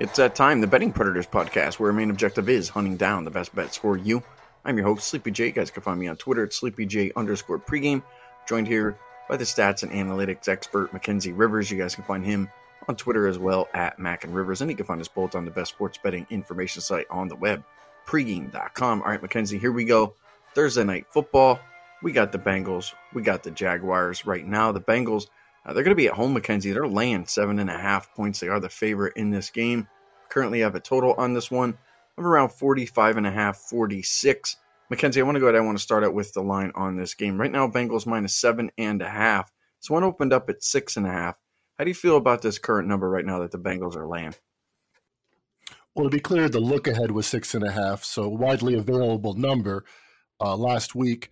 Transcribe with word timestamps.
It's 0.00 0.16
that 0.16 0.34
time, 0.34 0.60
the 0.60 0.66
Betting 0.66 0.92
Predators 0.92 1.26
podcast, 1.26 1.78
where 1.78 1.88
our 1.88 1.92
main 1.92 2.10
objective 2.10 2.48
is 2.48 2.68
hunting 2.68 2.96
down 2.96 3.22
the 3.22 3.30
best 3.30 3.54
bets 3.54 3.76
for 3.76 3.96
you. 3.96 4.24
I'm 4.64 4.76
your 4.76 4.88
host, 4.88 5.06
Sleepy 5.06 5.30
J. 5.30 5.46
You 5.46 5.52
guys 5.52 5.70
can 5.70 5.84
find 5.84 6.00
me 6.00 6.08
on 6.08 6.16
Twitter 6.16 6.42
at 6.42 6.50
SleepyJ 6.50 7.12
underscore 7.14 7.60
pregame. 7.60 8.02
Joined 8.48 8.66
here 8.66 8.98
by 9.28 9.36
the 9.36 9.44
stats 9.44 9.84
and 9.84 9.92
analytics 9.92 10.48
expert, 10.48 10.92
Mackenzie 10.92 11.32
Rivers. 11.32 11.70
You 11.70 11.78
guys 11.78 11.94
can 11.94 12.02
find 12.02 12.24
him 12.26 12.50
on 12.88 12.96
Twitter 12.96 13.28
as 13.28 13.38
well 13.38 13.68
at 13.72 14.00
Mac 14.00 14.24
and 14.24 14.34
Rivers. 14.34 14.60
And 14.60 14.68
you 14.68 14.76
can 14.76 14.84
find 14.84 15.00
us 15.00 15.06
both 15.06 15.36
on 15.36 15.44
the 15.44 15.52
best 15.52 15.70
sports 15.70 15.96
betting 16.02 16.26
information 16.28 16.82
site 16.82 17.06
on 17.08 17.28
the 17.28 17.36
web, 17.36 17.62
pregame.com. 18.04 19.00
All 19.00 19.08
right, 19.08 19.22
Mackenzie, 19.22 19.58
here 19.58 19.72
we 19.72 19.84
go. 19.84 20.14
Thursday 20.56 20.82
night 20.82 21.06
football. 21.10 21.60
We 22.02 22.10
got 22.10 22.32
the 22.32 22.38
Bengals. 22.38 22.92
We 23.12 23.22
got 23.22 23.44
the 23.44 23.52
Jaguars 23.52 24.26
right 24.26 24.44
now. 24.44 24.72
The 24.72 24.80
Bengals, 24.80 25.28
uh, 25.64 25.72
they're 25.72 25.84
going 25.84 25.96
to 25.96 26.00
be 26.00 26.08
at 26.08 26.14
home, 26.14 26.34
Mackenzie. 26.34 26.72
They're 26.72 26.86
laying 26.86 27.26
seven 27.26 27.58
and 27.58 27.70
a 27.70 27.78
half 27.78 28.14
points. 28.14 28.40
They 28.40 28.48
are 28.48 28.60
the 28.60 28.68
favorite 28.68 29.16
in 29.16 29.30
this 29.30 29.50
game. 29.50 29.88
Currently 30.28 30.60
have 30.60 30.74
a 30.74 30.80
total 30.80 31.14
on 31.14 31.34
this 31.34 31.50
one 31.50 31.78
of 32.18 32.24
around 32.24 32.50
45 32.50 33.16
and 33.16 33.26
a 33.26 33.30
half, 33.30 33.56
46. 33.56 34.56
Mackenzie, 34.90 35.20
I 35.20 35.24
want 35.24 35.36
to 35.36 35.40
go 35.40 35.46
ahead. 35.46 35.56
I 35.56 35.64
want 35.64 35.78
to 35.78 35.82
start 35.82 36.04
out 36.04 36.14
with 36.14 36.32
the 36.32 36.42
line 36.42 36.72
on 36.74 36.96
this 36.96 37.14
game. 37.14 37.40
Right 37.40 37.50
now, 37.50 37.66
Bengals 37.68 38.06
minus 38.06 38.34
seven 38.34 38.70
and 38.76 39.00
a 39.02 39.08
half. 39.08 39.50
This 39.80 39.90
one 39.90 40.04
opened 40.04 40.32
up 40.32 40.48
at 40.50 40.62
six 40.62 40.96
and 40.96 41.06
a 41.06 41.10
half. 41.10 41.38
How 41.78 41.84
do 41.84 41.90
you 41.90 41.94
feel 41.94 42.16
about 42.16 42.42
this 42.42 42.58
current 42.58 42.86
number 42.86 43.08
right 43.08 43.24
now 43.24 43.40
that 43.40 43.50
the 43.50 43.58
Bengals 43.58 43.96
are 43.96 44.06
laying? 44.06 44.34
Well, 45.94 46.04
to 46.04 46.10
be 46.10 46.20
clear, 46.20 46.48
the 46.48 46.60
look 46.60 46.86
ahead 46.86 47.10
was 47.10 47.26
six 47.26 47.54
and 47.54 47.64
a 47.64 47.72
half, 47.72 48.04
so 48.04 48.28
widely 48.28 48.74
available 48.74 49.34
number 49.34 49.84
uh, 50.40 50.56
last 50.56 50.94
week. 50.94 51.30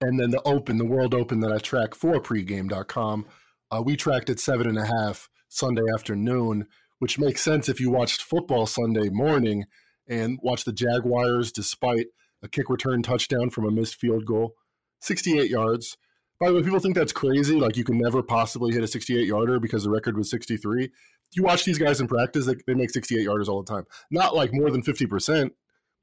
And 0.00 0.18
then 0.18 0.30
the 0.30 0.42
open, 0.44 0.78
the 0.78 0.84
world 0.84 1.14
open 1.14 1.40
that 1.40 1.52
I 1.52 1.58
track 1.58 1.94
for 1.94 2.20
pregame.com, 2.20 3.26
uh, 3.74 3.82
we 3.82 3.96
tracked 3.96 4.30
at 4.30 4.38
seven 4.38 4.68
and 4.68 4.78
a 4.78 4.86
half 4.86 5.28
Sunday 5.48 5.82
afternoon, 5.92 6.66
which 6.98 7.18
makes 7.18 7.42
sense 7.42 7.68
if 7.68 7.80
you 7.80 7.90
watched 7.90 8.22
football 8.22 8.66
Sunday 8.66 9.08
morning 9.08 9.64
and 10.06 10.38
watched 10.42 10.64
the 10.64 10.72
Jaguars 10.72 11.50
despite 11.50 12.06
a 12.42 12.48
kick 12.48 12.68
return 12.68 13.02
touchdown 13.02 13.50
from 13.50 13.66
a 13.66 13.70
missed 13.70 13.96
field 13.96 14.26
goal, 14.26 14.54
68 15.00 15.50
yards. 15.50 15.96
By 16.38 16.48
the 16.48 16.54
way, 16.54 16.62
people 16.62 16.78
think 16.78 16.94
that's 16.94 17.12
crazy. 17.12 17.56
Like 17.56 17.76
you 17.76 17.84
can 17.84 17.98
never 17.98 18.22
possibly 18.22 18.72
hit 18.72 18.84
a 18.84 18.88
68 18.88 19.26
yarder 19.26 19.58
because 19.58 19.84
the 19.84 19.90
record 19.90 20.16
was 20.16 20.30
63. 20.30 20.90
You 21.32 21.42
watch 21.42 21.64
these 21.64 21.78
guys 21.78 22.00
in 22.00 22.06
practice; 22.06 22.46
they, 22.46 22.54
they 22.66 22.74
make 22.74 22.90
68 22.90 23.26
yarders 23.26 23.48
all 23.48 23.62
the 23.62 23.72
time. 23.72 23.84
Not 24.10 24.36
like 24.36 24.52
more 24.52 24.70
than 24.70 24.82
50 24.82 25.06
percent, 25.06 25.52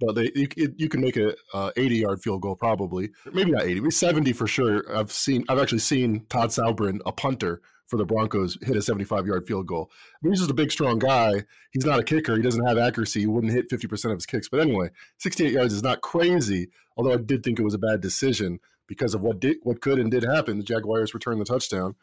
but 0.02 0.16
they 0.16 0.31
you, 0.35 0.47
you 0.75 0.89
can 0.89 0.99
make 0.99 1.16
a 1.16 1.35
uh, 1.53 1.71
80 1.77 1.95
yard 1.95 2.21
field 2.21 2.41
goal 2.41 2.55
probably. 2.55 3.11
Maybe 3.31 3.52
not 3.52 3.63
80, 3.63 3.75
maybe 3.75 3.91
70 3.91 4.33
for 4.33 4.47
sure. 4.47 4.83
I've 4.94 5.11
seen 5.11 5.45
I've 5.47 5.59
actually 5.59 5.80
seen 5.80 6.25
Todd 6.27 6.49
Sauerbrun, 6.49 6.99
a 7.05 7.11
punter 7.11 7.61
for 7.88 7.97
the 7.97 8.05
Broncos, 8.05 8.57
hit 8.61 8.75
a 8.75 8.81
75 8.81 9.27
yard 9.27 9.45
field 9.45 9.67
goal. 9.67 9.91
I 9.91 10.17
mean, 10.22 10.33
he's 10.33 10.39
just 10.39 10.52
a 10.52 10.55
big, 10.55 10.72
strong 10.72 10.97
guy. 10.97 11.44
He's 11.72 11.85
not 11.85 11.99
a 11.99 12.03
kicker. 12.03 12.35
He 12.35 12.41
doesn't 12.41 12.66
have 12.66 12.77
accuracy. 12.77 13.19
He 13.19 13.27
wouldn't 13.27 13.53
hit 13.53 13.69
50% 13.69 14.05
of 14.05 14.17
his 14.17 14.25
kicks. 14.25 14.47
But 14.49 14.61
anyway, 14.61 14.89
68 15.19 15.52
yards 15.52 15.73
is 15.73 15.83
not 15.83 16.02
crazy. 16.02 16.69
Although 16.97 17.13
I 17.13 17.17
did 17.17 17.44
think 17.44 17.59
it 17.59 17.63
was 17.63 17.73
a 17.73 17.79
bad 17.79 18.02
decision 18.02 18.59
because 18.88 19.13
of 19.13 19.22
what 19.22 19.39
did 19.39 19.57
what 19.63 19.81
could 19.81 19.99
and 19.99 20.09
did 20.09 20.23
happen. 20.23 20.57
The 20.57 20.63
Jaguars 20.63 21.13
returned 21.13 21.39
the 21.41 21.45
touchdown 21.45 21.95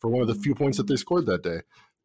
for 0.00 0.10
one 0.10 0.22
of 0.22 0.28
the 0.28 0.34
few 0.34 0.54
points 0.54 0.78
that 0.78 0.86
they 0.86 0.96
scored 0.96 1.26
that 1.26 1.42
day. 1.42 1.60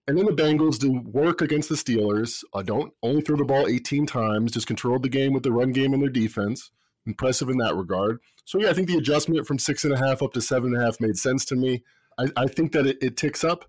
And 0.10 0.18
then 0.18 0.26
the 0.26 0.32
Bengals 0.32 0.80
do 0.80 0.92
work 1.06 1.40
against 1.40 1.70
the 1.70 1.76
Steelers. 1.76 2.44
Uh, 2.52 2.64
don't 2.64 2.92
only 3.04 3.22
throw 3.22 3.38
the 3.38 3.46
ball 3.46 3.68
18 3.68 4.08
times, 4.08 4.54
just 4.54 4.66
controlled 4.66 5.04
the 5.04 5.08
game 5.08 5.34
with 5.34 5.44
the 5.44 5.52
run 5.52 5.72
game 5.72 5.94
and 5.94 6.02
their 6.02 6.10
defense. 6.10 6.72
Impressive 7.06 7.48
in 7.48 7.60
that 7.60 7.76
regard. 7.76 8.18
So 8.44 8.60
yeah, 8.60 8.72
I 8.72 8.74
think 8.74 8.88
the 8.88 8.98
adjustment 8.98 9.46
from 9.46 9.60
six 9.60 9.84
and 9.84 9.94
a 9.94 10.00
half 10.00 10.24
up 10.24 10.34
to 10.34 10.42
seven 10.42 10.74
and 10.74 10.82
a 10.82 10.84
half 10.84 11.00
made 11.00 11.16
sense 11.16 11.46
to 11.46 11.56
me. 11.56 11.84
I, 12.18 12.26
I 12.36 12.48
think 12.48 12.72
that 12.72 12.88
it, 12.88 12.98
it, 13.04 13.18
ticks 13.18 13.44
up, 13.44 13.66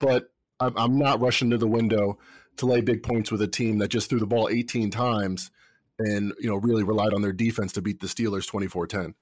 but 0.00 0.30
I'm, 0.58 0.76
I'm 0.76 0.98
not 0.98 1.20
rushing 1.20 1.50
to 1.50 1.56
the 1.56 1.68
window 1.68 2.18
to 2.56 2.66
lay 2.66 2.80
big 2.80 3.04
points 3.04 3.30
with 3.30 3.40
a 3.42 3.46
team 3.46 3.78
that 3.78 3.86
just 3.86 4.10
threw 4.10 4.18
the 4.18 4.26
ball 4.26 4.48
18 4.48 4.90
times 4.90 5.52
and 6.00 6.32
you 6.40 6.50
know 6.50 6.56
really 6.56 6.82
relied 6.82 7.14
on 7.14 7.22
their 7.22 7.32
defense 7.32 7.72
to 7.74 7.80
beat 7.80 8.00
the 8.00 8.08
Steelers 8.08 8.50
24-10. 8.50 9.14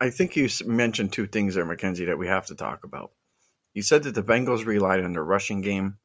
I 0.00 0.08
think 0.08 0.36
you 0.36 0.48
mentioned 0.64 1.12
two 1.12 1.26
things 1.26 1.54
there, 1.54 1.66
Mackenzie, 1.66 2.06
that 2.06 2.18
we 2.18 2.28
have 2.28 2.46
to 2.46 2.54
talk 2.54 2.82
about. 2.82 3.10
You 3.74 3.82
said 3.82 4.02
that 4.04 4.14
the 4.14 4.22
Bengals 4.22 4.66
relied 4.66 5.02
on 5.02 5.12
their 5.12 5.24
rushing 5.24 5.60
game 5.60 5.98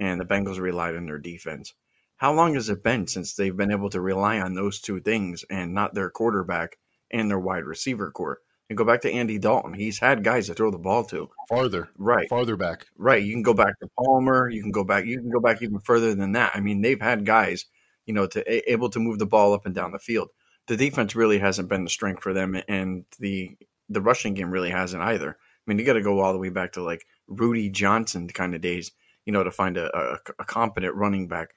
and 0.00 0.20
the 0.20 0.24
Bengals 0.24 0.58
relied 0.58 0.96
on 0.96 1.06
their 1.06 1.18
defense. 1.18 1.74
How 2.16 2.32
long 2.32 2.54
has 2.54 2.68
it 2.68 2.84
been 2.84 3.06
since 3.06 3.34
they've 3.34 3.56
been 3.56 3.72
able 3.72 3.90
to 3.90 4.00
rely 4.00 4.40
on 4.40 4.54
those 4.54 4.80
two 4.80 5.00
things 5.00 5.44
and 5.50 5.74
not 5.74 5.94
their 5.94 6.10
quarterback 6.10 6.76
and 7.10 7.30
their 7.30 7.38
wide 7.38 7.64
receiver 7.64 8.10
core? 8.10 8.38
And 8.68 8.78
go 8.78 8.84
back 8.84 9.02
to 9.02 9.12
Andy 9.12 9.38
Dalton. 9.38 9.74
He's 9.74 9.98
had 9.98 10.24
guys 10.24 10.46
to 10.46 10.54
throw 10.54 10.70
the 10.70 10.78
ball 10.78 11.04
to. 11.06 11.28
Farther. 11.48 11.90
Right. 11.98 12.28
Farther 12.28 12.56
back. 12.56 12.86
Right. 12.96 13.22
You 13.22 13.34
can 13.34 13.42
go 13.42 13.54
back 13.54 13.78
to 13.80 13.88
Palmer. 13.98 14.48
You 14.48 14.62
can 14.62 14.70
go 14.70 14.82
back 14.84 15.04
you 15.04 15.18
can 15.20 15.30
go 15.30 15.40
back 15.40 15.62
even 15.62 15.80
further 15.80 16.14
than 16.14 16.32
that. 16.32 16.52
I 16.54 16.60
mean, 16.60 16.80
they've 16.80 17.00
had 17.00 17.26
guys, 17.26 17.66
you 18.06 18.14
know, 18.14 18.26
to 18.28 18.72
able 18.72 18.88
to 18.90 18.98
move 18.98 19.18
the 19.18 19.26
ball 19.26 19.52
up 19.52 19.66
and 19.66 19.74
down 19.74 19.92
the 19.92 19.98
field. 19.98 20.28
The 20.68 20.76
defense 20.76 21.14
really 21.14 21.38
hasn't 21.38 21.68
been 21.68 21.84
the 21.84 21.90
strength 21.90 22.22
for 22.22 22.32
them 22.32 22.56
and 22.68 23.04
the 23.18 23.56
the 23.88 24.00
rushing 24.00 24.34
game 24.34 24.50
really 24.50 24.70
hasn't 24.70 25.02
either. 25.02 25.36
I 25.66 25.70
mean, 25.70 25.78
you 25.78 25.84
got 25.84 25.94
to 25.94 26.02
go 26.02 26.20
all 26.20 26.32
the 26.32 26.38
way 26.38 26.48
back 26.48 26.72
to 26.72 26.82
like 26.82 27.06
Rudi 27.28 27.68
Johnson 27.70 28.28
kind 28.28 28.54
of 28.54 28.60
days, 28.60 28.90
you 29.24 29.32
know, 29.32 29.44
to 29.44 29.50
find 29.50 29.76
a, 29.76 29.96
a, 29.96 30.18
a 30.40 30.44
competent 30.44 30.94
running 30.94 31.28
back. 31.28 31.50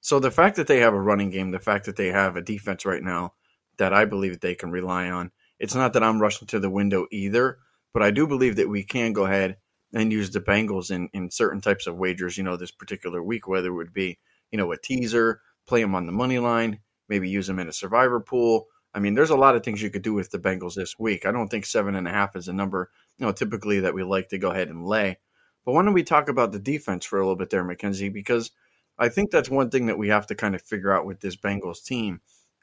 So 0.00 0.18
the 0.18 0.30
fact 0.30 0.56
that 0.56 0.66
they 0.66 0.80
have 0.80 0.94
a 0.94 1.00
running 1.00 1.30
game, 1.30 1.50
the 1.50 1.60
fact 1.60 1.86
that 1.86 1.96
they 1.96 2.08
have 2.08 2.36
a 2.36 2.42
defense 2.42 2.84
right 2.84 3.02
now 3.02 3.34
that 3.78 3.92
I 3.94 4.04
believe 4.04 4.32
that 4.32 4.40
they 4.40 4.54
can 4.54 4.70
rely 4.70 5.10
on, 5.10 5.30
it's 5.58 5.74
not 5.74 5.92
that 5.92 6.02
I'm 6.02 6.20
rushing 6.20 6.48
to 6.48 6.60
the 6.60 6.68
window 6.68 7.06
either, 7.10 7.58
but 7.94 8.02
I 8.02 8.10
do 8.10 8.26
believe 8.26 8.56
that 8.56 8.68
we 8.68 8.82
can 8.82 9.12
go 9.12 9.26
ahead 9.26 9.56
and 9.94 10.12
use 10.12 10.30
the 10.30 10.40
Bengals 10.40 10.90
in, 10.90 11.08
in 11.12 11.30
certain 11.30 11.60
types 11.60 11.86
of 11.86 11.96
wagers, 11.96 12.36
you 12.36 12.44
know, 12.44 12.56
this 12.56 12.70
particular 12.70 13.22
week, 13.22 13.46
whether 13.46 13.68
it 13.68 13.74
would 13.74 13.92
be, 13.92 14.18
you 14.50 14.58
know, 14.58 14.72
a 14.72 14.76
teaser, 14.76 15.40
play 15.66 15.82
them 15.82 15.94
on 15.94 16.06
the 16.06 16.12
money 16.12 16.38
line, 16.38 16.80
maybe 17.08 17.28
use 17.28 17.46
them 17.46 17.58
in 17.58 17.68
a 17.68 17.72
survivor 17.72 18.20
pool. 18.20 18.66
I 18.94 18.98
mean, 18.98 19.14
there's 19.14 19.30
a 19.30 19.36
lot 19.36 19.54
of 19.54 19.62
things 19.62 19.80
you 19.80 19.90
could 19.90 20.02
do 20.02 20.14
with 20.14 20.30
the 20.30 20.38
Bengals 20.38 20.74
this 20.74 20.98
week. 20.98 21.24
I 21.26 21.32
don't 21.32 21.48
think 21.48 21.64
seven 21.64 21.94
and 21.94 22.08
a 22.08 22.10
half 22.10 22.36
is 22.36 22.48
a 22.48 22.52
number 22.52 22.90
you 23.18 23.26
know, 23.26 23.32
typically 23.32 23.80
that 23.80 23.94
we 23.94 24.02
like 24.02 24.28
to 24.28 24.38
go 24.38 24.50
ahead 24.50 24.68
and 24.68 24.86
lay. 24.86 25.18
But 25.64 25.72
why 25.72 25.84
don't 25.84 25.92
we 25.92 26.02
talk 26.02 26.28
about 26.28 26.52
the 26.52 26.58
defense 26.58 27.04
for 27.04 27.18
a 27.18 27.22
little 27.22 27.36
bit 27.36 27.50
there, 27.50 27.64
Mackenzie? 27.64 28.08
Because 28.08 28.50
I 28.98 29.08
think 29.08 29.30
that's 29.30 29.50
one 29.50 29.70
thing 29.70 29.86
that 29.86 29.98
we 29.98 30.08
have 30.08 30.26
to 30.28 30.34
kind 30.34 30.54
of 30.54 30.62
figure 30.62 30.92
out 30.92 31.06
with 31.06 31.20
this 31.20 31.36
Bengals 31.36 31.84
team 31.84 32.20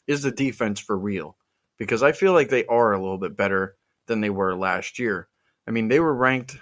is 0.08 0.22
the 0.22 0.32
defense 0.32 0.80
for 0.80 0.98
real. 0.98 1.38
Because 1.78 2.04
I 2.04 2.12
feel 2.12 2.34
like 2.34 2.50
they 2.50 2.66
are 2.66 2.92
a 2.92 3.02
little 3.02 3.18
bit 3.18 3.38
better 3.38 3.76
than 4.08 4.22
they 4.22 4.30
were 4.30 4.56
last 4.56 5.00
year. 5.00 5.30
I 5.68 5.72
mean, 5.72 5.88
they 5.88 6.00
were 6.00 6.14
ranked, 6.14 6.58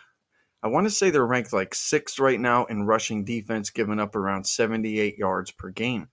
I 0.61 0.67
want 0.67 0.85
to 0.85 0.91
say 0.91 1.09
they're 1.09 1.25
ranked 1.25 1.53
like 1.53 1.73
sixth 1.73 2.19
right 2.19 2.39
now 2.39 2.65
in 2.65 2.85
rushing 2.85 3.23
defense, 3.23 3.69
giving 3.69 3.99
up 3.99 4.15
around 4.15 4.45
78 4.45 5.17
yards 5.17 5.51
per 5.51 5.69
game. 5.69 6.09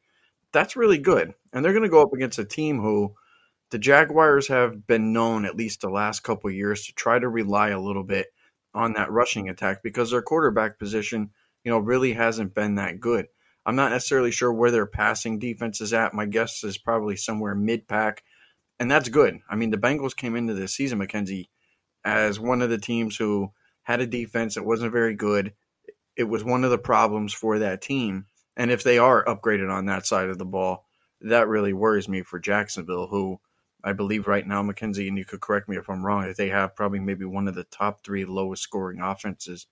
That's 0.52 0.76
really 0.76 0.98
good. 0.98 1.34
And 1.52 1.64
they're 1.64 1.72
going 1.72 1.82
to 1.82 1.88
go 1.88 2.02
up 2.02 2.12
against 2.14 2.38
a 2.38 2.44
team 2.44 2.80
who 2.80 3.14
the 3.74 3.78
Jaguars 3.80 4.46
have 4.46 4.86
been 4.86 5.12
known, 5.12 5.44
at 5.44 5.56
least 5.56 5.80
the 5.80 5.90
last 5.90 6.20
couple 6.20 6.48
years, 6.48 6.86
to 6.86 6.92
try 6.92 7.18
to 7.18 7.28
rely 7.28 7.70
a 7.70 7.80
little 7.80 8.04
bit 8.04 8.28
on 8.72 8.92
that 8.92 9.10
rushing 9.10 9.48
attack 9.48 9.82
because 9.82 10.12
their 10.12 10.22
quarterback 10.22 10.78
position, 10.78 11.30
you 11.64 11.72
know, 11.72 11.80
really 11.80 12.12
hasn't 12.12 12.54
been 12.54 12.76
that 12.76 13.00
good. 13.00 13.26
I'm 13.66 13.74
not 13.74 13.90
necessarily 13.90 14.30
sure 14.30 14.52
where 14.52 14.70
their 14.70 14.86
passing 14.86 15.40
defense 15.40 15.80
is 15.80 15.92
at. 15.92 16.14
My 16.14 16.24
guess 16.24 16.62
is 16.62 16.78
probably 16.78 17.16
somewhere 17.16 17.56
mid 17.56 17.88
pack, 17.88 18.22
and 18.78 18.88
that's 18.88 19.08
good. 19.08 19.40
I 19.50 19.56
mean, 19.56 19.70
the 19.72 19.76
Bengals 19.76 20.14
came 20.14 20.36
into 20.36 20.54
this 20.54 20.72
season, 20.72 20.98
Mackenzie, 20.98 21.50
as 22.04 22.38
one 22.38 22.62
of 22.62 22.70
the 22.70 22.78
teams 22.78 23.16
who 23.16 23.50
had 23.82 24.00
a 24.00 24.06
defense 24.06 24.54
that 24.54 24.64
wasn't 24.64 24.92
very 24.92 25.16
good. 25.16 25.52
It 26.14 26.28
was 26.28 26.44
one 26.44 26.62
of 26.62 26.70
the 26.70 26.78
problems 26.78 27.34
for 27.34 27.58
that 27.58 27.82
team. 27.82 28.26
And 28.56 28.70
if 28.70 28.84
they 28.84 28.98
are 28.98 29.24
upgraded 29.24 29.68
on 29.68 29.86
that 29.86 30.06
side 30.06 30.28
of 30.28 30.38
the 30.38 30.44
ball, 30.44 30.86
that 31.22 31.48
really 31.48 31.72
worries 31.72 32.08
me 32.08 32.22
for 32.22 32.38
Jacksonville, 32.38 33.08
who 33.08 33.40
I 33.84 33.92
believe 33.92 34.26
right 34.26 34.46
now, 34.46 34.62
Mackenzie, 34.62 35.08
and 35.08 35.18
you 35.18 35.26
could 35.26 35.42
correct 35.42 35.68
me 35.68 35.76
if 35.76 35.90
I'm 35.90 36.04
wrong, 36.04 36.26
that 36.26 36.38
they 36.38 36.48
have 36.48 36.74
probably 36.74 37.00
maybe 37.00 37.26
one 37.26 37.46
of 37.46 37.54
the 37.54 37.64
top 37.64 38.02
three 38.02 38.24
lowest 38.24 38.62
scoring 38.62 39.00
offenses 39.00 39.66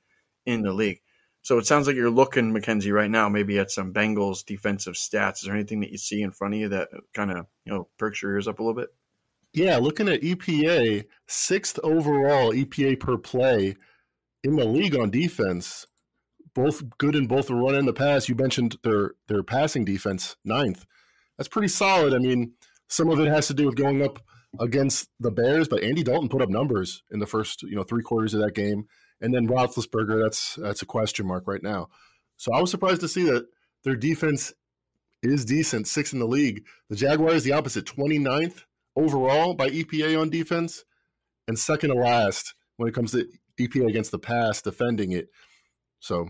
in 0.44 0.62
the 0.62 0.72
league. 0.72 1.00
So 1.40 1.58
it 1.58 1.66
sounds 1.66 1.86
like 1.86 1.96
you're 1.96 2.10
looking, 2.10 2.52
Mackenzie, 2.52 2.92
right 2.92 3.10
now, 3.10 3.28
maybe 3.28 3.58
at 3.58 3.70
some 3.70 3.92
Bengals 3.92 4.44
defensive 4.44 4.94
stats. 4.94 5.36
Is 5.36 5.42
there 5.42 5.54
anything 5.54 5.80
that 5.80 5.90
you 5.90 5.98
see 5.98 6.22
in 6.22 6.30
front 6.30 6.54
of 6.54 6.60
you 6.60 6.68
that 6.68 6.88
kind 7.14 7.32
of 7.32 7.46
you 7.64 7.72
know 7.72 7.88
perks 7.98 8.22
your 8.22 8.32
ears 8.32 8.46
up 8.46 8.60
a 8.60 8.62
little 8.62 8.80
bit? 8.80 8.90
Yeah, 9.52 9.78
looking 9.78 10.08
at 10.08 10.22
EPA, 10.22 11.04
sixth 11.26 11.80
overall 11.82 12.52
EPA 12.52 13.00
per 13.00 13.18
play 13.18 13.76
in 14.44 14.56
the 14.56 14.64
league 14.64 14.96
on 14.96 15.10
defense. 15.10 15.86
Both 16.54 16.82
good 16.98 17.16
in 17.16 17.26
both 17.26 17.48
the 17.48 17.54
run 17.54 17.74
and 17.74 17.88
the 17.88 17.92
pass. 17.92 18.28
You 18.28 18.34
mentioned 18.34 18.76
their 18.84 19.12
their 19.26 19.42
passing 19.42 19.84
defense, 19.84 20.36
ninth. 20.44 20.84
That's 21.38 21.48
pretty 21.48 21.68
solid. 21.68 22.14
I 22.14 22.18
mean, 22.18 22.52
some 22.92 23.08
of 23.08 23.18
it 23.18 23.28
has 23.28 23.46
to 23.46 23.54
do 23.54 23.64
with 23.64 23.74
going 23.74 24.02
up 24.02 24.22
against 24.60 25.08
the 25.18 25.30
Bears, 25.30 25.66
but 25.66 25.82
Andy 25.82 26.02
Dalton 26.02 26.28
put 26.28 26.42
up 26.42 26.50
numbers 26.50 27.02
in 27.10 27.20
the 27.20 27.26
first, 27.26 27.62
you 27.62 27.74
know, 27.74 27.84
three 27.84 28.02
quarters 28.02 28.34
of 28.34 28.42
that 28.42 28.54
game, 28.54 28.84
and 29.18 29.32
then 29.32 29.48
Roethlisberger. 29.48 30.22
That's 30.22 30.56
that's 30.56 30.82
a 30.82 30.86
question 30.86 31.26
mark 31.26 31.44
right 31.46 31.62
now. 31.62 31.88
So 32.36 32.52
I 32.52 32.60
was 32.60 32.70
surprised 32.70 33.00
to 33.00 33.08
see 33.08 33.22
that 33.24 33.46
their 33.82 33.96
defense 33.96 34.52
is 35.22 35.46
decent, 35.46 35.88
sixth 35.88 36.12
in 36.12 36.18
the 36.18 36.26
league. 36.26 36.66
The 36.90 36.96
Jaguars, 36.96 37.44
the 37.44 37.52
opposite, 37.52 37.86
29th 37.86 38.64
overall 38.94 39.54
by 39.54 39.70
EPA 39.70 40.20
on 40.20 40.28
defense, 40.28 40.84
and 41.48 41.58
second 41.58 41.90
to 41.90 41.96
last 41.96 42.54
when 42.76 42.90
it 42.90 42.94
comes 42.94 43.12
to 43.12 43.26
EPA 43.58 43.88
against 43.88 44.10
the 44.10 44.18
pass, 44.18 44.60
defending 44.60 45.12
it. 45.12 45.28
So 46.00 46.28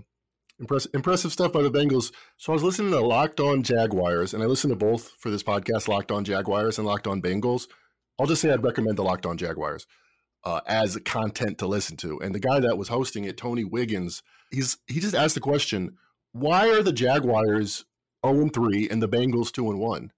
Impressive, 0.61 0.91
impressive 0.95 1.33
stuff 1.33 1.53
by 1.53 1.63
the 1.63 1.71
Bengals. 1.71 2.13
So 2.37 2.53
I 2.53 2.55
was 2.55 2.63
listening 2.63 2.93
to 2.93 3.01
Locked 3.01 3.41
On 3.41 3.63
Jaguars, 3.63 4.33
and 4.33 4.43
I 4.43 4.47
listened 4.47 4.73
to 4.73 4.77
both 4.77 5.11
for 5.19 5.31
this 5.31 5.43
podcast, 5.43 5.89
Locked 5.89 6.13
On 6.13 6.25
Jaguars 6.25 6.79
and 6.79 6.87
Locked 6.87 7.07
On 7.07 7.21
Bengals. 7.21 7.67
I'll 8.19 8.27
just 8.27 8.43
say 8.43 8.53
I'd 8.53 8.63
recommend 8.63 8.97
the 8.97 9.03
Locked 9.03 9.27
On 9.27 9.37
Jaguars 9.37 9.87
uh, 10.45 10.61
as 10.67 10.97
content 11.05 11.59
to 11.59 11.67
listen 11.67 11.97
to. 11.99 12.21
And 12.21 12.35
the 12.35 12.41
guy 12.41 12.61
that 12.61 12.79
was 12.79 12.89
hosting 12.89 13.25
it, 13.25 13.37
Tony 13.37 13.65
Wiggins, 13.65 14.23
he's 14.51 14.79
he 14.87 15.01
just 15.01 15.15
asked 15.15 15.35
the 15.35 15.41
question: 15.41 15.97
Why 16.33 16.69
are 16.69 16.83
the 16.83 16.93
Jaguars 16.93 17.85
zero 18.25 18.39
oh 18.39 18.41
and 18.43 18.53
three 18.53 18.89
and 18.89 19.03
the 19.03 19.09
Bengals 19.09 19.53
two 19.53 19.71
and 19.71 19.81
one? 19.81 20.13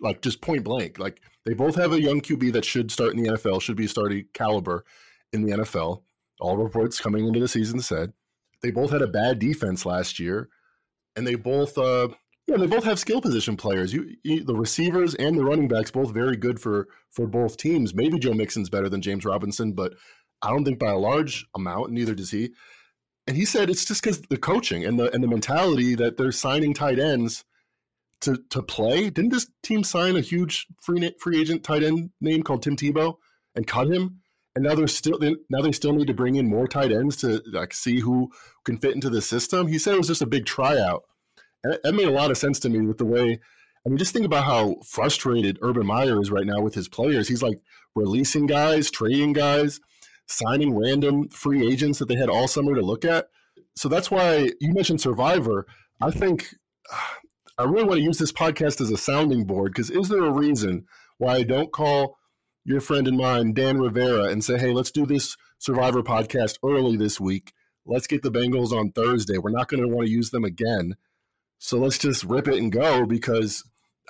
Like 0.00 0.22
just 0.22 0.40
point 0.40 0.64
blank. 0.64 0.98
Like 0.98 1.20
they 1.44 1.54
both 1.54 1.76
have 1.76 1.92
a 1.92 2.00
young 2.00 2.20
QB 2.20 2.52
that 2.52 2.64
should 2.64 2.90
start 2.90 3.14
in 3.14 3.22
the 3.22 3.30
NFL, 3.30 3.62
should 3.62 3.76
be 3.76 3.86
starting 3.86 4.26
caliber 4.32 4.84
in 5.32 5.42
the 5.42 5.52
NFL. 5.52 6.02
All 6.40 6.56
reports 6.56 7.00
coming 7.00 7.26
into 7.26 7.40
the 7.40 7.48
season 7.48 7.80
said 7.80 8.12
they 8.62 8.70
both 8.70 8.90
had 8.90 9.02
a 9.02 9.06
bad 9.06 9.38
defense 9.38 9.84
last 9.86 10.18
year, 10.18 10.48
and 11.16 11.26
they 11.26 11.34
both, 11.34 11.76
uh, 11.78 12.08
yeah, 12.46 12.56
they 12.56 12.66
both 12.66 12.84
have 12.84 12.98
skill 12.98 13.20
position 13.20 13.56
players. 13.56 13.92
You, 13.92 14.14
you, 14.22 14.44
the 14.44 14.54
receivers 14.54 15.14
and 15.14 15.38
the 15.38 15.44
running 15.44 15.68
backs 15.68 15.90
both 15.90 16.12
very 16.12 16.36
good 16.36 16.60
for 16.60 16.88
for 17.10 17.26
both 17.26 17.56
teams. 17.56 17.94
Maybe 17.94 18.18
Joe 18.18 18.34
Mixon's 18.34 18.70
better 18.70 18.88
than 18.88 19.02
James 19.02 19.24
Robinson, 19.24 19.72
but 19.72 19.94
I 20.42 20.50
don't 20.50 20.64
think 20.64 20.78
by 20.78 20.90
a 20.90 20.98
large 20.98 21.46
amount. 21.54 21.92
Neither 21.92 22.14
does 22.14 22.30
he. 22.30 22.52
And 23.26 23.36
he 23.36 23.46
said 23.46 23.70
it's 23.70 23.84
just 23.86 24.02
because 24.02 24.20
the 24.22 24.36
coaching 24.36 24.84
and 24.84 24.98
the 24.98 25.10
and 25.12 25.22
the 25.22 25.28
mentality 25.28 25.94
that 25.94 26.18
they're 26.18 26.32
signing 26.32 26.74
tight 26.74 26.98
ends 26.98 27.44
to 28.20 28.38
to 28.50 28.62
play. 28.62 29.08
Didn't 29.10 29.30
this 29.32 29.46
team 29.62 29.82
sign 29.84 30.16
a 30.16 30.20
huge 30.20 30.66
free 30.82 31.10
free 31.18 31.40
agent 31.40 31.62
tight 31.62 31.82
end 31.82 32.10
name 32.20 32.42
called 32.42 32.62
Tim 32.62 32.76
Tebow 32.76 33.16
and 33.54 33.66
cut 33.66 33.88
him? 33.88 34.20
And 34.54 34.64
now 34.64 34.74
they're 34.74 34.86
still 34.86 35.18
now 35.50 35.60
they 35.60 35.72
still 35.72 35.92
need 35.92 36.06
to 36.06 36.14
bring 36.14 36.36
in 36.36 36.48
more 36.48 36.68
tight 36.68 36.92
ends 36.92 37.16
to 37.16 37.42
like 37.52 37.74
see 37.74 38.00
who 38.00 38.30
can 38.64 38.78
fit 38.78 38.94
into 38.94 39.10
the 39.10 39.22
system. 39.22 39.66
He 39.66 39.78
said 39.78 39.94
it 39.94 39.98
was 39.98 40.08
just 40.08 40.22
a 40.22 40.26
big 40.26 40.46
tryout, 40.46 41.02
and 41.62 41.78
that 41.82 41.94
made 41.94 42.08
a 42.08 42.12
lot 42.12 42.30
of 42.30 42.38
sense 42.38 42.58
to 42.60 42.68
me 42.68 42.80
with 42.86 42.98
the 42.98 43.04
way. 43.04 43.40
I 43.86 43.88
mean, 43.88 43.98
just 43.98 44.12
think 44.12 44.24
about 44.24 44.44
how 44.44 44.76
frustrated 44.84 45.58
Urban 45.60 45.86
Meyer 45.86 46.20
is 46.20 46.30
right 46.30 46.46
now 46.46 46.60
with 46.60 46.74
his 46.74 46.88
players. 46.88 47.28
He's 47.28 47.42
like 47.42 47.60
releasing 47.94 48.46
guys, 48.46 48.90
trading 48.90 49.34
guys, 49.34 49.80
signing 50.26 50.74
random 50.74 51.28
free 51.28 51.70
agents 51.70 51.98
that 51.98 52.08
they 52.08 52.14
had 52.14 52.30
all 52.30 52.48
summer 52.48 52.74
to 52.74 52.80
look 52.80 53.04
at. 53.04 53.28
So 53.76 53.88
that's 53.88 54.10
why 54.10 54.50
you 54.60 54.72
mentioned 54.72 55.00
Survivor. 55.00 55.66
I 56.00 56.10
think 56.10 56.54
I 57.58 57.64
really 57.64 57.84
want 57.84 57.98
to 57.98 58.04
use 58.04 58.18
this 58.18 58.32
podcast 58.32 58.80
as 58.80 58.90
a 58.90 58.96
sounding 58.96 59.44
board 59.44 59.72
because 59.72 59.88
is 59.88 60.08
there 60.08 60.24
a 60.24 60.32
reason 60.32 60.86
why 61.18 61.36
I 61.36 61.42
don't 61.44 61.70
call 61.70 62.18
your 62.64 62.80
friend 62.80 63.06
and 63.06 63.18
mine, 63.18 63.52
Dan 63.52 63.78
Rivera, 63.78 64.24
and 64.24 64.42
say, 64.42 64.58
hey, 64.58 64.72
let's 64.72 64.90
do 64.90 65.04
this 65.04 65.36
Survivor 65.58 66.02
podcast 66.02 66.58
early 66.64 66.96
this 66.96 67.20
week. 67.20 67.52
Let's 67.86 68.06
get 68.06 68.22
the 68.22 68.30
Bengals 68.30 68.72
on 68.72 68.92
Thursday. 68.92 69.36
We're 69.36 69.50
not 69.50 69.68
going 69.68 69.82
to 69.82 69.88
want 69.88 70.06
to 70.06 70.12
use 70.12 70.30
them 70.30 70.44
again. 70.44 70.96
So 71.58 71.78
let's 71.78 71.98
just 71.98 72.24
rip 72.24 72.48
it 72.48 72.58
and 72.58 72.72
go 72.72 73.04
because 73.04 73.62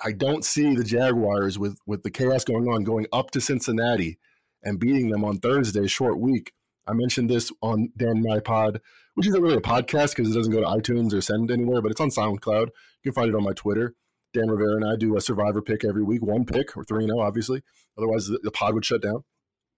I 0.03 0.13
don't 0.13 0.45
see 0.45 0.73
the 0.73 0.83
Jaguars 0.83 1.59
with, 1.59 1.77
with 1.85 2.03
the 2.03 2.11
chaos 2.11 2.45
going 2.45 2.67
on 2.67 2.83
going 2.83 3.07
up 3.11 3.31
to 3.31 3.41
Cincinnati 3.41 4.17
and 4.63 4.79
beating 4.79 5.09
them 5.09 5.23
on 5.25 5.39
Thursday, 5.39 5.87
short 5.87 6.19
week. 6.19 6.53
I 6.87 6.93
mentioned 6.93 7.29
this 7.29 7.51
on 7.61 7.89
Dan 7.97 8.21
My 8.21 8.39
Pod, 8.39 8.79
which 9.15 9.27
isn't 9.27 9.41
really 9.41 9.57
a 9.57 9.61
podcast 9.61 10.15
because 10.15 10.31
it 10.31 10.35
doesn't 10.35 10.53
go 10.53 10.61
to 10.61 10.67
iTunes 10.67 11.13
or 11.13 11.21
send 11.21 11.51
anywhere, 11.51 11.81
but 11.81 11.91
it's 11.91 12.01
on 12.01 12.09
SoundCloud. 12.09 12.67
You 12.67 13.11
can 13.11 13.13
find 13.13 13.29
it 13.29 13.35
on 13.35 13.43
my 13.43 13.53
Twitter. 13.53 13.95
Dan 14.33 14.49
Rivera 14.49 14.75
and 14.75 14.85
I 14.85 14.95
do 14.97 15.15
a 15.15 15.21
survivor 15.21 15.61
pick 15.61 15.85
every 15.85 16.03
week, 16.03 16.21
one 16.21 16.45
pick 16.45 16.75
or 16.75 16.83
3 16.83 17.05
0, 17.05 17.19
obviously. 17.19 17.61
Otherwise, 17.97 18.27
the, 18.27 18.39
the, 18.43 18.51
pod 18.51 18.73
would 18.73 18.85
shut 18.85 19.01
down. 19.01 19.23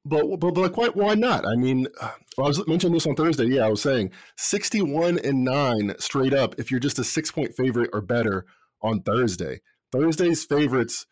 But, 0.05 0.39
but, 0.39 0.53
but 0.53 0.75
why, 0.77 0.87
why 0.89 1.15
not? 1.15 1.45
I 1.45 1.55
mean, 1.55 1.87
uh, 1.99 2.11
I 2.37 2.41
was 2.41 2.65
mentioning 2.67 2.93
this 2.93 3.07
on 3.07 3.15
Thursday. 3.15 3.45
Yeah, 3.45 3.65
I 3.65 3.69
was 3.69 3.81
saying 3.81 4.11
61 4.37 5.19
and 5.19 5.43
9 5.43 5.95
straight 5.99 6.33
up 6.33 6.55
if 6.57 6.71
you're 6.71 6.79
just 6.79 6.99
a 6.99 7.03
six 7.03 7.31
point 7.31 7.55
favorite 7.55 7.89
or 7.93 8.01
better 8.01 8.45
on 8.81 9.01
Thursday. 9.01 9.61
Thursday's 9.91 10.45
favorites 10.45 11.05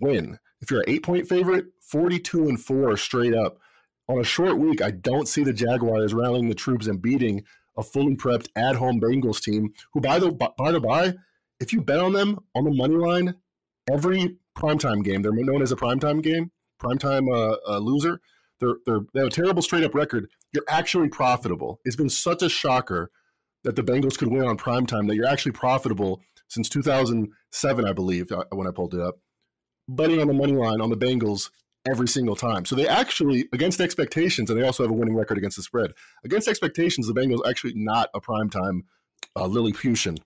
win. 0.00 0.38
If 0.60 0.70
you're 0.70 0.80
an 0.80 0.90
eight 0.90 1.02
point 1.02 1.28
favorite, 1.28 1.66
42 1.90 2.48
and 2.48 2.60
4 2.60 2.96
straight 2.96 3.34
up. 3.34 3.58
On 4.08 4.18
a 4.18 4.24
short 4.24 4.58
week, 4.58 4.80
I 4.80 4.90
don't 4.90 5.28
see 5.28 5.44
the 5.44 5.52
Jaguars 5.52 6.14
rallying 6.14 6.48
the 6.48 6.54
troops 6.54 6.86
and 6.86 7.02
beating 7.02 7.44
a 7.76 7.82
fully 7.82 8.16
prepped 8.16 8.48
at 8.56 8.76
home 8.76 9.00
Bengals 9.00 9.42
team, 9.42 9.72
who, 9.92 10.00
by 10.00 10.18
the 10.18 10.32
by 10.32 10.72
the 10.72 10.80
by, 10.80 11.14
if 11.60 11.72
you 11.72 11.80
bet 11.80 12.00
on 12.00 12.12
them 12.12 12.38
on 12.54 12.64
the 12.64 12.72
money 12.72 12.96
line, 12.96 13.34
every 13.90 14.36
primetime 14.58 15.04
game, 15.04 15.22
they're 15.22 15.32
known 15.32 15.62
as 15.62 15.72
a 15.72 15.76
primetime 15.76 16.22
game, 16.22 16.50
primetime 16.82 17.28
uh, 17.32 17.56
uh, 17.68 17.78
loser. 17.78 18.20
They're, 18.60 18.76
they're, 18.86 19.00
they 19.14 19.20
have 19.20 19.28
a 19.28 19.30
terrible 19.30 19.62
straight 19.62 19.84
up 19.84 19.94
record. 19.94 20.28
You're 20.52 20.64
actually 20.68 21.08
profitable. 21.08 21.80
It's 21.84 21.96
been 21.96 22.10
such 22.10 22.42
a 22.42 22.48
shocker 22.48 23.10
that 23.64 23.76
the 23.76 23.82
Bengals 23.82 24.18
could 24.18 24.28
win 24.28 24.44
on 24.44 24.56
primetime 24.56 25.06
that 25.08 25.14
you're 25.14 25.26
actually 25.26 25.52
profitable 25.52 26.20
since 26.48 26.68
2007, 26.68 27.84
I 27.84 27.92
believe, 27.92 28.32
uh, 28.32 28.44
when 28.50 28.66
I 28.66 28.70
pulled 28.70 28.94
it 28.94 29.00
up. 29.00 29.16
Betting 29.88 30.20
on 30.20 30.26
the 30.26 30.34
money 30.34 30.52
line 30.52 30.80
on 30.80 30.90
the 30.90 30.96
Bengals 30.96 31.50
every 31.88 32.08
single 32.08 32.36
time. 32.36 32.64
So 32.64 32.74
they 32.74 32.88
actually, 32.88 33.48
against 33.52 33.80
expectations, 33.80 34.50
and 34.50 34.58
they 34.58 34.64
also 34.64 34.82
have 34.82 34.90
a 34.90 34.94
winning 34.94 35.14
record 35.14 35.38
against 35.38 35.56
the 35.56 35.62
spread. 35.62 35.92
Against 36.24 36.48
expectations, 36.48 37.06
the 37.06 37.14
Bengals 37.14 37.48
actually 37.48 37.74
not 37.74 38.10
a 38.14 38.20
primetime 38.20 38.80
uh, 39.36 39.46
Lilliputian 39.46 40.18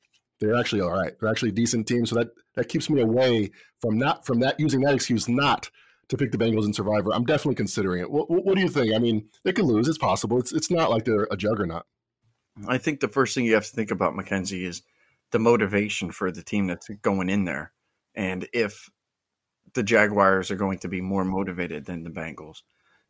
they're 0.43 0.57
actually 0.57 0.81
all 0.81 0.91
right. 0.91 1.13
They're 1.19 1.31
actually 1.31 1.51
a 1.51 1.53
decent 1.53 1.87
team. 1.87 2.05
So 2.05 2.17
that 2.17 2.31
that 2.55 2.69
keeps 2.69 2.91
me 2.91 3.01
away 3.01 3.51
from 3.81 3.97
not 3.97 4.27
from 4.27 4.41
that 4.41 4.59
using 4.59 4.81
that 4.81 4.95
excuse 4.95 5.29
not 5.29 5.71
to 6.09 6.17
pick 6.17 6.33
the 6.33 6.39
Bengals 6.39 6.67
in 6.67 6.75
Survivor. 6.75 7.15
I'm 7.15 7.25
definitely 7.25 7.55
considering 7.55 8.03
it. 8.03 8.11
What, 8.11 8.29
what 8.29 8.57
do 8.57 8.61
you 8.61 8.69
think? 8.69 8.93
I 8.95 8.99
mean, 8.99 9.29
they 9.45 9.53
could 9.53 9.65
lose. 9.65 9.89
It's 9.89 9.99
possible. 9.99 10.39
It's 10.39 10.53
it's 10.53 10.71
not 10.71 10.91
like 10.91 11.05
they're 11.05 11.29
a 11.31 11.37
juggernaut. 11.37 11.85
I 12.69 12.77
think 12.77 13.01
the 13.01 13.09
first 13.09 13.35
thing 13.35 13.45
you 13.45 13.55
have 13.55 13.65
to 13.65 13.71
think 13.73 13.91
about, 13.91 14.15
Mackenzie, 14.15 14.67
is 14.67 14.83
the 15.31 15.39
motivation 15.39 16.11
for 16.11 16.31
the 16.31 16.43
team 16.43 16.67
that's 16.67 16.89
going 17.01 17.31
in 17.31 17.45
there, 17.45 17.73
and 18.15 18.47
if 18.53 18.91
the 19.75 19.83
Jaguars 19.83 20.51
are 20.51 20.57
going 20.57 20.79
to 20.81 20.89
be 20.89 21.01
more 21.01 21.25
motivated 21.25 21.87
than 21.87 22.03
the 22.03 22.11
Bengals, 22.11 22.63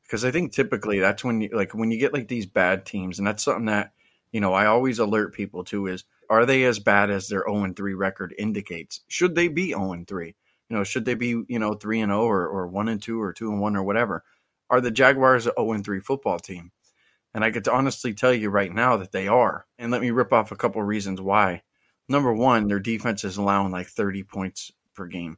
because 0.02 0.24
I 0.24 0.30
think 0.30 0.52
typically 0.52 1.00
that's 1.00 1.24
when 1.24 1.40
you 1.40 1.48
like 1.52 1.74
when 1.74 1.90
you 1.90 1.98
get 1.98 2.12
like 2.12 2.28
these 2.28 2.46
bad 2.46 2.84
teams, 2.84 3.18
and 3.18 3.26
that's 3.26 3.42
something 3.42 3.64
that 3.66 3.92
you 4.32 4.40
know 4.40 4.52
I 4.52 4.66
always 4.66 4.98
alert 4.98 5.34
people 5.34 5.64
to 5.64 5.86
is 5.86 6.04
are 6.28 6.46
they 6.46 6.64
as 6.64 6.78
bad 6.78 7.10
as 7.10 7.28
their 7.28 7.44
0 7.46 7.74
3 7.76 7.94
record 7.94 8.34
indicates? 8.38 9.00
Should 9.08 9.34
they 9.34 9.48
be 9.48 9.68
0 9.68 10.04
3? 10.06 10.34
You 10.70 10.76
know, 10.76 10.84
should 10.84 11.04
they 11.04 11.14
be, 11.14 11.42
you 11.48 11.58
know, 11.58 11.74
3 11.74 12.00
and 12.00 12.10
0 12.10 12.22
or, 12.22 12.48
or 12.48 12.66
1 12.66 12.88
and 12.88 13.02
2 13.02 13.20
or 13.20 13.34
2 13.34 13.50
and 13.52 13.60
1 13.60 13.76
or 13.76 13.82
whatever? 13.82 14.24
Are 14.70 14.80
the 14.80 14.90
Jaguars 14.90 15.46
a 15.46 15.52
0 15.58 15.82
3 15.82 16.00
football 16.00 16.38
team? 16.38 16.72
And 17.34 17.44
I 17.44 17.50
could 17.50 17.68
honestly 17.68 18.14
tell 18.14 18.32
you 18.32 18.48
right 18.48 18.72
now 18.72 18.96
that 18.96 19.12
they 19.12 19.28
are. 19.28 19.66
And 19.78 19.90
let 19.90 20.00
me 20.00 20.10
rip 20.10 20.32
off 20.32 20.52
a 20.52 20.56
couple 20.56 20.82
reasons 20.82 21.20
why. 21.20 21.62
Number 22.08 22.32
one, 22.32 22.68
their 22.68 22.80
defense 22.80 23.24
is 23.24 23.36
allowing 23.36 23.70
like 23.70 23.88
30 23.88 24.22
points 24.22 24.72
per 24.94 25.06
game. 25.06 25.36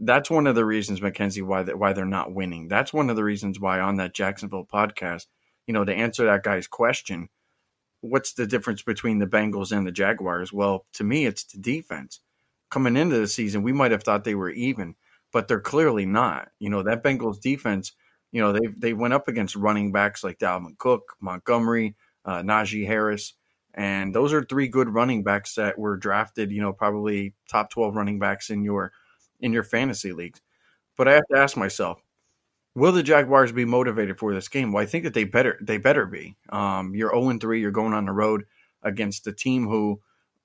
That's 0.00 0.30
one 0.30 0.48
of 0.48 0.56
the 0.56 0.64
reasons, 0.64 1.00
Mackenzie, 1.00 1.42
why 1.42 1.62
they, 1.62 1.74
why 1.74 1.92
they're 1.92 2.04
not 2.04 2.34
winning. 2.34 2.66
That's 2.66 2.92
one 2.92 3.10
of 3.10 3.16
the 3.16 3.24
reasons 3.24 3.60
why 3.60 3.78
on 3.78 3.96
that 3.96 4.14
Jacksonville 4.14 4.66
podcast, 4.66 5.26
you 5.68 5.74
know, 5.74 5.84
to 5.84 5.94
answer 5.94 6.24
that 6.24 6.42
guy's 6.42 6.66
question, 6.66 7.28
what's 8.04 8.34
the 8.34 8.46
difference 8.46 8.82
between 8.82 9.18
the 9.18 9.26
Bengals 9.26 9.72
and 9.76 9.86
the 9.86 9.92
Jaguars? 9.92 10.52
Well, 10.52 10.86
to 10.94 11.04
me, 11.04 11.26
it's 11.26 11.44
the 11.44 11.58
defense. 11.58 12.20
Coming 12.70 12.96
into 12.96 13.18
the 13.18 13.28
season, 13.28 13.62
we 13.62 13.72
might 13.72 13.92
have 13.92 14.02
thought 14.02 14.24
they 14.24 14.34
were 14.34 14.50
even, 14.50 14.94
but 15.32 15.48
they're 15.48 15.60
clearly 15.60 16.06
not. 16.06 16.48
You 16.58 16.70
know, 16.70 16.82
that 16.82 17.02
Bengals 17.04 17.40
defense, 17.40 17.92
you 18.32 18.40
know, 18.40 18.52
they 18.52 18.66
they 18.76 18.92
went 18.92 19.14
up 19.14 19.28
against 19.28 19.56
running 19.56 19.92
backs 19.92 20.24
like 20.24 20.38
Dalvin 20.38 20.76
Cook, 20.78 21.16
Montgomery, 21.20 21.96
uh, 22.24 22.42
Najee 22.42 22.86
Harris, 22.86 23.34
and 23.74 24.14
those 24.14 24.32
are 24.32 24.44
three 24.44 24.68
good 24.68 24.88
running 24.88 25.22
backs 25.22 25.54
that 25.54 25.78
were 25.78 25.96
drafted, 25.96 26.50
you 26.52 26.60
know, 26.62 26.72
probably 26.72 27.34
top 27.48 27.70
12 27.70 27.94
running 27.96 28.18
backs 28.18 28.50
in 28.50 28.64
your 28.64 28.92
in 29.40 29.52
your 29.52 29.64
fantasy 29.64 30.12
leagues. 30.12 30.40
But 30.96 31.08
I 31.08 31.14
have 31.14 31.26
to 31.32 31.38
ask 31.38 31.56
myself, 31.56 32.02
Will 32.74 32.92
the 32.92 33.02
Jaguars 33.04 33.52
be 33.52 33.64
motivated 33.64 34.18
for 34.18 34.34
this 34.34 34.48
game? 34.48 34.72
Well, 34.72 34.82
I 34.82 34.86
think 34.86 35.04
that 35.04 35.14
they 35.14 35.24
better 35.24 35.58
they 35.60 35.78
better 35.78 36.06
be. 36.06 36.36
Um, 36.48 36.94
you're 36.94 37.10
0 37.10 37.38
3. 37.38 37.60
You're 37.60 37.70
going 37.70 37.92
on 37.92 38.06
the 38.06 38.12
road 38.12 38.44
against 38.82 39.26
a 39.26 39.32
team 39.32 39.66
who, 39.68 40.00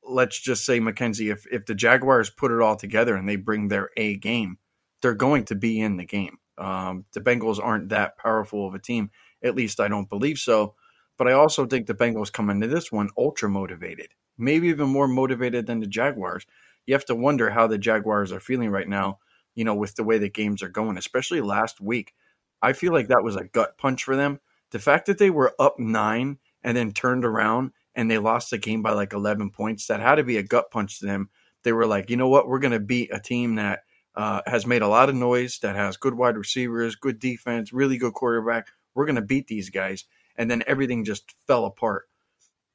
let's 0.07 0.39
just 0.39 0.63
say, 0.63 0.79
Mackenzie, 0.79 1.29
if 1.29 1.45
if 1.51 1.65
the 1.65 1.73
Jaguars 1.73 2.29
put 2.29 2.51
it 2.51 2.61
all 2.61 2.75
together 2.75 3.15
and 3.15 3.27
they 3.27 3.35
bring 3.35 3.67
their 3.67 3.89
A 3.97 4.15
game, 4.17 4.59
they're 5.01 5.15
going 5.15 5.45
to 5.45 5.55
be 5.55 5.79
in 5.79 5.97
the 5.97 6.05
game. 6.05 6.37
Um, 6.59 7.05
the 7.13 7.21
Bengals 7.21 7.59
aren't 7.63 7.89
that 7.89 8.17
powerful 8.17 8.67
of 8.67 8.75
a 8.75 8.79
team. 8.79 9.09
At 9.43 9.55
least 9.55 9.79
I 9.79 9.87
don't 9.87 10.09
believe 10.09 10.37
so. 10.37 10.75
But 11.17 11.27
I 11.27 11.33
also 11.33 11.65
think 11.65 11.87
the 11.87 11.95
Bengals 11.95 12.31
come 12.31 12.49
into 12.49 12.67
this 12.67 12.91
one 12.91 13.09
ultra 13.17 13.49
motivated, 13.49 14.09
maybe 14.37 14.67
even 14.67 14.89
more 14.89 15.07
motivated 15.07 15.65
than 15.65 15.79
the 15.79 15.87
Jaguars. 15.87 16.45
You 16.85 16.93
have 16.93 17.05
to 17.05 17.15
wonder 17.15 17.49
how 17.49 17.67
the 17.67 17.77
Jaguars 17.77 18.31
are 18.31 18.39
feeling 18.39 18.69
right 18.69 18.87
now 18.87 19.19
you 19.59 19.65
know, 19.65 19.75
with 19.75 19.93
the 19.95 20.05
way 20.05 20.17
the 20.17 20.29
games 20.29 20.63
are 20.63 20.69
going, 20.69 20.97
especially 20.97 21.41
last 21.41 21.81
week. 21.81 22.13
I 22.61 22.71
feel 22.71 22.93
like 22.93 23.09
that 23.09 23.25
was 23.25 23.35
a 23.35 23.43
gut 23.43 23.77
punch 23.77 24.05
for 24.05 24.15
them. 24.15 24.39
The 24.71 24.79
fact 24.79 25.07
that 25.07 25.17
they 25.17 25.29
were 25.29 25.53
up 25.59 25.77
nine 25.77 26.37
and 26.63 26.77
then 26.77 26.93
turned 26.93 27.25
around 27.25 27.71
and 27.93 28.09
they 28.09 28.19
lost 28.19 28.51
the 28.51 28.57
game 28.57 28.81
by 28.81 28.93
like 28.93 29.11
11 29.11 29.49
points, 29.49 29.87
that 29.87 29.99
had 29.99 30.15
to 30.15 30.23
be 30.23 30.37
a 30.37 30.43
gut 30.43 30.71
punch 30.71 30.99
to 30.99 31.07
them. 31.07 31.29
They 31.63 31.73
were 31.73 31.85
like, 31.85 32.09
you 32.09 32.15
know 32.15 32.29
what? 32.29 32.47
We're 32.47 32.59
going 32.59 32.71
to 32.71 32.79
beat 32.79 33.13
a 33.13 33.19
team 33.19 33.55
that 33.55 33.81
uh, 34.15 34.39
has 34.45 34.65
made 34.65 34.81
a 34.81 34.87
lot 34.87 35.09
of 35.09 35.15
noise, 35.15 35.59
that 35.59 35.75
has 35.75 35.97
good 35.97 36.13
wide 36.13 36.37
receivers, 36.37 36.95
good 36.95 37.19
defense, 37.19 37.73
really 37.73 37.97
good 37.97 38.13
quarterback. 38.13 38.67
We're 38.95 39.07
going 39.07 39.17
to 39.17 39.21
beat 39.21 39.47
these 39.47 39.69
guys. 39.69 40.05
And 40.37 40.49
then 40.49 40.63
everything 40.67 41.03
just 41.03 41.35
fell 41.47 41.65
apart. 41.65 42.07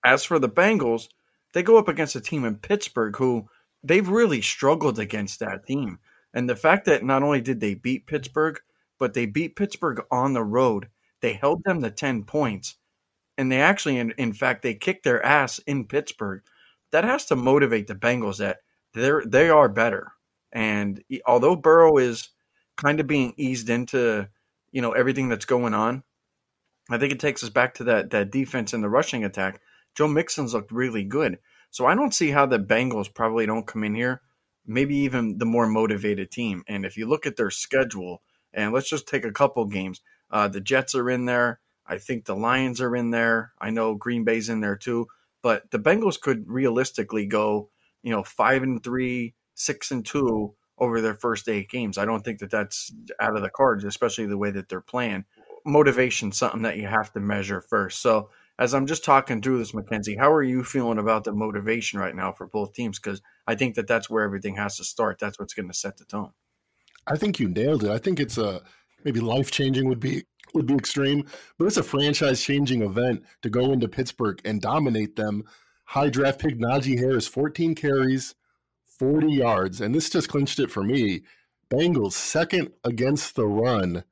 As 0.05 0.23
for 0.23 0.39
the 0.39 0.51
Bengals, 0.51 1.09
they 1.55 1.63
go 1.63 1.79
up 1.79 1.89
against 1.89 2.15
a 2.15 2.21
team 2.21 2.45
in 2.45 2.57
Pittsburgh 2.57 3.17
who 3.17 3.49
they've 3.83 4.07
really 4.07 4.43
struggled 4.43 4.99
against 4.99 5.41
that 5.41 5.67
team. 5.67 5.99
And 6.35 6.51
the 6.51 6.57
fact 6.57 6.85
that 6.87 7.05
not 7.05 7.23
only 7.23 7.41
did 7.41 7.61
they 7.61 7.75
beat 7.75 8.07
Pittsburgh, 8.07 8.61
but 8.99 9.15
they 9.15 9.25
beat 9.25 9.57
Pittsburgh 9.57 10.03
on 10.11 10.35
the 10.35 10.43
road, 10.45 10.89
they 11.21 11.33
held 11.33 11.63
them 11.65 11.81
to 11.83 11.91
10 11.91 12.25
points. 12.25 12.77
And 13.39 13.51
they 13.51 13.61
actually, 13.61 13.99
in, 13.99 14.13
in 14.19 14.33
fact, 14.33 14.63
they 14.63 14.75
kicked 14.75 15.05
their 15.05 15.25
ass 15.25 15.59
in 15.61 15.87
Pittsburgh. 15.87 16.43
That 16.93 17.05
has 17.05 17.25
to 17.27 17.37
motivate 17.37 17.87
the 17.87 17.95
Bengals 17.95 18.39
that 18.39 18.59
they're 18.93 19.23
they 19.27 19.49
are 19.49 19.69
better. 19.69 20.13
And 20.53 21.03
although 21.27 21.57
Burrow 21.57 21.97
is 21.99 22.29
kind 22.77 23.01
of 23.01 23.07
being 23.07 23.35
eased 23.37 23.71
into, 23.71 24.29
you 24.71 24.83
know, 24.83 24.93
everything 24.93 25.29
that's 25.29 25.45
going 25.45 25.75
on, 25.75 26.05
I 26.91 26.99
think 26.99 27.13
it 27.13 27.21
takes 27.21 27.43
us 27.43 27.51
back 27.51 27.75
to 27.75 27.85
that 27.85 28.11
that 28.11 28.31
defense 28.31 28.73
and 28.73 28.85
the 28.85 28.89
rushing 28.89 29.25
attack. 29.25 29.61
Joe 29.95 30.09
Mixon's 30.09 30.55
looked 30.55 30.73
really 30.73 31.05
good. 31.05 31.39
So 31.71 31.87
I 31.87 31.95
don't 31.95 32.15
see 32.15 32.31
how 32.31 32.47
the 32.47 32.59
Bengals 32.59 33.13
probably 33.13 33.47
don't 33.47 33.67
come 33.67 33.83
in 33.83 33.95
here, 33.95 34.23
maybe 34.67 34.97
even 34.97 35.39
the 35.39 35.47
more 35.47 35.67
motivated 35.67 36.31
team. 36.31 36.65
And 36.67 36.85
if 36.85 36.97
you 36.97 37.07
look 37.07 37.27
at 37.27 37.37
their 37.37 37.51
schedule, 37.51 38.23
and 38.53 38.73
let's 38.73 38.89
just 38.89 39.09
take 39.09 39.25
a 39.25 39.33
couple 39.33 39.65
games, 39.67 40.01
uh, 40.31 40.49
the 40.49 40.61
Jets 40.61 40.95
are 40.95 41.11
in 41.11 41.27
there. 41.27 41.61
I 41.87 41.99
think 41.99 42.25
the 42.25 42.37
Lions 42.37 42.81
are 42.81 42.97
in 42.97 43.11
there. 43.11 43.53
I 43.61 43.71
know 43.71 43.95
Green 43.95 44.25
Bay's 44.25 44.49
in 44.49 44.61
there 44.61 44.77
too. 44.77 45.07
But 45.43 45.71
the 45.71 45.79
Bengals 45.79 46.19
could 46.19 46.49
realistically 46.49 47.27
go, 47.27 47.69
you 48.03 48.11
know, 48.11 48.23
five 48.23 48.63
and 48.63 48.83
three, 48.83 49.35
six 49.55 49.91
and 49.91 50.05
two 50.05 50.55
over 50.79 51.01
their 51.01 51.15
first 51.15 51.49
eight 51.49 51.69
games. 51.69 51.99
I 51.99 52.05
don't 52.07 52.25
think 52.25 52.39
that 52.39 52.51
that's 52.51 52.93
out 53.21 53.37
of 53.37 53.43
the 53.43 53.51
cards, 53.51 53.85
especially 53.85 54.27
the 54.27 54.39
way 54.39 54.51
that 54.51 54.69
they're 54.69 54.81
playing. 54.81 55.25
Motivation, 55.65 56.33
something 56.33 56.63
that 56.63 56.77
you 56.77 56.87
have 56.87 57.13
to 57.13 57.21
measure 57.21 57.61
first. 57.61 58.03
So 58.03 58.31
as 58.59 58.75
I'm 58.75 58.87
just 58.87 59.05
talking 59.05 59.41
through 59.41 59.59
this, 59.59 59.75
Mackenzie, 59.75 60.17
how 60.17 60.33
are 60.33 60.43
you 60.43 60.63
feeling 60.63 60.99
about 60.99 61.25
the 61.25 61.33
motivation 61.33 61.99
right 61.99 62.15
now 62.15 62.33
for 62.33 62.47
both 62.47 62.73
teams? 62.73 62.99
Because 62.99 63.21
I 63.47 63.55
think 63.55 63.75
that 63.75 63.87
that's 63.87 64.09
where 64.09 64.23
everything 64.23 64.57
has 64.57 64.77
to 64.77 64.85
start. 64.85 65.19
That's 65.19 65.39
what's 65.39 65.55
going 65.55 65.69
to 65.69 65.75
set 65.75 65.97
the 65.97 66.05
tone. 66.05 66.31
I 67.07 67.17
think 67.17 67.39
you 67.41 67.49
nailed 67.49 67.85
it. 67.85 67.91
I 67.91 67.99
think 67.99 68.21
it's 68.21 68.39
a 68.39 68.63
maybe 69.05 69.21
life 69.21 69.51
changing 69.51 69.89
would 69.89 70.01
be 70.01 70.25
would 70.55 70.67
be 70.67 70.75
extreme, 70.75 71.27
but 71.59 71.67
it's 71.67 71.77
a 71.77 71.83
franchise 71.83 72.43
changing 72.43 72.83
event 72.83 73.25
to 73.43 73.51
go 73.51 73.73
into 73.73 73.89
Pittsburgh 73.89 74.41
and 74.45 74.61
dominate 74.61 75.17
them. 75.17 75.45
High 75.87 76.09
draft 76.09 76.39
pick 76.39 76.59
Najee 76.59 76.99
Harris, 76.99 77.27
14 77.27 77.75
carries, 77.75 78.37
40 78.87 79.33
yards, 79.33 79.81
and 79.81 79.95
this 79.95 80.09
just 80.09 80.29
clinched 80.29 80.61
it 80.61 80.71
for 80.71 80.85
me. 80.85 81.23
Bengals 81.71 82.13
second 82.13 82.71
against 82.85 83.35
the 83.35 83.47
run 83.47 84.05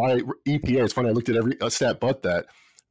by 0.00 0.20
EPA. 0.46 0.84
It's 0.84 0.92
funny. 0.92 1.08
I 1.08 1.12
looked 1.12 1.28
at 1.28 1.36
every 1.36 1.60
uh, 1.60 1.68
stat 1.68 2.00
but 2.00 2.22
that. 2.22 2.46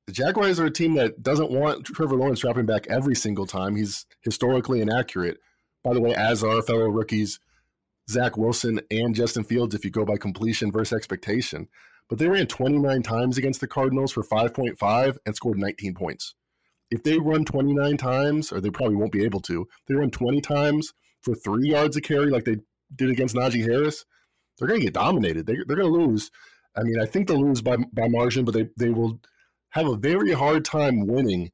The 0.05 0.13
Jaguars 0.13 0.59
are 0.59 0.65
a 0.65 0.71
team 0.71 0.95
that 0.95 1.21
doesn't 1.21 1.51
want 1.51 1.85
Trevor 1.85 2.15
Lawrence 2.15 2.39
dropping 2.39 2.65
back 2.65 2.87
every 2.87 3.15
single 3.15 3.45
time. 3.45 3.75
He's 3.75 4.05
historically 4.21 4.81
inaccurate. 4.81 5.37
By 5.83 5.93
the 5.93 6.01
way, 6.01 6.13
as 6.15 6.43
are 6.43 6.61
fellow 6.61 6.89
rookies 6.89 7.39
Zach 8.09 8.35
Wilson 8.37 8.81
and 8.89 9.13
Justin 9.13 9.43
Fields, 9.43 9.75
if 9.75 9.85
you 9.85 9.91
go 9.91 10.03
by 10.05 10.17
completion 10.17 10.71
versus 10.71 10.95
expectation. 10.95 11.67
But 12.09 12.17
they 12.17 12.27
ran 12.27 12.47
29 12.47 13.03
times 13.03 13.37
against 13.37 13.61
the 13.61 13.67
Cardinals 13.67 14.11
for 14.11 14.23
5.5 14.23 15.17
and 15.25 15.35
scored 15.35 15.59
19 15.59 15.93
points. 15.93 16.33
If 16.89 17.03
they 17.03 17.19
run 17.19 17.45
29 17.45 17.97
times, 17.97 18.51
or 18.51 18.59
they 18.59 18.71
probably 18.71 18.95
won't 18.95 19.11
be 19.11 19.23
able 19.23 19.41
to, 19.41 19.67
they 19.87 19.93
run 19.93 20.09
20 20.09 20.41
times 20.41 20.91
for 21.21 21.35
three 21.35 21.69
yards 21.69 21.95
a 21.97 22.01
carry 22.01 22.31
like 22.31 22.45
they 22.45 22.57
did 22.95 23.11
against 23.11 23.35
Najee 23.35 23.63
Harris, 23.63 24.05
they're 24.57 24.67
going 24.67 24.79
to 24.79 24.85
get 24.85 24.95
dominated. 24.95 25.45
They, 25.45 25.53
they're 25.67 25.77
going 25.77 25.93
to 25.93 25.99
lose. 25.99 26.31
I 26.75 26.83
mean, 26.83 26.99
I 26.99 27.05
think 27.05 27.27
they'll 27.27 27.41
lose 27.41 27.61
by, 27.61 27.77
by 27.93 28.07
margin, 28.07 28.45
but 28.45 28.53
they, 28.53 28.69
they 28.77 28.89
will– 28.89 29.19
have 29.73 29.85
a 29.87 29.95
very 29.95 30.31
hard 30.31 30.65
time 30.65 31.05
winning 31.05 31.51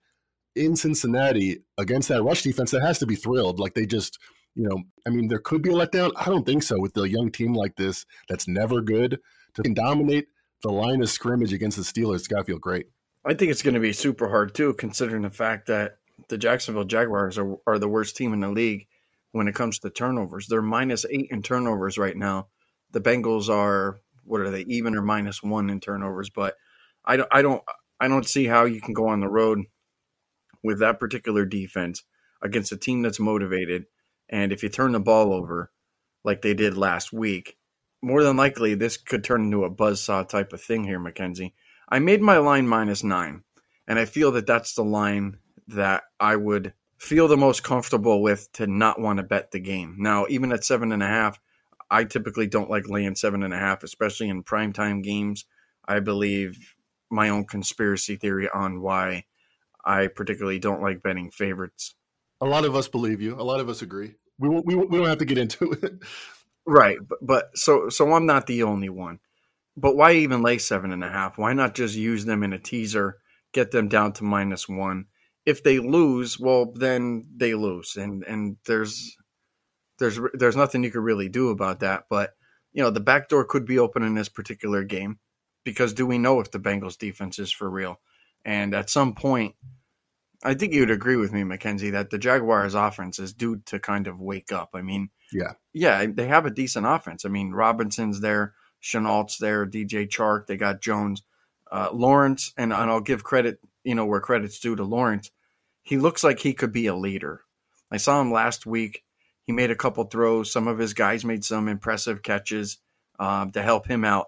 in 0.55 0.74
Cincinnati 0.77 1.60
against 1.77 2.07
that 2.07 2.24
rush 2.24 2.43
defense 2.43 2.72
that 2.72 2.81
has 2.81 2.98
to 3.00 3.05
be 3.05 3.15
thrilled. 3.15 3.60
Like 3.60 3.74
they 3.74 3.86
just, 3.86 4.19
you 4.55 4.63
know, 4.63 4.84
I 5.05 5.10
mean, 5.10 5.27
there 5.27 5.39
could 5.39 5.62
be 5.62 5.72
a 5.72 5.74
letdown. 5.74 6.13
I 6.15 6.24
don't 6.24 6.45
think 6.45 6.63
so 6.63 6.79
with 6.79 6.95
a 6.95 7.10
young 7.10 7.29
team 7.29 7.53
like 7.53 7.75
this 7.75 8.05
that's 8.29 8.48
never 8.48 8.79
good 8.79 9.19
to 9.55 9.63
dominate 9.63 10.27
the 10.62 10.72
line 10.72 11.01
of 11.01 11.10
scrimmage 11.10 11.51
against 11.51 11.75
the 11.75 11.84
Steelers. 11.84 12.19
It's 12.19 12.29
got 12.29 12.39
to 12.39 12.43
feel 12.45 12.57
great. 12.57 12.86
I 13.25 13.34
think 13.34 13.51
it's 13.51 13.62
going 13.62 13.74
to 13.74 13.81
be 13.81 13.91
super 13.91 14.29
hard 14.29 14.55
too, 14.55 14.74
considering 14.75 15.24
the 15.24 15.29
fact 15.29 15.67
that 15.67 15.98
the 16.29 16.38
Jacksonville 16.38 16.86
Jaguars 16.86 17.38
are, 17.38 17.57
are 17.67 17.79
the 17.79 17.89
worst 17.89 18.15
team 18.15 18.31
in 18.31 18.39
the 18.39 18.48
league 18.48 18.88
when 19.34 19.50
it 19.50 19.55
comes 19.55 19.79
to 19.79 19.89
turnovers. 19.89 20.48
They're 20.48 20.62
minus 20.62 21.05
eight 21.10 21.27
in 21.31 21.41
turnovers 21.41 21.98
right 21.98 22.15
now. 22.15 22.48
The 22.91 23.01
Bengals 23.01 23.50
are 23.50 24.00
what 24.25 24.41
are 24.41 24.50
they 24.50 24.62
even 24.62 24.96
or 24.96 25.01
minus 25.01 25.41
one 25.41 25.70
in 25.70 25.79
turnovers? 25.79 26.29
But 26.29 26.55
I 27.05 27.17
don't, 27.17 27.29
I 27.32 27.41
don't, 27.41 27.62
I 28.00 28.08
don't 28.08 28.27
see 28.27 28.46
how 28.46 28.65
you 28.65 28.82
can 28.82 28.94
go 28.94 29.08
on 29.08 29.22
the 29.22 29.29
road 29.29 29.62
with 30.63 30.79
that 30.79 31.00
particular 31.00 31.46
defense 31.46 32.03
against 32.41 32.72
a 32.72 32.77
team 32.77 33.01
that's 33.01 33.20
motivated. 33.20 33.86
And 34.29 34.51
if 34.51 34.63
you 34.63 34.70
turn 34.70 34.91
the 34.91 35.00
ball 35.00 35.34
over 35.34 35.72
like 36.24 36.41
they 36.41 36.53
did 36.53 36.75
last 36.75 37.13
week, 37.13 37.58
more 38.01 38.24
than 38.24 38.38
likely 38.38 38.75
this 38.75 38.98
could 38.98 39.24
turn 39.24 39.46
into 39.46 39.63
a 39.63 39.72
buzzsaw 39.72 40.27
type 40.27 40.53
of 40.53 40.62
thing 40.62 40.84
here, 40.84 41.00
Mackenzie. 41.00 41.53
I 41.88 42.00
made 42.00 42.22
my 42.22 42.38
line 42.38 42.67
minus 42.67 43.03
nine, 43.03 43.44
and 43.88 44.00
I 44.00 44.05
feel 44.05 44.32
that 44.34 44.48
that's 44.48 44.74
the 44.74 44.84
line 44.84 45.38
that 45.67 46.03
I 46.20 46.36
would 46.36 46.74
feel 46.98 47.27
the 47.27 47.38
most 47.38 47.63
comfortable 47.63 48.22
with 48.22 48.51
to 48.53 48.67
not 48.67 49.00
want 49.00 49.17
to 49.17 49.24
bet 49.24 49.51
the 49.51 49.60
game. 49.60 49.96
Now, 50.00 50.25
even 50.29 50.51
at 50.51 50.63
seven 50.63 50.91
and 50.91 51.03
a 51.03 51.08
half, 51.08 51.39
I 51.89 52.03
typically 52.03 52.47
don't 52.47 52.69
like 52.69 52.89
laying 52.89 53.15
seven 53.15 53.43
and 53.43 53.53
a 53.53 53.57
half, 53.57 53.83
especially 53.83 54.29
in 54.29 54.43
primetime 54.43 55.03
games. 55.03 55.45
I 55.87 55.99
believe 55.99 56.75
my 57.09 57.29
own 57.29 57.45
conspiracy 57.45 58.15
theory 58.15 58.49
on 58.49 58.81
why 58.81 59.25
I 59.85 60.07
particularly 60.07 60.59
don't 60.59 60.81
like 60.81 61.03
betting 61.03 61.31
favorites. 61.31 61.95
A 62.41 62.45
lot 62.45 62.65
of 62.65 62.75
us 62.75 62.87
believe 62.87 63.21
you. 63.21 63.39
A 63.39 63.43
lot 63.43 63.59
of 63.59 63.69
us 63.69 63.81
agree. 63.81 64.15
We 64.39 64.49
won't, 64.49 64.65
we, 64.65 64.75
we 64.75 64.97
don't 64.97 65.07
have 65.07 65.19
to 65.19 65.25
get 65.25 65.37
into 65.37 65.71
it. 65.71 66.03
right, 66.65 66.97
but, 67.07 67.19
but 67.21 67.57
so 67.57 67.89
so 67.89 68.11
I'm 68.13 68.25
not 68.25 68.47
the 68.47 68.63
only 68.63 68.89
one. 68.89 69.19
But 69.77 69.95
why 69.95 70.13
even 70.13 70.41
lay 70.41 70.57
seven 70.57 70.91
and 70.91 71.03
a 71.03 71.09
half? 71.09 71.37
Why 71.37 71.53
not 71.53 71.75
just 71.75 71.95
use 71.95 72.25
them 72.25 72.43
in 72.43 72.53
a 72.53 72.59
teaser, 72.59 73.17
get 73.53 73.71
them 73.71 73.87
down 73.87 74.13
to 74.13 74.23
minus 74.23 74.67
one? 74.67 75.05
If 75.45 75.63
they 75.63 75.79
lose, 75.79 76.39
well, 76.39 76.71
then 76.73 77.27
they 77.35 77.53
lose, 77.53 77.95
and 77.95 78.23
and 78.23 78.57
there's 78.65 79.15
there's 79.99 80.19
there's 80.33 80.55
nothing 80.55 80.83
you 80.83 80.91
could 80.91 81.03
really 81.03 81.29
do 81.29 81.49
about 81.49 81.79
that. 81.79 82.05
But 82.09 82.31
you 82.73 82.83
know, 82.83 82.89
the 82.89 82.99
back 82.99 83.29
door 83.29 83.45
could 83.45 83.65
be 83.65 83.79
open 83.79 84.03
in 84.03 84.15
this 84.15 84.29
particular 84.29 84.83
game 84.83 85.19
because 85.63 85.93
do 85.93 86.05
we 86.05 86.17
know 86.17 86.39
if 86.39 86.51
the 86.51 86.59
Bengals 86.59 86.97
defense 86.97 87.39
is 87.39 87.51
for 87.51 87.69
real? 87.69 87.99
And 88.43 88.75
at 88.75 88.89
some 88.89 89.15
point, 89.15 89.55
I 90.43 90.53
think 90.53 90.73
you 90.73 90.81
would 90.81 90.91
agree 90.91 91.15
with 91.15 91.31
me, 91.33 91.43
Mackenzie, 91.43 91.91
that 91.91 92.11
the 92.11 92.19
Jaguars 92.19 92.75
offense 92.75 93.17
is 93.17 93.33
due 93.33 93.57
to 93.65 93.79
kind 93.79 94.07
of 94.07 94.19
wake 94.19 94.51
up. 94.51 94.71
I 94.73 94.81
mean, 94.81 95.09
yeah, 95.31 95.53
yeah, 95.73 96.05
they 96.05 96.27
have 96.27 96.45
a 96.45 96.51
decent 96.51 96.85
offense. 96.85 97.25
I 97.25 97.29
mean, 97.29 97.51
Robinson's 97.51 98.21
there, 98.21 98.53
Shenault's 98.83 99.37
there, 99.37 99.65
DJ 99.65 100.07
Chark, 100.07 100.45
they 100.45 100.57
got 100.57 100.81
Jones, 100.81 101.23
uh, 101.71 101.89
Lawrence, 101.91 102.53
and, 102.57 102.71
and 102.71 102.91
I'll 102.91 103.01
give 103.01 103.23
credit, 103.23 103.59
you 103.83 103.95
know, 103.95 104.05
where 104.05 104.21
credit's 104.21 104.59
due 104.59 104.75
to 104.75 104.83
Lawrence. 104.83 105.31
He 105.81 105.97
looks 105.97 106.23
like 106.23 106.39
he 106.39 106.53
could 106.53 106.71
be 106.71 106.87
a 106.87 106.95
leader. 106.95 107.41
I 107.91 107.97
saw 107.97 108.21
him 108.21 108.31
last 108.31 108.65
week. 108.65 109.03
He 109.45 109.53
made 109.53 109.71
a 109.71 109.75
couple 109.75 110.03
throws. 110.05 110.51
Some 110.51 110.67
of 110.67 110.77
his 110.77 110.93
guys 110.93 111.23
made 111.23 111.45
some 111.45 111.67
impressive 111.67 112.21
catches 112.23 112.77
uh, 113.19 113.45
to 113.47 113.61
help 113.61 113.87
him 113.87 114.03
out 114.03 114.27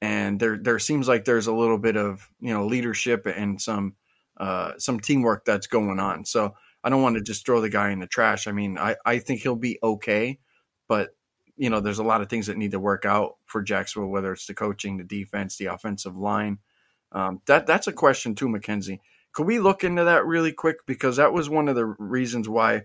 and 0.00 0.38
there 0.38 0.56
there 0.56 0.78
seems 0.78 1.08
like 1.08 1.24
there's 1.24 1.46
a 1.46 1.52
little 1.52 1.78
bit 1.78 1.96
of 1.96 2.28
you 2.40 2.54
know 2.54 2.66
leadership 2.66 3.26
and 3.26 3.60
some 3.60 3.94
uh, 4.38 4.72
some 4.78 5.00
teamwork 5.00 5.44
that's 5.44 5.66
going 5.66 5.98
on. 5.98 6.24
So 6.24 6.54
I 6.84 6.90
don't 6.90 7.02
want 7.02 7.16
to 7.16 7.22
just 7.22 7.44
throw 7.44 7.60
the 7.60 7.68
guy 7.68 7.90
in 7.90 7.98
the 7.98 8.06
trash. 8.06 8.46
I 8.46 8.52
mean, 8.52 8.78
I 8.78 8.96
I 9.04 9.18
think 9.18 9.40
he'll 9.40 9.56
be 9.56 9.78
okay, 9.82 10.38
but 10.88 11.10
you 11.56 11.70
know, 11.70 11.80
there's 11.80 11.98
a 11.98 12.04
lot 12.04 12.20
of 12.20 12.28
things 12.28 12.46
that 12.46 12.56
need 12.56 12.70
to 12.70 12.80
work 12.80 13.04
out 13.04 13.36
for 13.46 13.62
Jacksonville, 13.62 14.10
whether 14.10 14.32
it's 14.32 14.46
the 14.46 14.54
coaching, 14.54 14.96
the 14.96 15.04
defense, 15.04 15.56
the 15.56 15.66
offensive 15.66 16.16
line. 16.16 16.58
Um, 17.10 17.40
that 17.46 17.66
that's 17.66 17.88
a 17.88 17.92
question 17.92 18.34
too, 18.34 18.48
Mackenzie. 18.48 19.00
Could 19.32 19.46
we 19.46 19.58
look 19.58 19.82
into 19.82 20.04
that 20.04 20.26
really 20.26 20.52
quick 20.52 20.86
because 20.86 21.16
that 21.16 21.32
was 21.32 21.50
one 21.50 21.68
of 21.68 21.74
the 21.74 21.86
reasons 21.86 22.48
why 22.48 22.82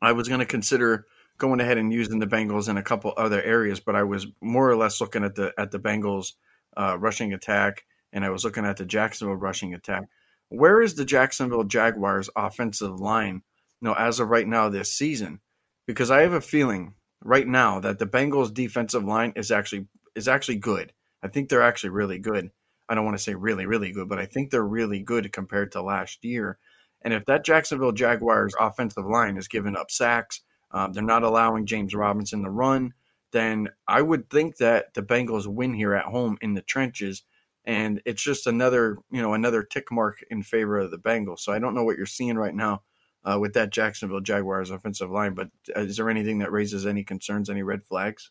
I 0.00 0.12
was 0.12 0.28
going 0.28 0.40
to 0.40 0.46
consider 0.46 1.06
going 1.38 1.60
ahead 1.60 1.78
and 1.78 1.92
using 1.92 2.18
the 2.18 2.26
Bengals 2.26 2.68
in 2.68 2.76
a 2.76 2.82
couple 2.82 3.12
other 3.16 3.42
areas, 3.42 3.80
but 3.80 3.96
I 3.96 4.02
was 4.02 4.26
more 4.40 4.70
or 4.70 4.76
less 4.76 5.00
looking 5.00 5.24
at 5.24 5.34
the 5.34 5.52
at 5.58 5.70
the 5.70 5.78
Bengals 5.78 6.32
uh, 6.76 6.96
rushing 6.98 7.32
attack, 7.32 7.84
and 8.12 8.24
I 8.24 8.30
was 8.30 8.44
looking 8.44 8.64
at 8.64 8.76
the 8.76 8.86
Jacksonville 8.86 9.36
rushing 9.36 9.74
attack. 9.74 10.04
Where 10.48 10.80
is 10.80 10.94
the 10.94 11.04
Jacksonville 11.04 11.64
Jaguars 11.64 12.30
offensive 12.36 13.00
line, 13.00 13.42
you 13.80 13.88
know, 13.88 13.94
as 13.94 14.20
of 14.20 14.28
right 14.28 14.46
now 14.46 14.68
this 14.68 14.92
season? 14.92 15.40
Because 15.86 16.10
I 16.10 16.22
have 16.22 16.32
a 16.32 16.40
feeling 16.40 16.94
right 17.22 17.46
now 17.46 17.80
that 17.80 17.98
the 17.98 18.06
Bengals 18.06 18.52
defensive 18.52 19.04
line 19.04 19.32
is 19.36 19.50
actually 19.50 19.86
is 20.14 20.28
actually 20.28 20.56
good. 20.56 20.92
I 21.22 21.28
think 21.28 21.48
they're 21.48 21.62
actually 21.62 21.90
really 21.90 22.18
good. 22.18 22.50
I 22.88 22.94
don't 22.94 23.04
want 23.04 23.16
to 23.16 23.22
say 23.22 23.34
really, 23.34 23.66
really 23.66 23.90
good, 23.90 24.08
but 24.08 24.18
I 24.18 24.26
think 24.26 24.50
they're 24.50 24.62
really 24.62 25.00
good 25.00 25.32
compared 25.32 25.72
to 25.72 25.82
last 25.82 26.24
year. 26.24 26.58
And 27.02 27.12
if 27.12 27.24
that 27.26 27.44
Jacksonville 27.44 27.92
Jaguars 27.92 28.54
offensive 28.58 29.06
line 29.06 29.36
is 29.36 29.48
giving 29.48 29.76
up 29.76 29.90
sacks, 29.90 30.42
um, 30.70 30.92
they're 30.92 31.02
not 31.02 31.22
allowing 31.22 31.66
James 31.66 31.94
Robinson 31.94 32.42
to 32.44 32.50
run, 32.50 32.94
then 33.32 33.68
I 33.86 34.02
would 34.02 34.30
think 34.30 34.56
that 34.56 34.94
the 34.94 35.02
Bengals 35.02 35.46
win 35.46 35.74
here 35.74 35.94
at 35.94 36.06
home 36.06 36.38
in 36.40 36.54
the 36.54 36.62
trenches. 36.62 37.22
And 37.64 38.00
it's 38.04 38.22
just 38.22 38.46
another, 38.46 38.98
you 39.10 39.20
know, 39.20 39.34
another 39.34 39.62
tick 39.62 39.90
mark 39.90 40.24
in 40.30 40.42
favor 40.42 40.78
of 40.78 40.90
the 40.90 40.98
Bengals. 40.98 41.40
So 41.40 41.52
I 41.52 41.58
don't 41.58 41.74
know 41.74 41.84
what 41.84 41.96
you're 41.96 42.06
seeing 42.06 42.36
right 42.36 42.54
now 42.54 42.82
uh, 43.24 43.38
with 43.40 43.54
that 43.54 43.70
Jacksonville 43.70 44.20
Jaguars 44.20 44.70
offensive 44.70 45.10
line. 45.10 45.34
But 45.34 45.48
uh, 45.76 45.80
is 45.80 45.96
there 45.96 46.08
anything 46.08 46.38
that 46.38 46.52
raises 46.52 46.86
any 46.86 47.02
concerns, 47.02 47.50
any 47.50 47.62
red 47.62 47.84
flags? 47.84 48.30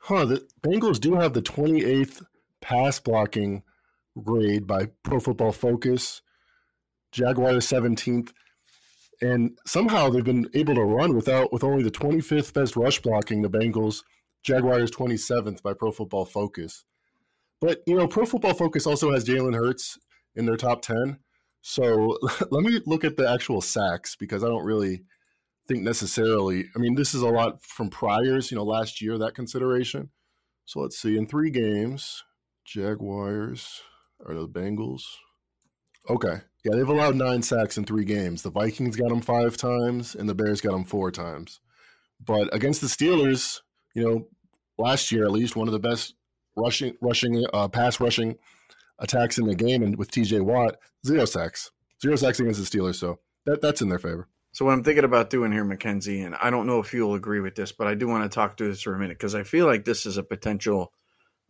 Huh. 0.00 0.26
The 0.26 0.46
Bengals 0.62 1.00
do 1.00 1.14
have 1.14 1.32
the 1.32 1.42
28th 1.42 2.22
pass 2.60 3.00
blocking 3.00 3.62
grade 4.22 4.66
by 4.66 4.88
Pro 5.02 5.20
Football 5.20 5.52
Focus. 5.52 6.22
Jaguars 7.12 7.66
17th. 7.66 8.32
And 9.22 9.58
somehow 9.66 10.10
they've 10.10 10.24
been 10.24 10.48
able 10.54 10.74
to 10.74 10.82
run 10.82 11.14
without 11.14 11.52
with 11.52 11.64
only 11.64 11.82
the 11.82 11.90
25th 11.90 12.52
best 12.52 12.76
rush 12.76 13.00
blocking 13.00 13.42
the 13.42 13.50
Bengals. 13.50 14.02
Jaguars 14.42 14.92
27th 14.92 15.60
by 15.62 15.72
Pro 15.74 15.90
Football 15.90 16.24
Focus. 16.24 16.84
But 17.60 17.82
you 17.86 17.96
know, 17.96 18.06
Pro 18.06 18.26
Football 18.26 18.54
Focus 18.54 18.86
also 18.86 19.12
has 19.12 19.24
Jalen 19.24 19.56
Hurts 19.56 19.98
in 20.36 20.46
their 20.46 20.56
top 20.56 20.82
10. 20.82 21.18
So 21.62 22.16
let 22.50 22.62
me 22.62 22.80
look 22.86 23.04
at 23.04 23.16
the 23.16 23.28
actual 23.28 23.60
sacks 23.60 24.14
because 24.14 24.44
I 24.44 24.48
don't 24.48 24.64
really 24.64 25.02
think 25.66 25.82
necessarily. 25.82 26.66
I 26.76 26.78
mean, 26.78 26.94
this 26.94 27.12
is 27.12 27.22
a 27.22 27.28
lot 27.28 27.60
from 27.62 27.90
priors, 27.90 28.50
you 28.50 28.56
know, 28.56 28.64
last 28.64 29.02
year, 29.02 29.18
that 29.18 29.34
consideration. 29.34 30.10
So 30.64 30.80
let's 30.80 30.98
see. 30.98 31.16
In 31.16 31.26
three 31.26 31.50
games, 31.50 32.22
Jaguars 32.64 33.82
are 34.24 34.34
the 34.34 34.48
Bengals. 34.48 35.02
Okay. 36.08 36.36
Yeah, 36.66 36.74
they've 36.74 36.88
allowed 36.88 37.14
nine 37.14 37.42
sacks 37.42 37.78
in 37.78 37.84
three 37.84 38.04
games. 38.04 38.42
The 38.42 38.50
Vikings 38.50 38.96
got 38.96 39.10
them 39.10 39.20
five 39.20 39.56
times, 39.56 40.16
and 40.16 40.28
the 40.28 40.34
Bears 40.34 40.60
got 40.60 40.72
them 40.72 40.82
four 40.82 41.12
times. 41.12 41.60
But 42.18 42.52
against 42.52 42.80
the 42.80 42.88
Steelers, 42.88 43.60
you 43.94 44.02
know, 44.02 44.26
last 44.76 45.12
year 45.12 45.22
at 45.22 45.30
least, 45.30 45.54
one 45.54 45.68
of 45.68 45.72
the 45.72 45.78
best 45.78 46.16
rushing, 46.56 46.96
rushing, 47.00 47.46
uh, 47.54 47.68
pass 47.68 48.00
rushing 48.00 48.36
attacks 48.98 49.38
in 49.38 49.46
the 49.46 49.54
game, 49.54 49.84
and 49.84 49.96
with 49.96 50.10
T.J. 50.10 50.40
Watt, 50.40 50.78
zero 51.06 51.24
sacks, 51.24 51.70
zero 52.02 52.16
sacks 52.16 52.40
against 52.40 52.58
the 52.58 52.78
Steelers. 52.78 52.96
So 52.96 53.20
that 53.44 53.62
that's 53.62 53.80
in 53.80 53.88
their 53.88 54.00
favor. 54.00 54.26
So 54.50 54.64
what 54.64 54.72
I'm 54.72 54.82
thinking 54.82 55.04
about 55.04 55.30
doing 55.30 55.52
here, 55.52 55.62
Mackenzie, 55.64 56.22
and 56.22 56.34
I 56.34 56.50
don't 56.50 56.66
know 56.66 56.80
if 56.80 56.92
you'll 56.92 57.14
agree 57.14 57.38
with 57.38 57.54
this, 57.54 57.70
but 57.70 57.86
I 57.86 57.94
do 57.94 58.08
want 58.08 58.24
to 58.24 58.34
talk 58.34 58.58
through 58.58 58.70
this 58.70 58.82
for 58.82 58.92
a 58.92 58.98
minute 58.98 59.18
because 59.18 59.36
I 59.36 59.44
feel 59.44 59.66
like 59.66 59.84
this 59.84 60.04
is 60.04 60.16
a 60.16 60.24
potential, 60.24 60.92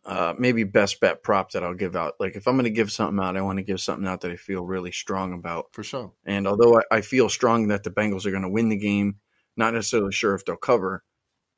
uh, 0.06 0.34
maybe 0.38 0.62
best 0.62 1.00
bet 1.00 1.24
prop 1.24 1.50
that 1.50 1.64
I'll 1.64 1.74
give 1.74 1.96
out. 1.96 2.14
Like 2.20 2.36
if 2.36 2.46
I'm 2.46 2.54
going 2.54 2.64
to 2.64 2.70
give 2.70 2.92
something 2.92 3.22
out, 3.22 3.36
I 3.36 3.42
want 3.42 3.58
to 3.58 3.64
give 3.64 3.80
something 3.80 4.06
out 4.06 4.20
that 4.20 4.30
I 4.30 4.36
feel 4.36 4.64
really 4.64 4.92
strong 4.92 5.32
about. 5.32 5.66
For 5.72 5.82
sure. 5.82 6.12
And 6.24 6.46
although 6.46 6.78
I, 6.78 6.98
I 6.98 7.00
feel 7.00 7.28
strong 7.28 7.68
that 7.68 7.82
the 7.82 7.90
Bengals 7.90 8.24
are 8.24 8.30
going 8.30 8.44
to 8.44 8.48
win 8.48 8.68
the 8.68 8.76
game, 8.76 9.16
not 9.56 9.74
necessarily 9.74 10.12
sure 10.12 10.36
if 10.36 10.44
they'll 10.44 10.56
cover, 10.56 11.02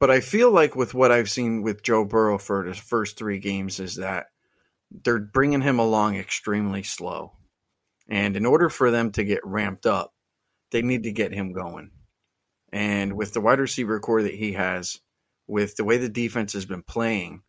but 0.00 0.11
I 0.11 0.21
feel 0.21 0.50
like 0.50 0.75
with 0.75 0.95
what 0.95 1.12
I've 1.12 1.31
seen 1.31 1.62
with 1.62 1.83
Joe 1.83 2.07
Burrow 2.07 2.38
for 2.38 2.64
his 2.64 2.78
first 2.78 3.19
three 3.19 3.38
games 3.38 3.81
is 3.81 3.97
that 3.97 4.26
they're 4.90 5.19
bringing 5.19 5.61
him 5.61 5.78
along 5.78 6.17
extremely 6.17 6.83
slow. 6.83 7.33
And 8.09 8.35
in 8.35 8.47
order 8.47 8.71
for 8.71 8.90
them 8.90 9.12
to 9.12 9.25
get 9.25 9.45
ramped 9.45 9.85
up, 9.85 10.14
they 10.71 10.81
need 10.81 11.02
to 11.02 11.12
get 11.12 11.35
him 11.35 11.52
going. 11.52 11.90
And 12.73 13.14
with 13.14 13.35
the 13.35 13.43
wide 13.43 13.61
receiver 13.61 14.00
core 14.00 14.23
that 14.23 14.35
he 14.35 14.52
has, 14.52 15.00
with 15.47 15.76
the 15.76 15.85
way 15.85 15.99
the 15.99 16.09
defense 16.09 16.55
has 16.55 16.64
been 16.64 16.83
playing, 16.83 17.43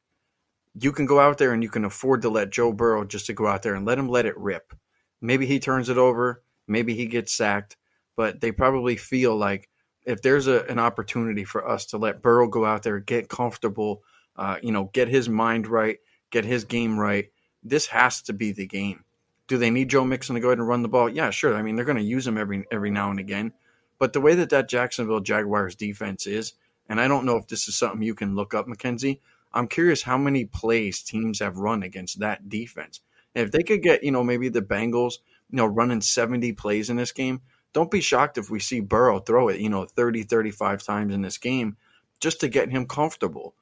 you 0.79 0.91
can 0.91 1.05
go 1.05 1.19
out 1.19 1.37
there 1.37 1.53
and 1.53 1.63
you 1.63 1.69
can 1.69 1.85
afford 1.85 2.21
to 2.21 2.29
let 2.29 2.51
Joe 2.51 2.71
Burrow 2.71 3.03
just 3.03 3.27
to 3.27 3.33
go 3.33 3.47
out 3.47 3.63
there 3.63 3.75
and 3.75 3.85
let 3.85 3.97
him 3.97 4.09
let 4.09 4.25
it 4.25 4.37
rip. 4.37 4.73
Maybe 5.21 5.45
he 5.45 5.59
turns 5.59 5.89
it 5.89 5.97
over, 5.97 6.43
maybe 6.67 6.95
he 6.95 7.07
gets 7.07 7.33
sacked, 7.33 7.77
but 8.15 8.39
they 8.39 8.51
probably 8.51 8.95
feel 8.95 9.35
like 9.35 9.69
if 10.05 10.21
there's 10.21 10.47
a, 10.47 10.63
an 10.65 10.79
opportunity 10.79 11.43
for 11.43 11.67
us 11.67 11.85
to 11.87 11.97
let 11.97 12.21
Burrow 12.21 12.47
go 12.47 12.65
out 12.65 12.83
there, 12.83 12.99
get 12.99 13.29
comfortable, 13.29 14.03
uh, 14.35 14.57
you 14.61 14.71
know, 14.71 14.89
get 14.93 15.07
his 15.07 15.27
mind 15.27 15.67
right, 15.67 15.97
get 16.31 16.45
his 16.45 16.63
game 16.63 16.97
right, 16.97 17.29
this 17.63 17.87
has 17.87 18.21
to 18.23 18.33
be 18.33 18.51
the 18.51 18.67
game. 18.67 19.03
Do 19.47 19.57
they 19.57 19.69
need 19.69 19.89
Joe 19.89 20.05
Mixon 20.05 20.35
to 20.35 20.41
go 20.41 20.49
ahead 20.49 20.59
and 20.59 20.67
run 20.67 20.83
the 20.83 20.87
ball? 20.87 21.09
Yeah, 21.09 21.31
sure. 21.31 21.55
I 21.55 21.61
mean, 21.61 21.75
they're 21.75 21.85
going 21.85 21.97
to 21.97 22.03
use 22.03 22.25
him 22.25 22.37
every 22.37 22.65
every 22.71 22.91
now 22.91 23.09
and 23.09 23.19
again. 23.19 23.51
But 23.97 24.13
the 24.13 24.21
way 24.21 24.35
that 24.35 24.51
that 24.51 24.69
Jacksonville 24.69 25.19
Jaguars 25.19 25.75
defense 25.75 26.27
is, 26.27 26.53
and 26.87 27.01
I 27.01 27.07
don't 27.07 27.25
know 27.25 27.37
if 27.37 27.47
this 27.47 27.67
is 27.67 27.75
something 27.75 28.01
you 28.01 28.15
can 28.15 28.35
look 28.35 28.53
up, 28.53 28.67
Mackenzie. 28.67 29.21
I'm 29.51 29.67
curious 29.67 30.03
how 30.03 30.17
many 30.17 30.45
plays 30.45 31.01
teams 31.01 31.39
have 31.39 31.57
run 31.57 31.83
against 31.83 32.19
that 32.19 32.49
defense. 32.49 33.01
And 33.35 33.45
if 33.45 33.51
they 33.51 33.63
could 33.63 33.81
get, 33.81 34.03
you 34.03 34.11
know, 34.11 34.23
maybe 34.23 34.49
the 34.49 34.61
Bengals, 34.61 35.15
you 35.49 35.57
know, 35.57 35.65
running 35.65 36.01
70 36.01 36.53
plays 36.53 36.89
in 36.89 36.95
this 36.95 37.11
game, 37.11 37.41
don't 37.73 37.91
be 37.91 38.01
shocked 38.01 38.37
if 38.37 38.49
we 38.49 38.59
see 38.59 38.79
Burrow 38.79 39.19
throw 39.19 39.49
it, 39.49 39.59
you 39.59 39.69
know, 39.69 39.85
30, 39.85 40.23
35 40.23 40.83
times 40.83 41.13
in 41.13 41.21
this 41.21 41.37
game 41.37 41.77
just 42.19 42.41
to 42.41 42.47
get 42.47 42.69
him 42.69 42.85
comfortable. 42.85 43.55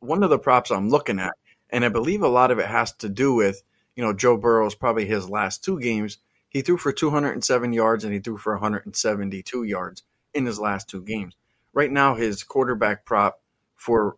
One 0.00 0.22
of 0.22 0.30
the 0.30 0.38
props 0.38 0.70
I'm 0.70 0.88
looking 0.88 1.18
at, 1.18 1.34
and 1.70 1.84
I 1.84 1.88
believe 1.88 2.22
a 2.22 2.28
lot 2.28 2.50
of 2.50 2.58
it 2.58 2.66
has 2.66 2.92
to 2.96 3.08
do 3.08 3.34
with 3.34 3.62
you 3.94 4.02
know, 4.02 4.12
Joe 4.12 4.36
Burrow's 4.36 4.74
probably 4.74 5.06
his 5.06 5.28
last 5.28 5.62
two 5.62 5.78
games. 5.78 6.18
He 6.48 6.62
threw 6.62 6.76
for 6.76 6.92
207 6.92 7.72
yards 7.72 8.04
and 8.04 8.12
he 8.12 8.20
threw 8.20 8.36
for 8.36 8.54
172 8.54 9.64
yards 9.64 10.02
in 10.34 10.46
his 10.46 10.58
last 10.58 10.88
two 10.88 11.02
games. 11.02 11.36
Right 11.72 11.90
now, 11.90 12.14
his 12.14 12.42
quarterback 12.42 13.04
prop 13.04 13.40
for 13.76 14.16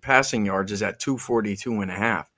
passing 0.00 0.46
yards 0.46 0.72
is 0.72 0.82
at 0.82 0.98
242 0.98 1.80
and 1.80 1.90
a 1.90 1.94
half. 1.94 2.30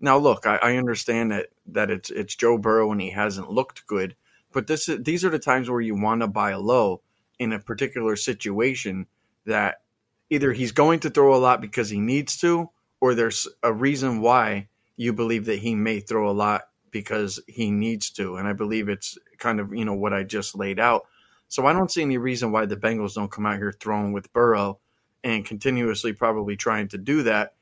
Now, 0.00 0.18
look, 0.18 0.46
I, 0.46 0.56
I 0.56 0.76
understand 0.76 1.32
that 1.32 1.48
that 1.66 1.90
it's 1.90 2.10
it's 2.10 2.34
Joe 2.34 2.58
Burrow 2.58 2.92
and 2.92 3.00
he 3.00 3.10
hasn't 3.10 3.50
looked 3.50 3.86
good, 3.86 4.14
but 4.52 4.66
this 4.66 4.88
is, 4.88 5.02
these 5.02 5.24
are 5.24 5.30
the 5.30 5.38
times 5.38 5.68
where 5.68 5.80
you 5.80 6.00
want 6.00 6.20
to 6.20 6.28
buy 6.28 6.54
low 6.54 7.02
in 7.38 7.52
a 7.52 7.58
particular 7.58 8.16
situation 8.16 9.06
that 9.46 9.82
either 10.30 10.52
he's 10.52 10.72
going 10.72 11.00
to 11.00 11.10
throw 11.10 11.34
a 11.34 11.38
lot 11.38 11.60
because 11.60 11.88
he 11.88 12.00
needs 12.00 12.38
to, 12.38 12.70
or 13.00 13.14
there's 13.14 13.46
a 13.62 13.72
reason 13.72 14.20
why 14.20 14.68
you 14.96 15.12
believe 15.12 15.46
that 15.46 15.58
he 15.58 15.74
may 15.74 16.00
throw 16.00 16.30
a 16.30 16.32
lot 16.32 16.62
because 16.90 17.40
he 17.46 17.70
needs 17.70 18.10
to. 18.10 18.36
And 18.36 18.48
I 18.48 18.52
believe 18.52 18.88
it's 18.88 19.16
kind 19.38 19.60
of, 19.60 19.72
you 19.72 19.84
know, 19.84 19.94
what 19.94 20.12
I 20.12 20.24
just 20.24 20.56
laid 20.56 20.78
out. 20.78 21.06
So 21.48 21.66
I 21.66 21.72
don't 21.72 21.90
see 21.90 22.02
any 22.02 22.18
reason 22.18 22.52
why 22.52 22.66
the 22.66 22.76
Bengals 22.76 23.14
don't 23.14 23.30
come 23.30 23.46
out 23.46 23.58
here 23.58 23.72
throwing 23.72 24.12
with 24.12 24.32
Burrow 24.32 24.78
and 25.24 25.44
continuously 25.44 26.12
probably 26.12 26.56
trying 26.56 26.88
to 26.88 26.98
do 26.98 27.22
that 27.24 27.54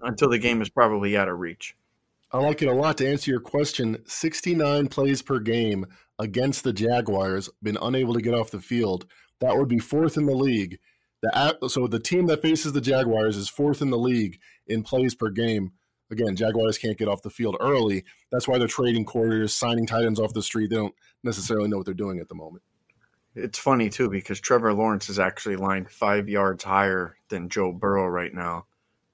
until 0.00 0.30
the 0.30 0.38
game 0.38 0.62
is 0.62 0.68
probably 0.68 1.16
out 1.16 1.28
of 1.28 1.38
reach. 1.38 1.74
I 2.32 2.38
like 2.38 2.62
it 2.62 2.68
a 2.68 2.72
lot. 2.72 2.98
To 2.98 3.08
answer 3.08 3.30
your 3.30 3.40
question, 3.40 4.02
69 4.06 4.88
plays 4.88 5.20
per 5.20 5.40
game 5.40 5.86
against 6.18 6.64
the 6.64 6.72
Jaguars, 6.72 7.50
been 7.62 7.78
unable 7.80 8.14
to 8.14 8.20
get 8.20 8.34
off 8.34 8.50
the 8.50 8.60
field. 8.60 9.06
That 9.40 9.56
would 9.56 9.68
be 9.68 9.78
fourth 9.78 10.16
in 10.16 10.26
the 10.26 10.34
league. 10.34 10.78
The, 11.22 11.68
so 11.68 11.86
the 11.86 11.98
team 11.98 12.26
that 12.26 12.42
faces 12.42 12.72
the 12.72 12.80
Jaguars 12.80 13.36
is 13.36 13.48
fourth 13.48 13.82
in 13.82 13.90
the 13.90 13.98
league 13.98 14.38
in 14.66 14.82
plays 14.82 15.14
per 15.14 15.30
game 15.30 15.72
again, 16.10 16.36
Jaguars 16.36 16.78
can't 16.78 16.98
get 16.98 17.08
off 17.08 17.22
the 17.22 17.30
field 17.30 17.56
early. 17.60 18.04
That's 18.30 18.48
why 18.48 18.58
they're 18.58 18.68
trading 18.68 19.04
quarters, 19.04 19.54
signing 19.54 19.86
tight 19.86 20.04
ends 20.04 20.20
off 20.20 20.34
the 20.34 20.42
street. 20.42 20.70
They 20.70 20.76
don't 20.76 20.94
necessarily 21.22 21.68
know 21.68 21.76
what 21.76 21.86
they're 21.86 21.94
doing 21.94 22.18
at 22.20 22.28
the 22.28 22.34
moment. 22.34 22.62
It's 23.34 23.58
funny 23.58 23.90
too 23.90 24.10
because 24.10 24.40
Trevor 24.40 24.74
Lawrence 24.74 25.08
is 25.08 25.18
actually 25.18 25.56
lined 25.56 25.90
five 25.90 26.28
yards 26.28 26.64
higher 26.64 27.16
than 27.28 27.48
Joe 27.48 27.72
Burrow 27.72 28.06
right 28.06 28.34
now, 28.34 28.66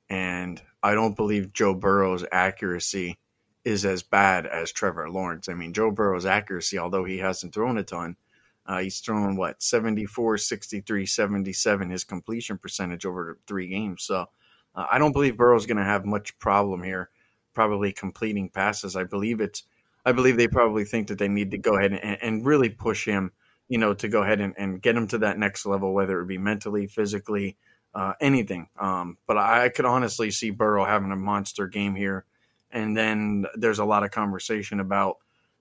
and 0.09 0.61
I 0.83 0.95
don't 0.95 1.17
believe 1.17 1.53
Joe 1.53 1.75
Burrow's 1.75 2.25
accuracy 2.33 3.19
is 3.65 3.85
as 3.85 4.03
bad 4.05 4.47
as 4.47 4.71
Trevor 4.71 5.11
Lawrence. 5.11 5.49
I 5.49 5.55
mean, 5.55 5.73
Joe 5.73 5.91
Burrow's 5.91 6.25
accuracy, 6.25 6.79
although 6.79 7.05
he 7.05 7.19
hasn't 7.19 7.53
thrown 7.53 7.79
a 7.79 7.83
ton, 7.83 8.17
uh, 8.65 8.79
he's 8.79 9.01
thrown 9.01 9.37
what 9.37 9.61
74, 9.61 10.39
63, 10.39 11.05
77 11.05 11.91
his 11.91 12.05
completion 12.05 12.59
percentage 12.59 13.05
over 13.05 13.39
three 13.47 13.69
games. 13.69 14.05
So 14.05 14.27
uh, 14.75 14.87
I 14.91 14.99
don't 14.99 15.13
believe 15.13 15.37
Burrow's 15.37 15.67
going 15.67 15.79
to 15.79 15.85
have 15.85 16.05
much 16.05 16.39
problem 16.39 16.83
here, 16.83 17.11
probably 17.55 17.93
completing 17.93 18.49
passes. 18.49 18.95
I 18.95 19.05
believe 19.05 19.41
it's, 19.41 19.65
I 20.05 20.13
believe 20.13 20.37
they 20.37 20.49
probably 20.49 20.85
think 20.85 21.09
that 21.09 21.19
they 21.19 21.29
need 21.29 21.51
to 21.51 21.59
go 21.59 21.77
ahead 21.77 21.93
and, 21.93 22.23
and 22.23 22.47
really 22.47 22.71
push 22.71 23.05
him, 23.05 23.33
you 23.69 23.79
know, 23.79 23.95
to 23.95 24.09
go 24.09 24.23
ahead 24.23 24.41
and, 24.41 24.55
and, 24.57 24.81
get 24.81 24.95
them 24.95 25.09
to 25.09 25.19
that 25.19 25.39
next 25.39 25.67
level, 25.67 25.93
whether 25.93 26.21
it 26.21 26.27
be 26.27 26.39
mentally, 26.39 26.87
physically, 26.87 27.57
uh, 27.95 28.13
anything. 28.21 28.69
Um, 28.79 29.19
but 29.27 29.37
I 29.37 29.69
could 29.71 29.85
honestly 29.85 30.31
see 30.31 30.51
Burrow 30.51 30.85
having 30.85 31.11
a 31.11 31.17
monster 31.17 31.67
game 31.67 31.95
here. 31.95 32.25
And 32.71 32.97
then 32.97 33.47
there's 33.55 33.79
a 33.79 33.85
lot 33.85 34.05
of 34.05 34.11
conversation 34.11 34.81
about, 34.81 35.17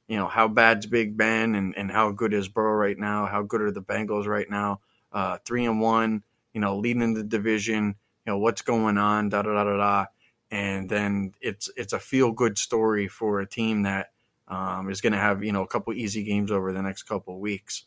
you 0.08 0.18
know, 0.18 0.28
how 0.28 0.48
bad's 0.48 0.86
Big 0.86 1.18
Ben 1.18 1.56
and, 1.56 1.76
and 1.78 1.90
how 1.90 2.12
good 2.12 2.34
is 2.34 2.48
Burrow 2.48 2.76
right 2.76 2.98
now? 2.98 3.26
How 3.26 3.42
good 3.42 3.62
are 3.62 3.72
the 3.72 3.82
Bengals 3.82 4.26
right 4.28 4.50
now? 4.50 4.82
Uh, 5.12 5.38
three 5.46 5.66
and 5.66 5.82
one, 5.82 6.24
you 6.54 6.62
know, 6.62 6.78
leading 6.78 7.14
the 7.14 7.24
division 7.24 7.96
you 8.26 8.34
know 8.34 8.38
what's 8.40 8.62
going 8.62 8.98
on, 8.98 9.30
da 9.30 9.42
da 9.44 9.54
da 9.54 9.64
da 9.64 9.78
da, 9.78 10.06
and 10.50 10.90
then 10.90 11.34
it's 11.42 11.70
it's 11.78 11.94
a 11.94 12.00
feel 12.00 12.32
good 12.32 12.58
story 12.58 13.08
for 13.08 13.40
a 13.40 13.48
team 13.48 13.84
that 13.84 14.12
um, 14.48 14.90
is 14.90 15.02
going 15.02 15.14
to 15.14 15.20
have 15.20 15.44
you 15.44 15.52
know 15.52 15.64
a 15.64 15.68
couple 15.68 15.94
easy 15.94 16.24
games 16.24 16.52
over 16.52 16.74
the 16.74 16.82
next 16.82 17.04
couple 17.04 17.40
weeks, 17.40 17.86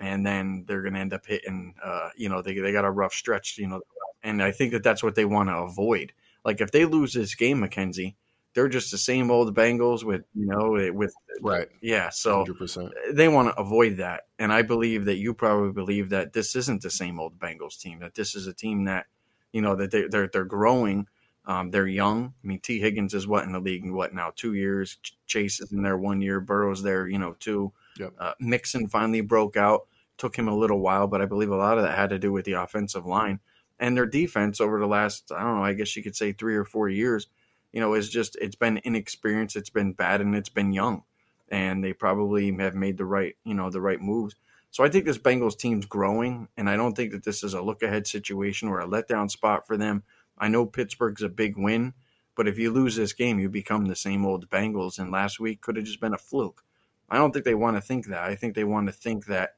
and 0.00 0.26
then 0.26 0.64
they're 0.66 0.82
going 0.82 0.94
to 0.94 1.00
end 1.00 1.12
up 1.12 1.26
hitting 1.26 1.74
uh, 1.84 2.08
you 2.16 2.28
know 2.28 2.42
they 2.42 2.54
they 2.54 2.72
got 2.72 2.84
a 2.84 2.90
rough 2.90 3.12
stretch 3.12 3.58
you 3.58 3.68
know, 3.68 3.80
and 4.22 4.42
I 4.42 4.50
think 4.50 4.72
that 4.72 4.82
that's 4.82 5.02
what 5.02 5.14
they 5.14 5.24
want 5.24 5.48
to 5.48 5.56
avoid. 5.56 6.12
Like 6.44 6.60
if 6.60 6.70
they 6.70 6.84
lose 6.84 7.12
this 7.12 7.34
game, 7.34 7.60
Mackenzie, 7.60 8.16
they're 8.54 8.68
just 8.68 8.90
the 8.90 8.98
same 8.98 9.30
old 9.30 9.54
Bengals 9.54 10.04
with 10.04 10.22
you 10.34 10.46
know 10.46 10.92
with 10.92 11.14
right 11.42 11.68
yeah 11.80 12.10
so 12.10 12.44
100%. 12.44 12.90
they 13.12 13.28
want 13.28 13.48
to 13.48 13.60
avoid 13.60 13.96
that 13.98 14.24
and 14.38 14.52
I 14.52 14.62
believe 14.62 15.06
that 15.06 15.16
you 15.16 15.32
probably 15.32 15.72
believe 15.72 16.10
that 16.10 16.32
this 16.32 16.54
isn't 16.56 16.82
the 16.82 16.90
same 16.90 17.18
old 17.18 17.38
Bengals 17.38 17.78
team 17.78 18.00
that 18.00 18.14
this 18.14 18.34
is 18.34 18.46
a 18.46 18.52
team 18.52 18.84
that 18.84 19.06
you 19.52 19.60
know 19.62 19.74
that 19.76 19.90
they, 19.90 20.06
they're 20.06 20.28
they're 20.28 20.44
growing. 20.44 21.06
Um, 21.46 21.70
they're 21.70 21.86
young. 21.86 22.34
I 22.44 22.46
mean, 22.46 22.60
Tee 22.60 22.80
Higgins 22.80 23.14
is 23.14 23.26
what 23.26 23.44
in 23.44 23.52
the 23.52 23.60
league? 23.60 23.84
and 23.84 23.94
What 23.94 24.14
now? 24.14 24.32
Two 24.36 24.54
years. 24.54 24.98
Chase 25.26 25.60
is 25.60 25.72
in 25.72 25.82
there 25.82 25.98
one 25.98 26.20
year. 26.20 26.40
Burrow's 26.40 26.82
there. 26.82 27.08
You 27.08 27.18
know, 27.18 27.34
two. 27.40 27.72
Yep. 27.98 28.12
Uh, 28.18 28.32
Mixon 28.40 28.88
finally 28.88 29.20
broke 29.20 29.56
out. 29.56 29.86
took 30.18 30.36
him 30.36 30.48
a 30.48 30.56
little 30.56 30.80
while, 30.80 31.06
but 31.06 31.22
I 31.22 31.26
believe 31.26 31.50
a 31.50 31.56
lot 31.56 31.78
of 31.78 31.84
that 31.84 31.96
had 31.96 32.10
to 32.10 32.18
do 32.18 32.30
with 32.30 32.44
the 32.44 32.52
offensive 32.52 33.06
line 33.06 33.40
and 33.78 33.96
their 33.96 34.06
defense 34.06 34.60
over 34.60 34.78
the 34.78 34.86
last 34.86 35.32
I 35.32 35.42
don't 35.42 35.56
know, 35.56 35.64
I 35.64 35.72
guess 35.72 35.96
you 35.96 36.02
could 36.02 36.14
say 36.14 36.32
three 36.32 36.54
or 36.56 36.64
four 36.64 36.88
years. 36.88 37.26
You 37.72 37.80
know, 37.80 37.94
is 37.94 38.08
just 38.10 38.36
it's 38.40 38.56
been 38.56 38.80
inexperienced, 38.84 39.56
it's 39.56 39.70
been 39.70 39.92
bad, 39.92 40.20
and 40.20 40.34
it's 40.36 40.48
been 40.48 40.72
young, 40.72 41.04
and 41.48 41.82
they 41.82 41.92
probably 41.92 42.54
have 42.58 42.74
made 42.74 42.98
the 42.98 43.04
right 43.04 43.34
you 43.44 43.54
know 43.54 43.70
the 43.70 43.80
right 43.80 44.00
moves. 44.00 44.34
So 44.72 44.84
I 44.84 44.88
think 44.88 45.04
this 45.04 45.18
Bengals 45.18 45.58
team's 45.58 45.86
growing, 45.86 46.48
and 46.56 46.68
I 46.68 46.76
don't 46.76 46.94
think 46.94 47.12
that 47.12 47.24
this 47.24 47.42
is 47.42 47.54
a 47.54 47.62
look 47.62 47.82
ahead 47.82 48.06
situation 48.06 48.68
or 48.68 48.80
a 48.80 48.86
letdown 48.86 49.30
spot 49.30 49.66
for 49.66 49.76
them. 49.76 50.02
I 50.40 50.48
know 50.48 50.66
Pittsburgh's 50.66 51.22
a 51.22 51.28
big 51.28 51.56
win, 51.56 51.94
but 52.34 52.48
if 52.48 52.58
you 52.58 52.72
lose 52.72 52.96
this 52.96 53.12
game, 53.12 53.38
you 53.38 53.48
become 53.48 53.84
the 53.84 53.94
same 53.94 54.24
old 54.24 54.48
Bengals, 54.48 54.98
and 54.98 55.12
last 55.12 55.38
week 55.38 55.60
could 55.60 55.76
have 55.76 55.84
just 55.84 56.00
been 56.00 56.14
a 56.14 56.18
fluke. 56.18 56.64
I 57.10 57.18
don't 57.18 57.32
think 57.32 57.44
they 57.44 57.54
want 57.54 57.76
to 57.76 57.80
think 57.80 58.06
that. 58.06 58.24
I 58.24 58.34
think 58.34 58.54
they 58.54 58.64
want 58.64 58.86
to 58.86 58.92
think 58.92 59.26
that 59.26 59.56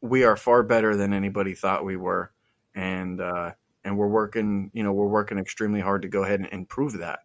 we 0.00 0.24
are 0.24 0.36
far 0.36 0.62
better 0.62 0.96
than 0.96 1.12
anybody 1.12 1.54
thought 1.54 1.84
we 1.84 1.96
were, 1.96 2.32
and 2.74 3.20
uh, 3.20 3.52
and 3.84 3.96
we're 3.96 4.08
working. 4.08 4.70
You 4.74 4.82
know, 4.82 4.92
we're 4.92 5.06
working 5.06 5.38
extremely 5.38 5.80
hard 5.80 6.02
to 6.02 6.08
go 6.08 6.24
ahead 6.24 6.40
and, 6.40 6.52
and 6.52 6.68
prove 6.68 6.98
that. 6.98 7.20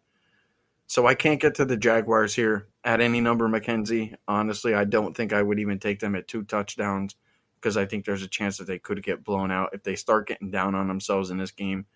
So 0.86 1.06
I 1.06 1.14
can't 1.14 1.40
get 1.40 1.54
to 1.54 1.64
the 1.64 1.76
Jaguars 1.76 2.34
here 2.34 2.68
at 2.84 3.00
any 3.00 3.20
number, 3.20 3.48
Mackenzie. 3.48 4.14
Honestly, 4.28 4.74
I 4.74 4.84
don't 4.84 5.16
think 5.16 5.32
I 5.32 5.42
would 5.42 5.58
even 5.58 5.78
take 5.78 6.00
them 6.00 6.14
at 6.14 6.28
two 6.28 6.42
touchdowns 6.44 7.16
because 7.56 7.76
I 7.76 7.86
think 7.86 8.04
there's 8.04 8.22
a 8.22 8.28
chance 8.28 8.58
that 8.58 8.66
they 8.66 8.78
could 8.78 9.02
get 9.02 9.24
blown 9.24 9.50
out 9.50 9.70
if 9.72 9.82
they 9.84 9.96
start 9.96 10.28
getting 10.28 10.50
down 10.50 10.74
on 10.74 10.88
themselves 10.88 11.30
in 11.30 11.38
this 11.38 11.50
game. 11.50 11.86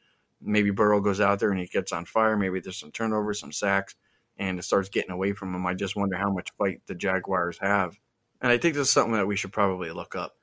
Maybe 0.40 0.70
Burrow 0.70 1.00
goes 1.00 1.20
out 1.20 1.38
there 1.38 1.50
and 1.50 1.60
he 1.60 1.66
gets 1.66 1.92
on 1.92 2.04
fire. 2.04 2.36
Maybe 2.36 2.60
there's 2.60 2.76
some 2.76 2.92
turnovers, 2.92 3.40
some 3.40 3.52
sacks, 3.52 3.94
and 4.38 4.58
it 4.58 4.62
starts 4.62 4.88
getting 4.88 5.10
away 5.10 5.32
from 5.32 5.54
him. 5.54 5.66
I 5.66 5.74
just 5.74 5.96
wonder 5.96 6.16
how 6.16 6.30
much 6.30 6.52
fight 6.58 6.82
the 6.86 6.94
Jaguars 6.94 7.58
have. 7.60 7.98
And 8.40 8.52
I 8.52 8.58
think 8.58 8.74
this 8.74 8.88
is 8.88 8.92
something 8.92 9.14
that 9.14 9.26
we 9.26 9.36
should 9.36 9.52
probably 9.52 9.90
look 9.90 10.14
up. 10.14 10.36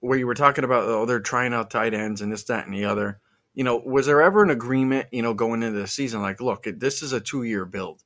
Where 0.00 0.18
you 0.18 0.26
were 0.26 0.34
talking 0.34 0.64
about, 0.64 0.84
oh, 0.84 1.06
they're 1.06 1.20
trying 1.20 1.54
out 1.54 1.70
tight 1.70 1.94
ends 1.94 2.20
and 2.20 2.32
this, 2.32 2.44
that, 2.44 2.66
and 2.66 2.74
the 2.74 2.84
other. 2.84 3.20
You 3.54 3.64
know, 3.64 3.78
was 3.84 4.06
there 4.06 4.22
ever 4.22 4.42
an 4.42 4.50
agreement, 4.50 5.08
you 5.12 5.22
know, 5.22 5.34
going 5.34 5.62
into 5.62 5.78
the 5.78 5.86
season, 5.86 6.22
like, 6.22 6.40
look, 6.40 6.66
this 6.76 7.02
is 7.02 7.12
a 7.12 7.20
two 7.20 7.42
year 7.42 7.64
build? 7.64 8.02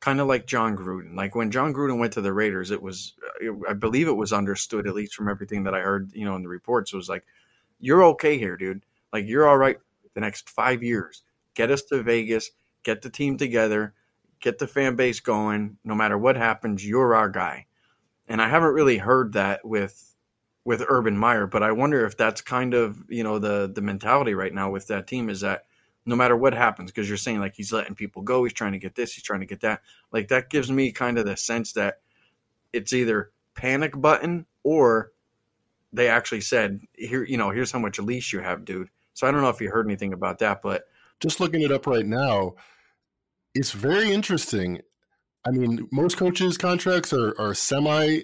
Kind 0.00 0.20
of 0.20 0.26
like 0.26 0.46
Jon 0.46 0.76
Gruden. 0.76 1.14
Like 1.14 1.34
when 1.34 1.50
Jon 1.50 1.72
Gruden 1.72 1.98
went 1.98 2.14
to 2.14 2.20
the 2.20 2.32
Raiders, 2.32 2.70
it 2.70 2.82
was, 2.82 3.14
uh, 3.42 3.52
I 3.68 3.74
believe 3.74 4.08
it 4.08 4.16
was 4.16 4.32
understood, 4.32 4.86
at 4.86 4.94
least 4.94 5.14
from 5.14 5.28
everything 5.28 5.62
that 5.64 5.74
I 5.74 5.80
heard, 5.80 6.10
you 6.14 6.24
know, 6.24 6.36
in 6.36 6.42
the 6.42 6.48
reports, 6.48 6.92
it 6.92 6.96
was 6.96 7.08
like, 7.08 7.24
you're 7.78 8.04
okay 8.04 8.38
here, 8.38 8.56
dude. 8.56 8.82
Like, 9.12 9.26
you're 9.26 9.46
all 9.46 9.58
right 9.58 9.78
the 10.14 10.20
next 10.20 10.50
five 10.50 10.82
years. 10.82 11.22
Get 11.54 11.70
us 11.70 11.82
to 11.84 12.02
Vegas, 12.02 12.50
get 12.82 13.02
the 13.02 13.10
team 13.10 13.36
together, 13.36 13.94
get 14.40 14.58
the 14.58 14.66
fan 14.66 14.96
base 14.96 15.20
going. 15.20 15.76
No 15.84 15.94
matter 15.94 16.18
what 16.18 16.36
happens, 16.36 16.86
you're 16.86 17.14
our 17.14 17.28
guy. 17.28 17.66
And 18.26 18.40
I 18.40 18.48
haven't 18.48 18.74
really 18.74 18.98
heard 18.98 19.34
that 19.34 19.64
with 19.64 20.06
with 20.64 20.84
Urban 20.88 21.16
Meyer, 21.16 21.46
but 21.46 21.62
I 21.62 21.72
wonder 21.72 22.04
if 22.04 22.16
that's 22.16 22.40
kind 22.40 22.74
of 22.74 23.02
you 23.08 23.24
know 23.24 23.38
the 23.38 23.70
the 23.72 23.82
mentality 23.82 24.34
right 24.34 24.54
now 24.54 24.70
with 24.70 24.88
that 24.88 25.06
team 25.06 25.28
is 25.28 25.40
that 25.40 25.64
no 26.06 26.16
matter 26.16 26.36
what 26.36 26.54
happens, 26.54 26.90
because 26.90 27.08
you're 27.08 27.18
saying 27.18 27.40
like 27.40 27.54
he's 27.54 27.72
letting 27.72 27.94
people 27.94 28.22
go, 28.22 28.44
he's 28.44 28.52
trying 28.52 28.72
to 28.72 28.78
get 28.78 28.94
this, 28.94 29.12
he's 29.12 29.24
trying 29.24 29.40
to 29.40 29.46
get 29.46 29.60
that. 29.60 29.80
Like 30.12 30.28
that 30.28 30.50
gives 30.50 30.70
me 30.70 30.92
kind 30.92 31.18
of 31.18 31.26
the 31.26 31.36
sense 31.36 31.72
that 31.74 32.00
it's 32.72 32.92
either 32.92 33.30
panic 33.54 33.98
button 34.00 34.46
or 34.62 35.12
they 35.92 36.08
actually 36.08 36.40
said 36.40 36.80
here 36.94 37.24
you 37.24 37.36
know 37.36 37.50
here's 37.50 37.72
how 37.72 37.78
much 37.78 37.98
leash 37.98 38.32
you 38.32 38.40
have, 38.40 38.64
dude. 38.64 38.90
So 39.14 39.26
I 39.26 39.30
don't 39.30 39.42
know 39.42 39.48
if 39.48 39.60
you 39.60 39.70
heard 39.70 39.86
anything 39.86 40.12
about 40.12 40.38
that, 40.38 40.62
but 40.62 40.84
just 41.20 41.40
looking 41.40 41.62
it 41.62 41.72
up 41.72 41.86
right 41.86 42.06
now, 42.06 42.54
it's 43.54 43.72
very 43.72 44.12
interesting. 44.12 44.80
I 45.46 45.50
mean, 45.50 45.88
most 45.92 46.16
coaches' 46.16 46.56
contracts 46.56 47.12
are, 47.12 47.38
are 47.38 47.54
semi 47.54 48.20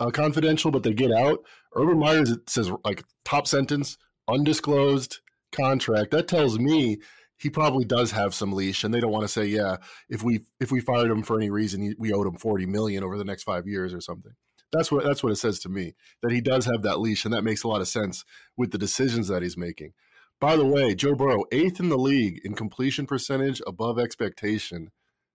uh, 0.00 0.10
confidential, 0.10 0.70
but 0.70 0.82
they 0.82 0.92
get 0.92 1.12
out. 1.12 1.38
Urban 1.76 1.98
Meyer's 1.98 2.30
it 2.30 2.48
says 2.48 2.70
like 2.84 3.04
top 3.24 3.46
sentence, 3.46 3.96
undisclosed 4.28 5.20
contract. 5.52 6.10
That 6.10 6.28
tells 6.28 6.58
me 6.58 6.98
he 7.36 7.50
probably 7.50 7.84
does 7.84 8.10
have 8.12 8.34
some 8.34 8.52
leash, 8.52 8.84
and 8.84 8.92
they 8.92 9.00
don't 9.00 9.12
want 9.12 9.24
to 9.24 9.28
say, 9.28 9.44
yeah, 9.44 9.76
if 10.08 10.22
we 10.22 10.40
if 10.60 10.70
we 10.70 10.80
fired 10.80 11.10
him 11.10 11.22
for 11.22 11.36
any 11.36 11.50
reason, 11.50 11.94
we 11.98 12.12
owed 12.12 12.26
him 12.26 12.36
forty 12.36 12.66
million 12.66 13.04
over 13.04 13.18
the 13.18 13.24
next 13.24 13.42
five 13.44 13.66
years 13.66 13.92
or 13.92 14.00
something. 14.00 14.32
That's 14.72 14.90
what 14.90 15.04
that's 15.04 15.22
what 15.22 15.32
it 15.32 15.36
says 15.36 15.60
to 15.60 15.68
me 15.68 15.94
that 16.22 16.32
he 16.32 16.40
does 16.40 16.64
have 16.66 16.82
that 16.82 17.00
leash, 17.00 17.24
and 17.24 17.34
that 17.34 17.44
makes 17.44 17.62
a 17.62 17.68
lot 17.68 17.80
of 17.80 17.88
sense 17.88 18.24
with 18.56 18.70
the 18.70 18.78
decisions 18.78 19.28
that 19.28 19.42
he's 19.42 19.56
making. 19.56 19.92
By 20.40 20.56
the 20.56 20.66
way, 20.66 20.94
Joe 20.94 21.14
Burrow, 21.14 21.44
eighth 21.52 21.80
in 21.80 21.88
the 21.88 21.98
league 21.98 22.40
in 22.44 22.54
completion 22.54 23.06
percentage 23.06 23.62
above 23.66 23.98
expectation. 23.98 24.90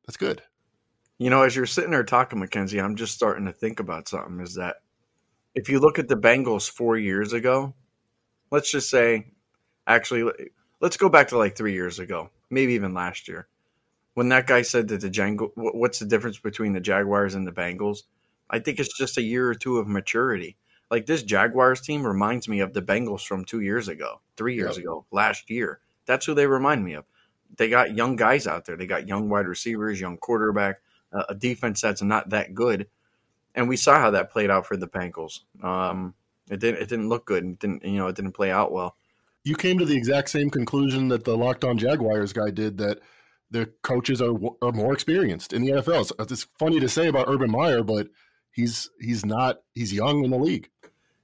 That's 0.06 0.18
good. 0.18 0.44
You 1.18 1.30
know, 1.30 1.42
as 1.42 1.56
you're 1.56 1.66
sitting 1.66 1.92
there 1.92 2.04
talking, 2.04 2.40
Mackenzie, 2.40 2.80
I'm 2.80 2.96
just 2.96 3.14
starting 3.14 3.46
to 3.46 3.52
think 3.52 3.80
about 3.80 4.08
something. 4.08 4.40
Is 4.40 4.56
that 4.56 4.78
if 5.56 5.70
you 5.70 5.80
look 5.80 6.00
at 6.00 6.08
the 6.08 6.16
Bengals 6.16 6.70
four 6.70 6.98
years 6.98 7.34
ago, 7.34 7.74
let's 8.52 8.72
just 8.72 8.90
say, 8.90 9.32
actually, 9.88 10.32
let's 10.80 10.98
go 10.98 11.10
back 11.10 11.30
to 11.30 11.38
like 11.38 11.58
three 11.58 11.74
years 11.74 12.00
ago, 12.00 12.30
maybe 12.50 12.74
even 12.74 12.94
last 12.94 13.28
year, 13.28 13.48
when 14.14 14.30
that 14.30 14.48
guy 14.48 14.62
said 14.62 14.88
that 14.90 15.02
the 15.02 15.10
Django, 15.10 15.50
what's 15.56 16.00
the 16.00 16.06
difference 16.06 16.40
between 16.40 16.74
the 16.74 16.80
Jaguars 16.80 17.36
and 17.36 17.48
the 17.48 17.52
Bengals? 17.52 18.04
I 18.50 18.60
think 18.60 18.80
it's 18.80 18.98
just 18.98 19.18
a 19.18 19.22
year 19.22 19.50
or 19.50 19.56
two 19.56 19.78
of 19.78 19.88
maturity. 19.88 20.58
Like 20.90 21.06
this 21.06 21.24
Jaguars 21.24 21.82
team 21.82 22.06
reminds 22.06 22.48
me 22.48 22.62
of 22.62 22.74
the 22.74 22.82
Bengals 22.82 23.26
from 23.26 23.46
two 23.46 23.62
years 23.62 23.88
ago, 23.88 24.22
three 24.38 24.56
years 24.56 24.78
yep. 24.78 24.86
ago, 24.86 25.06
last 25.12 25.50
year. 25.50 25.80
That's 26.06 26.26
who 26.26 26.34
they 26.34 26.48
remind 26.48 26.84
me 26.84 26.94
of. 26.94 27.06
They 27.58 27.70
got 27.70 27.96
young 27.96 28.16
guys 28.16 28.48
out 28.48 28.66
there. 28.66 28.76
They 28.76 28.88
got 28.88 29.08
young 29.08 29.30
wide 29.30 29.48
receivers, 29.48 30.00
young 30.02 30.18
quarterback 30.18 30.82
a 31.12 31.36
defense 31.36 31.82
that's 31.82 32.02
not 32.02 32.30
that 32.30 32.54
good. 32.54 32.88
And 33.56 33.68
we 33.68 33.78
saw 33.78 34.00
how 34.00 34.12
that 34.12 34.32
played 34.32 34.50
out 34.50 34.66
for 34.66 34.78
the 34.78 34.88
Bengals. 34.88 35.42
Um, 35.64 36.14
it 36.50 36.60
didn't. 36.60 36.82
It 36.82 36.90
didn't 36.90 37.10
look 37.10 37.26
good. 37.26 37.44
And 37.44 37.60
didn't 37.60 37.84
you 37.84 37.98
know? 37.98 38.08
It 38.08 38.16
didn't 38.16 38.34
play 38.34 38.52
out 38.52 38.72
well. 38.72 38.96
You 39.44 39.56
came 39.56 39.78
to 39.80 39.86
the 39.86 39.96
exact 39.96 40.30
same 40.30 40.50
conclusion 40.50 41.08
that 41.10 41.24
the 41.24 41.36
Locked 41.36 41.64
On 41.64 41.78
Jaguars 41.78 42.34
guy 42.34 42.52
did. 42.52 42.78
That 42.78 43.00
the 43.52 43.68
coaches 43.82 44.22
are, 44.22 44.36
are 44.62 44.72
more 44.72 44.94
experienced 44.94 45.54
in 45.54 45.64
the 45.64 45.72
NFL. 45.72 46.06
So 46.06 46.16
it's 46.20 46.44
funny 46.60 46.80
to 46.80 46.88
say 46.88 47.08
about 47.08 47.28
Urban 47.28 47.52
Meyer, 47.52 47.84
but 47.84 48.08
he's 48.52 48.90
he's 49.00 49.26
not. 49.26 49.62
He's 49.74 49.94
young 49.94 50.24
in 50.24 50.32
the 50.32 50.38
league, 50.38 50.70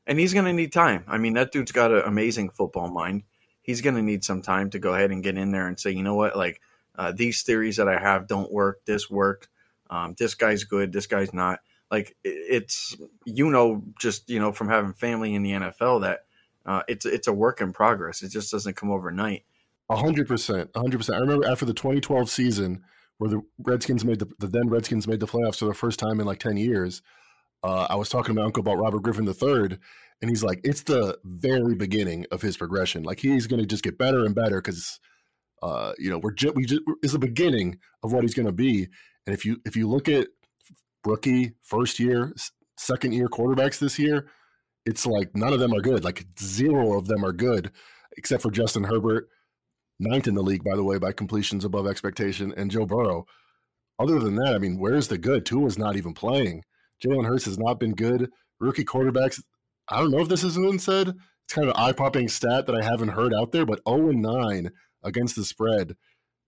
and 0.08 0.20
he's 0.20 0.34
going 0.34 0.46
to 0.46 0.54
need 0.54 0.72
time. 0.72 1.04
I 1.08 1.18
mean, 1.18 1.34
that 1.34 1.52
dude's 1.52 1.72
got 1.72 1.92
an 1.92 2.04
amazing 2.06 2.50
football 2.50 2.90
mind. 2.90 3.24
He's 3.62 3.82
going 3.82 3.96
to 3.96 4.02
need 4.02 4.24
some 4.24 4.42
time 4.42 4.70
to 4.72 4.80
go 4.80 4.94
ahead 4.94 5.12
and 5.12 5.24
get 5.24 5.38
in 5.38 5.52
there 5.52 5.68
and 5.68 5.80
say, 5.80 5.92
you 5.92 6.04
know 6.04 6.16
what, 6.16 6.38
like 6.38 6.62
uh, 6.96 7.12
these 7.12 7.44
theories 7.44 7.78
that 7.78 7.88
I 7.88 8.00
have 8.00 8.28
don't 8.28 8.52
work. 8.52 8.86
This 8.86 9.10
worked. 9.10 9.48
Um, 9.90 10.16
this 10.18 10.36
guy's 10.36 10.64
good. 10.64 10.92
This 10.92 11.08
guy's 11.08 11.34
not. 11.34 11.60
Like 11.92 12.16
it's 12.24 12.96
you 13.26 13.50
know 13.52 13.84
just 14.00 14.28
you 14.30 14.40
know 14.40 14.52
from 14.52 14.70
having 14.70 14.94
family 14.94 15.36
in 15.36 15.44
the 15.44 15.52
NFL 15.52 16.02
that 16.02 16.26
uh, 16.66 16.82
it's 16.88 17.06
it's 17.06 17.28
a 17.28 17.34
work 17.34 17.62
in 17.62 17.74
progress. 17.74 18.24
It 18.24 18.30
just 18.30 18.52
doesn't 18.52 18.76
come 18.76 18.92
overnight. 18.92 19.44
A 19.90 19.96
hundred 19.96 20.28
percent, 20.28 20.72
a 20.74 20.80
hundred 20.80 20.98
percent. 20.98 21.18
I 21.18 21.22
remember 21.22 21.48
after 21.48 21.66
the 21.66 21.74
2012 21.74 22.30
season 22.30 22.84
where 23.18 23.30
the 23.30 23.42
Redskins 23.60 24.04
made 24.04 24.20
the, 24.20 24.28
the 24.40 24.48
then 24.48 24.68
Redskins 24.68 25.08
made 25.08 25.20
the 25.20 25.28
playoffs 25.28 25.60
for 25.60 25.66
the 25.66 25.74
first 25.74 26.00
time 26.00 26.20
in 26.20 26.26
like 26.26 26.40
10 26.40 26.58
years. 26.58 27.02
Uh, 27.64 27.88
I 27.90 27.96
was 27.96 28.10
talking 28.10 28.36
to 28.36 28.40
my 28.40 28.46
uncle 28.46 28.62
about 28.62 28.78
Robert 28.78 29.02
Griffin 29.02 29.28
III, 29.28 29.78
and 30.22 30.30
he's 30.30 30.44
like, 30.44 30.62
it's 30.64 30.84
the 30.84 31.18
very 31.24 31.76
beginning 31.76 32.26
of 32.32 32.42
his 32.42 32.58
progression. 32.58 33.04
Like 33.04 33.20
he's 33.20 33.48
going 33.48 33.60
to 33.60 33.66
just 33.66 33.84
get 33.84 33.98
better 33.98 34.26
and 34.26 34.36
better 34.36 34.62
because, 34.62 35.00
uh, 35.62 35.94
you 35.98 36.10
know, 36.10 36.20
we're 36.20 36.32
just, 36.32 36.56
we 36.56 36.66
just 36.66 36.82
is 37.04 37.14
the 37.14 37.20
beginning 37.20 37.80
of 38.04 38.14
what 38.14 38.24
he's 38.24 38.34
going 38.34 38.46
to 38.46 38.52
be. 38.52 38.88
And 39.26 39.34
if 39.34 39.46
you 39.46 39.60
if 39.66 39.76
you 39.76 39.90
look 39.90 40.08
at 40.08 40.28
rookie, 41.06 41.54
first 41.64 42.00
year, 42.00 42.34
second 42.78 43.14
year 43.14 43.28
quarterbacks 43.28 43.80
this 43.80 43.98
year, 43.98 44.28
it's 44.86 45.06
like 45.06 45.36
none 45.36 45.54
of 45.54 45.60
them 45.60 45.74
are 45.74 45.82
good. 45.82 46.04
Like 46.04 46.26
zero 46.40 46.98
of 46.98 47.08
them 47.08 47.26
are 47.26 47.34
good, 47.34 47.72
except 48.18 48.44
for 48.44 48.52
Justin 48.52 48.84
Herbert, 48.84 49.30
ninth 50.00 50.28
in 50.28 50.36
the 50.36 50.44
league, 50.44 50.64
by 50.64 50.76
the 50.76 50.84
way, 50.84 50.98
by 50.98 51.12
completions 51.12 51.66
above 51.66 51.88
expectation, 51.88 52.54
and 52.56 52.72
Joe 52.72 52.86
Burrow. 52.86 53.26
Other 53.98 54.20
than 54.20 54.36
that, 54.36 54.54
I 54.54 54.60
mean, 54.60 54.78
where's 54.78 55.08
the 55.08 55.18
good? 55.18 55.46
Tua's 55.46 55.78
not 55.78 55.96
even 55.96 56.14
playing. 56.14 56.64
Jalen 57.06 57.26
Hurts 57.26 57.46
has 57.46 57.58
not 57.58 57.80
been 57.80 57.94
good. 57.94 58.30
Rookie 58.60 58.86
quarterbacks. 58.86 59.42
I 59.90 60.00
don't 60.00 60.12
know 60.12 60.22
if 60.22 60.30
this 60.30 60.44
is 60.44 60.56
been 60.56 60.80
said. 60.80 61.10
It's 61.10 61.54
kind 61.54 61.68
of 61.68 61.76
an 61.76 61.82
eye 61.82 61.92
popping 61.92 62.28
stat 62.28 62.66
that 62.66 62.76
I 62.76 62.84
haven't 62.84 63.10
heard 63.10 63.34
out 63.34 63.52
there, 63.52 63.66
but 63.66 63.82
0 63.88 64.12
9 64.12 64.72
against 65.04 65.36
the 65.36 65.46
spread 65.46 65.96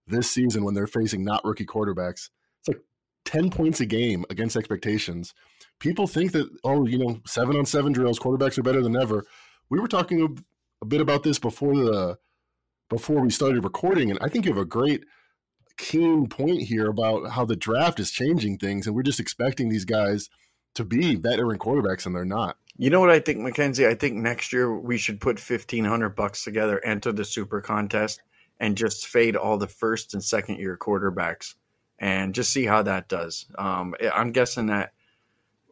this 0.08 0.32
season 0.32 0.64
when 0.64 0.74
they're 0.74 0.88
facing 0.88 1.24
not 1.24 1.44
rookie 1.46 1.66
quarterbacks. 1.66 2.30
It's 2.60 2.70
like 2.70 2.82
10 3.26 3.52
points 3.52 3.80
a 3.80 3.86
game 3.86 4.26
against 4.30 4.56
expectations. 4.56 5.34
People 5.80 6.08
think 6.08 6.32
that, 6.32 6.50
oh, 6.64 6.88
you 6.88 6.98
know, 6.98 7.20
seven 7.28 7.56
on 7.56 7.66
seven 7.66 7.92
drills, 7.92 8.20
quarterbacks 8.20 8.58
are 8.58 8.64
better 8.64 8.82
than 8.82 8.96
ever. 8.96 9.24
We 9.70 9.80
were 9.80 9.88
talking 9.88 10.22
a, 10.22 10.28
a 10.82 10.88
bit 10.88 11.02
about 11.02 11.24
this 11.24 11.38
before 11.38 11.76
the 11.76 12.18
before 12.90 13.20
we 13.20 13.30
started 13.30 13.66
recording, 13.66 14.10
and 14.10 14.20
I 14.22 14.30
think 14.30 14.46
you 14.46 14.54
have 14.54 14.62
a 14.62 14.66
great 14.66 15.04
keen 15.78 16.28
point 16.28 16.62
here 16.64 16.88
about 16.88 17.32
how 17.32 17.44
the 17.44 17.58
draft 17.58 18.00
is 18.00 18.12
changing 18.12 18.58
things, 18.58 18.88
and 18.88 18.96
we're 18.96 19.04
just 19.04 19.20
expecting 19.20 19.70
these 19.70 19.86
guys 19.86 20.30
to 20.78 20.86
be 20.86 21.16
veteran 21.16 21.60
quarterbacks, 21.60 22.06
and 22.06 22.16
they're 22.16 22.26
not. 22.26 22.58
You 22.78 22.90
know 22.90 23.00
what 23.00 23.10
I 23.10 23.20
think, 23.20 23.40
Mackenzie? 23.40 23.88
I 23.88 23.96
think 23.96 24.16
next 24.16 24.54
year 24.54 24.76
we 24.76 24.98
should 24.98 25.20
put 25.20 25.40
fifteen 25.40 25.86
hundred 25.86 26.16
bucks 26.16 26.44
together, 26.44 26.84
enter 26.84 27.12
the 27.12 27.26
super 27.26 27.62
contest, 27.62 28.22
and 28.60 28.78
just 28.78 29.08
fade 29.08 29.36
all 29.36 29.58
the 29.58 29.68
first 29.68 30.14
and 30.14 30.24
second 30.24 30.58
year 30.60 30.78
quarterbacks 30.78 31.56
and 32.00 32.36
just 32.36 32.52
see 32.52 32.66
how 32.66 32.84
that 32.84 33.08
does. 33.08 33.46
Um, 33.58 33.96
I'm 34.14 34.32
guessing 34.32 34.68
that 34.68 34.94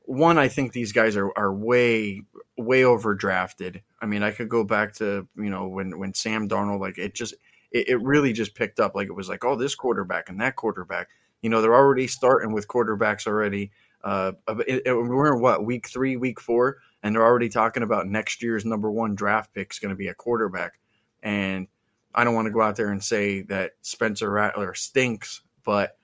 one, 0.07 0.37
I 0.37 0.47
think 0.47 0.71
these 0.71 0.91
guys 0.91 1.15
are, 1.15 1.31
are 1.35 1.53
way, 1.53 2.21
way 2.57 2.81
overdrafted. 2.81 3.81
I 4.01 4.05
mean, 4.05 4.23
I 4.23 4.31
could 4.31 4.49
go 4.49 4.63
back 4.63 4.93
to 4.95 5.27
you 5.35 5.49
know 5.49 5.67
when 5.67 5.97
when 5.97 6.13
Sam 6.13 6.47
Darnold 6.47 6.79
like 6.79 6.97
it 6.97 7.13
just 7.13 7.33
it, 7.71 7.89
it 7.89 8.01
really 8.01 8.33
just 8.33 8.55
picked 8.55 8.79
up 8.79 8.95
like 8.95 9.07
it 9.07 9.15
was 9.15 9.29
like 9.29 9.43
oh 9.43 9.55
this 9.55 9.75
quarterback 9.75 10.29
and 10.29 10.39
that 10.41 10.55
quarterback. 10.55 11.09
You 11.41 11.49
know 11.49 11.61
they're 11.61 11.75
already 11.75 12.07
starting 12.07 12.53
with 12.53 12.67
quarterbacks 12.67 13.27
already. 13.27 13.71
Uh, 14.05 14.33
we're 14.47 15.33
in 15.33 15.41
what 15.41 15.65
week 15.65 15.89
three, 15.89 16.15
week 16.15 16.39
four, 16.39 16.77
and 17.01 17.13
they're 17.13 17.25
already 17.25 17.49
talking 17.49 17.81
about 17.81 18.07
next 18.07 18.43
year's 18.43 18.63
number 18.63 18.91
one 18.91 19.15
draft 19.15 19.51
pick 19.53 19.73
is 19.73 19.79
going 19.79 19.89
to 19.89 19.95
be 19.95 20.07
a 20.07 20.13
quarterback. 20.13 20.79
And 21.23 21.67
I 22.13 22.23
don't 22.23 22.35
want 22.35 22.45
to 22.45 22.53
go 22.53 22.61
out 22.61 22.75
there 22.75 22.91
and 22.91 23.03
say 23.03 23.41
that 23.43 23.71
Spencer 23.81 24.29
Rattler 24.29 24.75
stinks, 24.75 25.41
but 25.63 25.97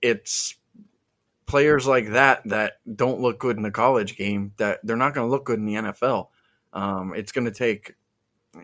it's 0.00 0.54
players 1.46 1.86
like 1.86 2.10
that 2.10 2.42
that 2.46 2.74
don't 2.94 3.20
look 3.20 3.40
good 3.40 3.56
in 3.56 3.62
the 3.64 3.72
college 3.72 4.16
game 4.16 4.52
that 4.58 4.78
they're 4.84 4.96
not 4.96 5.12
going 5.12 5.26
to 5.26 5.30
look 5.30 5.44
good 5.44 5.58
in 5.58 5.66
the 5.66 5.74
NFL. 5.74 6.28
Um, 6.72 7.12
it's 7.14 7.32
going 7.32 7.44
to 7.44 7.50
take 7.50 7.94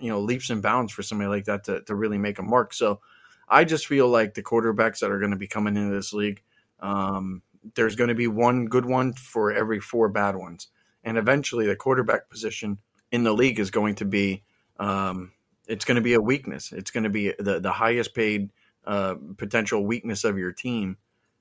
you 0.01 0.09
know 0.09 0.21
leaps 0.21 0.51
and 0.51 0.63
bounds 0.63 0.93
for 0.93 1.03
somebody 1.03 1.29
like 1.29 1.47
that 1.47 1.65
to, 1.65 1.83
to 1.83 1.95
really 1.97 2.19
make 2.19 2.39
a 2.39 2.43
mark. 2.43 2.73
So 2.73 3.01
I 3.49 3.65
just 3.65 3.87
feel 3.87 4.09
like 4.09 4.35
the 4.35 4.43
quarterbacks 4.43 5.01
that 5.01 5.11
are 5.11 5.19
going 5.19 5.33
to 5.33 5.37
be 5.37 5.49
coming 5.49 5.77
into 5.77 5.95
this 5.95 6.13
league, 6.13 6.43
um, 6.81 7.43
there's 7.75 7.97
going 7.97 8.09
to 8.09 8.15
be 8.15 8.27
one 8.27 8.67
good 8.67 8.87
one 8.87 9.13
for 9.13 9.53
every 9.53 9.81
four 9.81 10.09
bad 10.09 10.37
ones, 10.37 10.69
and 11.05 11.17
eventually 11.19 11.67
the 11.67 11.77
quarterback 11.77 12.29
position 12.31 12.79
in 13.11 13.25
the 13.25 13.33
league 13.33 13.59
is 13.59 13.71
going 13.71 13.95
to 13.97 14.05
be 14.05 14.43
um, 14.79 15.33
it's 15.67 15.85
going 15.85 15.97
to 15.97 16.03
be 16.03 16.15
a 16.15 16.21
weakness. 16.21 16.73
It's 16.73 16.91
going 16.91 17.05
to 17.05 17.11
be 17.11 17.35
the 17.39 17.61
the 17.61 17.73
highest 17.73 18.15
paid 18.15 18.51
uh, 18.87 19.17
potential 19.37 19.85
weakness 19.85 20.25
of 20.25 20.39
your 20.39 20.53
team 20.53 20.97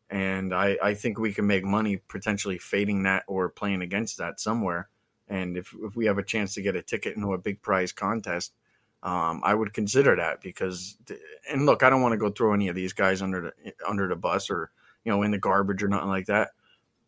and 0.09 0.53
I, 0.53 0.77
I 0.81 0.93
think 0.93 1.19
we 1.19 1.33
can 1.33 1.47
make 1.47 1.63
money 1.63 1.97
potentially 2.07 2.57
fading 2.57 3.03
that 3.03 3.23
or 3.27 3.49
playing 3.49 3.81
against 3.81 4.17
that 4.17 4.39
somewhere. 4.39 4.89
And 5.27 5.57
if, 5.57 5.73
if 5.81 5.95
we 5.95 6.05
have 6.05 6.17
a 6.17 6.23
chance 6.23 6.53
to 6.53 6.61
get 6.61 6.77
a 6.77 6.81
ticket 6.81 7.17
into 7.17 7.33
a 7.33 7.37
big 7.37 7.61
prize 7.61 7.91
contest, 7.91 8.53
um, 9.03 9.41
I 9.43 9.53
would 9.53 9.73
consider 9.73 10.15
that 10.15 10.41
because. 10.41 10.97
And 11.51 11.65
look, 11.65 11.83
I 11.83 11.89
don't 11.89 12.01
want 12.01 12.13
to 12.13 12.17
go 12.17 12.31
throw 12.31 12.53
any 12.53 12.69
of 12.69 12.75
these 12.75 12.93
guys 12.93 13.21
under 13.21 13.41
the 13.41 13.73
under 13.87 14.07
the 14.07 14.15
bus 14.15 14.49
or 14.49 14.71
you 15.07 15.13
know 15.13 15.23
in 15.23 15.31
the 15.31 15.37
garbage 15.37 15.81
or 15.81 15.87
nothing 15.87 16.09
like 16.09 16.25
that. 16.25 16.49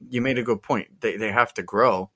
You 0.10 0.22
made 0.22 0.40
a 0.40 0.44
good 0.44 0.64
point. 0.64 1.02
They 1.02 1.18
they 1.18 1.32
have 1.32 1.54
to 1.56 1.64
grow, 1.64 2.10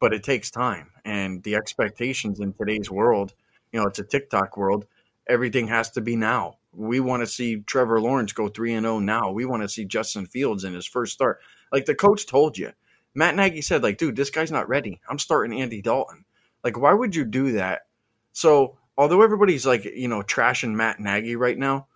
but 0.00 0.12
it 0.12 0.24
takes 0.24 0.50
time. 0.50 0.90
And 1.04 1.42
the 1.44 1.54
expectations 1.54 2.40
in 2.40 2.52
today's 2.52 2.90
world, 2.90 3.32
you 3.72 3.80
know, 3.80 3.86
it's 3.86 4.00
a 4.00 4.04
TikTok 4.04 4.56
world. 4.56 4.86
Everything 5.28 5.68
has 5.68 5.90
to 5.92 6.00
be 6.00 6.16
now 6.16 6.56
we 6.76 7.00
want 7.00 7.22
to 7.22 7.26
see 7.26 7.60
Trevor 7.60 8.00
Lawrence 8.00 8.32
go 8.32 8.48
3 8.48 8.74
and 8.74 8.84
0 8.84 8.98
now. 9.00 9.30
We 9.30 9.46
want 9.46 9.62
to 9.62 9.68
see 9.68 9.84
Justin 9.84 10.26
Fields 10.26 10.64
in 10.64 10.74
his 10.74 10.86
first 10.86 11.12
start. 11.12 11.40
Like 11.72 11.86
the 11.86 11.94
coach 11.94 12.26
told 12.26 12.58
you. 12.58 12.72
Matt 13.14 13.34
Nagy 13.34 13.62
said 13.62 13.82
like, 13.82 13.96
"Dude, 13.96 14.14
this 14.14 14.30
guy's 14.30 14.52
not 14.52 14.68
ready. 14.68 15.00
I'm 15.08 15.18
starting 15.18 15.58
Andy 15.58 15.80
Dalton." 15.80 16.26
Like, 16.62 16.78
why 16.78 16.92
would 16.92 17.16
you 17.16 17.24
do 17.24 17.52
that? 17.52 17.82
So, 18.32 18.76
although 18.98 19.22
everybody's 19.22 19.64
like, 19.64 19.84
you 19.84 20.08
know, 20.08 20.20
trashing 20.20 20.74
Matt 20.74 21.00
Nagy 21.00 21.34
right 21.34 21.56
now, 21.56 21.86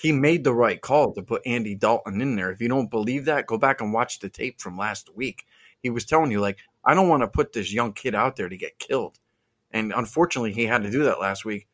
he 0.00 0.12
made 0.12 0.44
the 0.44 0.54
right 0.54 0.80
call 0.80 1.12
to 1.14 1.22
put 1.22 1.46
Andy 1.46 1.74
Dalton 1.74 2.20
in 2.20 2.36
there. 2.36 2.50
If 2.50 2.60
you 2.60 2.68
don't 2.68 2.90
believe 2.90 3.24
that, 3.26 3.46
go 3.46 3.58
back 3.58 3.80
and 3.80 3.92
watch 3.92 4.18
the 4.20 4.28
tape 4.28 4.60
from 4.60 4.78
last 4.78 5.14
week. 5.14 5.46
He 5.82 5.90
was 5.90 6.04
telling 6.04 6.30
you 6.30 6.40
like, 6.40 6.58
"I 6.84 6.94
don't 6.94 7.08
want 7.08 7.22
to 7.22 7.28
put 7.28 7.52
this 7.52 7.72
young 7.72 7.92
kid 7.92 8.14
out 8.14 8.36
there 8.36 8.48
to 8.48 8.56
get 8.56 8.78
killed." 8.78 9.18
And 9.70 9.92
unfortunately, 9.94 10.52
he 10.52 10.64
had 10.66 10.82
to 10.82 10.90
do 10.90 11.04
that 11.04 11.20
last 11.20 11.44
week 11.44 11.66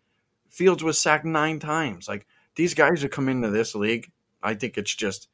Fields 0.54 0.84
was 0.84 1.00
sacked 1.00 1.24
nine 1.24 1.58
times. 1.58 2.06
Like 2.06 2.28
these 2.54 2.74
guys 2.74 3.02
who 3.02 3.08
come 3.08 3.28
into 3.28 3.50
this 3.50 3.74
league, 3.74 4.12
I 4.40 4.54
think 4.54 4.78
it's 4.78 4.94
just 4.94 5.26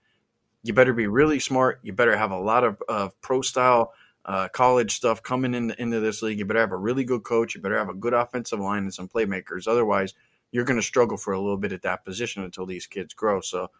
you 0.62 0.72
better 0.72 0.94
be 0.94 1.08
really 1.08 1.38
smart. 1.38 1.78
You 1.82 1.92
better 1.92 2.16
have 2.16 2.30
a 2.30 2.38
lot 2.38 2.64
of, 2.64 2.82
of 2.88 3.20
pro 3.20 3.42
style 3.42 3.92
uh, 4.24 4.48
college 4.48 4.96
stuff 4.96 5.22
coming 5.22 5.52
in, 5.52 5.72
into 5.72 6.00
this 6.00 6.22
league. 6.22 6.38
You 6.38 6.46
better 6.46 6.60
have 6.60 6.72
a 6.72 6.76
really 6.78 7.04
good 7.04 7.22
coach. 7.22 7.54
You 7.54 7.60
better 7.60 7.76
have 7.76 7.90
a 7.90 7.94
good 7.94 8.14
offensive 8.14 8.60
line 8.60 8.84
and 8.84 8.94
some 8.94 9.08
playmakers. 9.08 9.68
Otherwise, 9.68 10.14
you're 10.52 10.64
going 10.64 10.78
to 10.78 10.82
struggle 10.82 11.16
for 11.16 11.32
a 11.32 11.40
little 11.40 11.56
bit 11.56 11.72
at 11.72 11.82
that 11.82 12.04
position 12.04 12.42
until 12.42 12.66
these 12.66 12.86
kids 12.86 13.14
grow. 13.14 13.40
So 13.40 13.70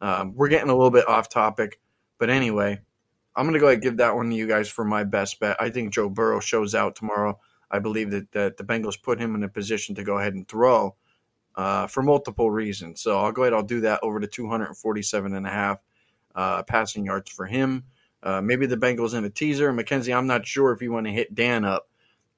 um, 0.00 0.34
we're 0.34 0.48
getting 0.48 0.70
a 0.70 0.74
little 0.74 0.90
bit 0.90 1.08
off 1.08 1.28
topic, 1.28 1.80
but 2.18 2.30
anyway, 2.30 2.80
I'm 3.34 3.44
going 3.44 3.54
to 3.54 3.60
go 3.60 3.66
ahead 3.66 3.76
and 3.76 3.82
give 3.82 3.96
that 3.98 4.14
one 4.14 4.30
to 4.30 4.36
you 4.36 4.46
guys 4.46 4.68
for 4.68 4.84
my 4.84 5.04
best 5.04 5.40
bet. 5.40 5.56
I 5.60 5.70
think 5.70 5.92
Joe 5.92 6.08
Burrow 6.08 6.40
shows 6.40 6.74
out 6.74 6.96
tomorrow. 6.96 7.38
I 7.70 7.78
believe 7.78 8.10
that, 8.10 8.30
that 8.32 8.56
the 8.56 8.64
Bengals 8.64 9.02
put 9.02 9.18
him 9.18 9.34
in 9.34 9.42
a 9.42 9.48
position 9.48 9.94
to 9.94 10.04
go 10.04 10.18
ahead 10.18 10.34
and 10.34 10.46
throw 10.46 10.94
uh, 11.54 11.86
for 11.86 12.02
multiple 12.02 12.50
reasons. 12.50 13.00
So 13.00 13.18
I'll 13.18 13.32
go 13.32 13.42
ahead. 13.42 13.54
I'll 13.54 13.62
do 13.62 13.80
that 13.82 14.00
over 14.02 14.20
to 14.20 14.26
247 14.26 15.34
and 15.34 15.46
a 15.46 15.50
half 15.50 15.78
uh, 16.34 16.62
passing 16.64 17.06
yards 17.06 17.30
for 17.30 17.46
him. 17.46 17.84
Uh, 18.22 18.40
maybe 18.40 18.66
the 18.66 18.76
Bengals 18.76 19.14
in 19.14 19.24
a 19.24 19.30
teaser. 19.30 19.72
Mackenzie, 19.72 20.14
I'm 20.14 20.26
not 20.26 20.46
sure 20.46 20.72
if 20.72 20.82
you 20.82 20.92
want 20.92 21.06
to 21.06 21.12
hit 21.12 21.34
Dan 21.34 21.64
up. 21.64 21.88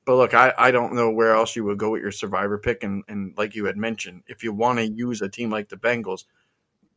But 0.05 0.17
look, 0.17 0.35
I, 0.35 0.53
I 0.59 0.71
don't 0.71 0.95
know 0.95 1.11
where 1.11 1.35
else 1.35 1.57
you 1.57 1.65
would 1.65 1.79
go 1.79 1.91
with 1.91 2.03
your 2.03 2.13
survivor 2.13 2.59
pick. 2.59 2.85
And, 2.85 3.05
and 3.09 3.33
like 3.39 3.55
you 3.55 3.65
had 3.65 3.77
mentioned, 3.77 4.23
if 4.27 4.43
you 4.43 4.53
want 4.53 4.79
to 4.79 4.87
use 4.87 5.23
a 5.23 5.29
team 5.29 5.51
like 5.51 5.69
the 5.69 5.77
Bengals, 5.77 6.25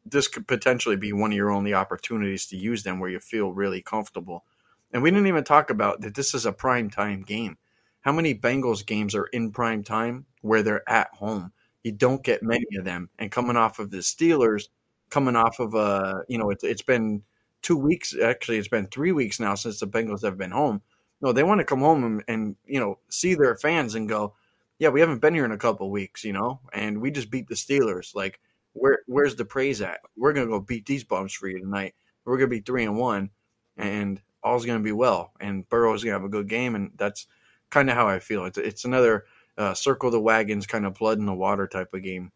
this 0.05 0.27
could 0.27 0.47
potentially 0.47 0.95
be 0.95 1.13
one 1.13 1.31
of 1.31 1.37
your 1.37 1.51
only 1.51 1.73
opportunities 1.73 2.47
to 2.47 2.57
use 2.57 2.83
them 2.83 2.99
where 2.99 3.09
you 3.09 3.19
feel 3.19 3.53
really 3.53 3.81
comfortable. 3.81 4.43
And 4.91 5.03
we 5.03 5.11
didn't 5.11 5.27
even 5.27 5.43
talk 5.43 5.69
about 5.69 6.01
that 6.01 6.15
this 6.15 6.33
is 6.33 6.45
a 6.45 6.51
prime 6.51 6.89
time 6.89 7.23
game. 7.23 7.57
How 8.01 8.11
many 8.11 8.33
Bengals 8.33 8.85
games 8.85 9.15
are 9.15 9.25
in 9.25 9.51
prime 9.51 9.83
time 9.83 10.25
where 10.41 10.63
they're 10.63 10.87
at 10.89 11.09
home? 11.13 11.51
You 11.83 11.91
don't 11.91 12.23
get 12.23 12.43
many 12.43 12.65
of 12.77 12.85
them. 12.85 13.09
And 13.19 13.31
coming 13.31 13.57
off 13.57 13.79
of 13.79 13.91
the 13.91 13.97
Steelers, 13.97 14.69
coming 15.09 15.35
off 15.35 15.59
of 15.59 15.73
a, 15.73 15.77
uh, 15.77 16.21
you 16.27 16.37
know, 16.37 16.49
it's, 16.49 16.63
it's 16.63 16.81
been 16.81 17.23
two 17.61 17.77
weeks. 17.77 18.15
Actually, 18.17 18.57
it's 18.57 18.67
been 18.67 18.87
three 18.87 19.11
weeks 19.11 19.39
now 19.39 19.55
since 19.55 19.79
the 19.79 19.87
Bengals 19.87 20.23
have 20.23 20.37
been 20.37 20.51
home. 20.51 20.81
No, 21.21 21.31
they 21.31 21.43
want 21.43 21.59
to 21.59 21.65
come 21.65 21.79
home 21.79 22.03
and, 22.03 22.23
and 22.27 22.55
you 22.65 22.79
know 22.79 22.99
see 23.09 23.35
their 23.35 23.55
fans 23.55 23.95
and 23.95 24.07
go, 24.07 24.35
yeah, 24.79 24.89
we 24.89 24.99
haven't 24.99 25.21
been 25.21 25.33
here 25.33 25.45
in 25.45 25.51
a 25.51 25.57
couple 25.57 25.89
weeks, 25.89 26.23
you 26.23 26.33
know, 26.33 26.59
and 26.73 27.01
we 27.01 27.11
just 27.11 27.31
beat 27.31 27.47
the 27.47 27.55
Steelers. 27.55 28.13
Like, 28.15 28.39
where 28.73 28.99
where's 29.07 29.35
the 29.35 29.45
praise 29.45 29.81
at? 29.81 30.01
We're 30.15 30.33
gonna 30.33 30.47
go 30.47 30.59
beat 30.59 30.85
these 30.85 31.03
bums 31.03 31.33
for 31.33 31.47
you 31.47 31.59
tonight. 31.59 31.95
We're 32.25 32.37
gonna 32.37 32.49
be 32.49 32.61
three 32.61 32.83
and 32.83 32.97
one, 32.97 33.31
and 33.77 34.21
all's 34.43 34.65
gonna 34.65 34.79
be 34.79 34.91
well. 34.91 35.31
And 35.39 35.67
Burrow's 35.69 36.03
gonna 36.03 36.15
have 36.15 36.23
a 36.23 36.29
good 36.29 36.47
game, 36.47 36.75
and 36.75 36.91
that's 36.95 37.27
kind 37.69 37.89
of 37.89 37.95
how 37.95 38.07
I 38.07 38.19
feel. 38.19 38.45
It's 38.45 38.57
it's 38.57 38.85
another 38.85 39.25
uh, 39.57 39.73
circle 39.73 40.11
the 40.11 40.19
wagons 40.19 40.67
kind 40.67 40.85
of 40.85 40.93
blood 40.93 41.17
in 41.17 41.25
the 41.25 41.33
water 41.33 41.67
type 41.67 41.93
of 41.93 42.03
game 42.03 42.31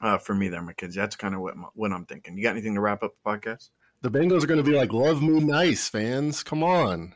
uh, 0.00 0.18
for 0.18 0.34
me 0.34 0.48
there, 0.48 0.62
Mackenzie. 0.62 1.00
That's 1.00 1.16
kind 1.16 1.34
of 1.34 1.40
what 1.40 1.54
what 1.74 1.92
I'm 1.92 2.06
thinking. 2.06 2.36
You 2.36 2.42
got 2.42 2.50
anything 2.50 2.74
to 2.74 2.80
wrap 2.80 3.02
up 3.02 3.14
the 3.22 3.30
podcast? 3.30 3.70
The 4.00 4.10
Bengals 4.10 4.44
are 4.44 4.46
going 4.46 4.62
to 4.62 4.70
be 4.70 4.76
like, 4.76 4.92
"Love 4.92 5.22
me 5.22 5.40
nice, 5.40 5.88
fans. 5.88 6.42
Come 6.42 6.62
on." 6.62 7.14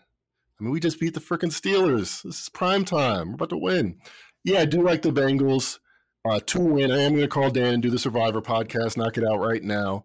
I 0.63 0.65
mean, 0.65 0.73
we 0.75 0.79
just 0.79 1.01
beat 1.01 1.15
the 1.15 1.21
freaking 1.21 1.51
Steelers. 1.51 2.23
This 2.23 2.43
is 2.43 2.49
prime 2.49 2.85
time. 2.85 3.31
We're 3.31 3.35
about 3.35 3.49
to 3.49 3.57
win. 3.57 3.99
Yeah, 4.45 4.61
I 4.61 4.65
do 4.65 4.81
like 4.81 5.03
the 5.03 5.11
Bengals 5.11 5.81
uh, 6.25 6.39
to 6.39 6.61
win. 6.61 6.93
I 6.93 7.01
am 7.01 7.15
going 7.15 7.23
to 7.23 7.29
call 7.29 7.51
Dan 7.51 7.75
and 7.75 7.83
do 7.83 7.91
the 7.91 7.99
Survivor 7.99 8.41
podcast. 8.41 8.97
Knock 8.97 9.19
it 9.19 9.25
out 9.27 9.41
right 9.41 9.61
now. 9.61 10.05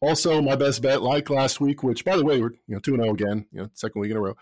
Also, 0.00 0.40
my 0.40 0.54
best 0.54 0.80
bet, 0.80 1.02
like 1.02 1.28
last 1.28 1.60
week, 1.60 1.82
which 1.82 2.04
by 2.04 2.16
the 2.16 2.24
way, 2.24 2.40
we're 2.40 2.52
you 2.68 2.76
know 2.76 2.78
two 2.78 2.94
and 2.94 3.02
zero 3.02 3.10
oh 3.10 3.14
again. 3.14 3.46
You 3.50 3.62
know, 3.62 3.70
second 3.74 4.00
week 4.00 4.12
in 4.12 4.16
a 4.16 4.20
row 4.20 4.36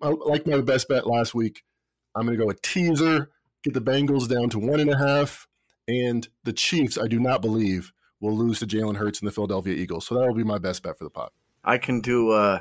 I, 0.00 0.08
like 0.08 0.46
my 0.46 0.62
best 0.62 0.88
bet 0.88 1.06
last 1.06 1.34
week. 1.34 1.64
I'm 2.14 2.24
going 2.24 2.38
to 2.38 2.42
go 2.42 2.48
a 2.48 2.54
teaser, 2.54 3.30
get 3.62 3.74
the 3.74 3.82
Bengals 3.82 4.26
down 4.26 4.48
to 4.50 4.58
one 4.58 4.80
and 4.80 4.88
a 4.88 4.96
half, 4.96 5.46
and 5.86 6.26
the 6.44 6.54
Chiefs. 6.54 6.96
I 6.96 7.08
do 7.08 7.20
not 7.20 7.42
believe 7.42 7.92
will 8.22 8.38
lose 8.38 8.60
to 8.60 8.66
Jalen 8.66 8.96
Hurts 8.96 9.20
and 9.20 9.28
the 9.28 9.32
Philadelphia 9.32 9.74
Eagles. 9.74 10.06
So 10.06 10.14
that 10.14 10.26
will 10.26 10.34
be 10.34 10.44
my 10.44 10.56
best 10.56 10.82
bet 10.82 10.96
for 10.96 11.04
the 11.04 11.10
pot. 11.10 11.34
I 11.62 11.76
can 11.76 12.00
do. 12.00 12.30
Uh, 12.30 12.60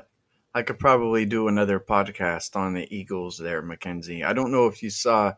I 0.55 0.61
could 0.61 0.77
probably 0.77 1.25
do 1.25 1.47
another 1.47 1.79
podcast 1.79 2.55
on 2.55 2.73
the 2.73 2.87
Eagles 2.95 3.37
there, 3.37 3.61
Mackenzie. 3.61 4.23
I 4.23 4.33
don't 4.33 4.51
know 4.51 4.67
if 4.67 4.83
you 4.83 4.89
saw 4.89 5.33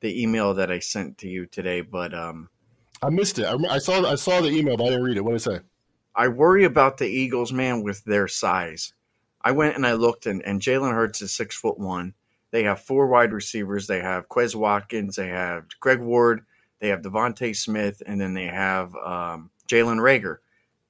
the 0.00 0.22
email 0.22 0.54
that 0.54 0.70
I 0.70 0.78
sent 0.78 1.18
to 1.18 1.28
you 1.28 1.46
today, 1.46 1.80
but 1.80 2.14
um, 2.14 2.48
I 3.02 3.10
missed 3.10 3.38
it. 3.38 3.44
I, 3.44 3.56
I 3.68 3.78
saw. 3.78 4.04
I 4.08 4.14
saw 4.14 4.40
the 4.40 4.50
email, 4.50 4.76
but 4.76 4.84
I 4.84 4.90
didn't 4.90 5.04
read 5.04 5.16
it. 5.16 5.24
What 5.24 5.32
did 5.32 5.36
it 5.36 5.40
say? 5.40 5.60
I 6.14 6.28
worry 6.28 6.64
about 6.64 6.98
the 6.98 7.08
Eagles, 7.08 7.52
man, 7.52 7.82
with 7.82 8.04
their 8.04 8.28
size. 8.28 8.92
I 9.40 9.50
went 9.50 9.74
and 9.76 9.86
I 9.86 9.94
looked, 9.94 10.26
and, 10.26 10.42
and 10.42 10.60
Jalen 10.60 10.92
Hurts 10.92 11.22
is 11.22 11.32
six 11.32 11.56
foot 11.56 11.78
one. 11.78 12.14
They 12.52 12.62
have 12.64 12.82
four 12.82 13.08
wide 13.08 13.32
receivers. 13.32 13.86
They 13.86 14.00
have 14.00 14.28
Quez 14.28 14.54
Watkins. 14.54 15.16
They 15.16 15.28
have 15.28 15.64
Greg 15.80 16.00
Ward. 16.00 16.44
They 16.78 16.88
have 16.88 17.02
DeVonta 17.02 17.56
Smith, 17.56 18.02
and 18.06 18.20
then 18.20 18.34
they 18.34 18.46
have 18.46 18.94
um, 18.96 19.50
Jalen 19.68 19.98
Reagor. 19.98 20.38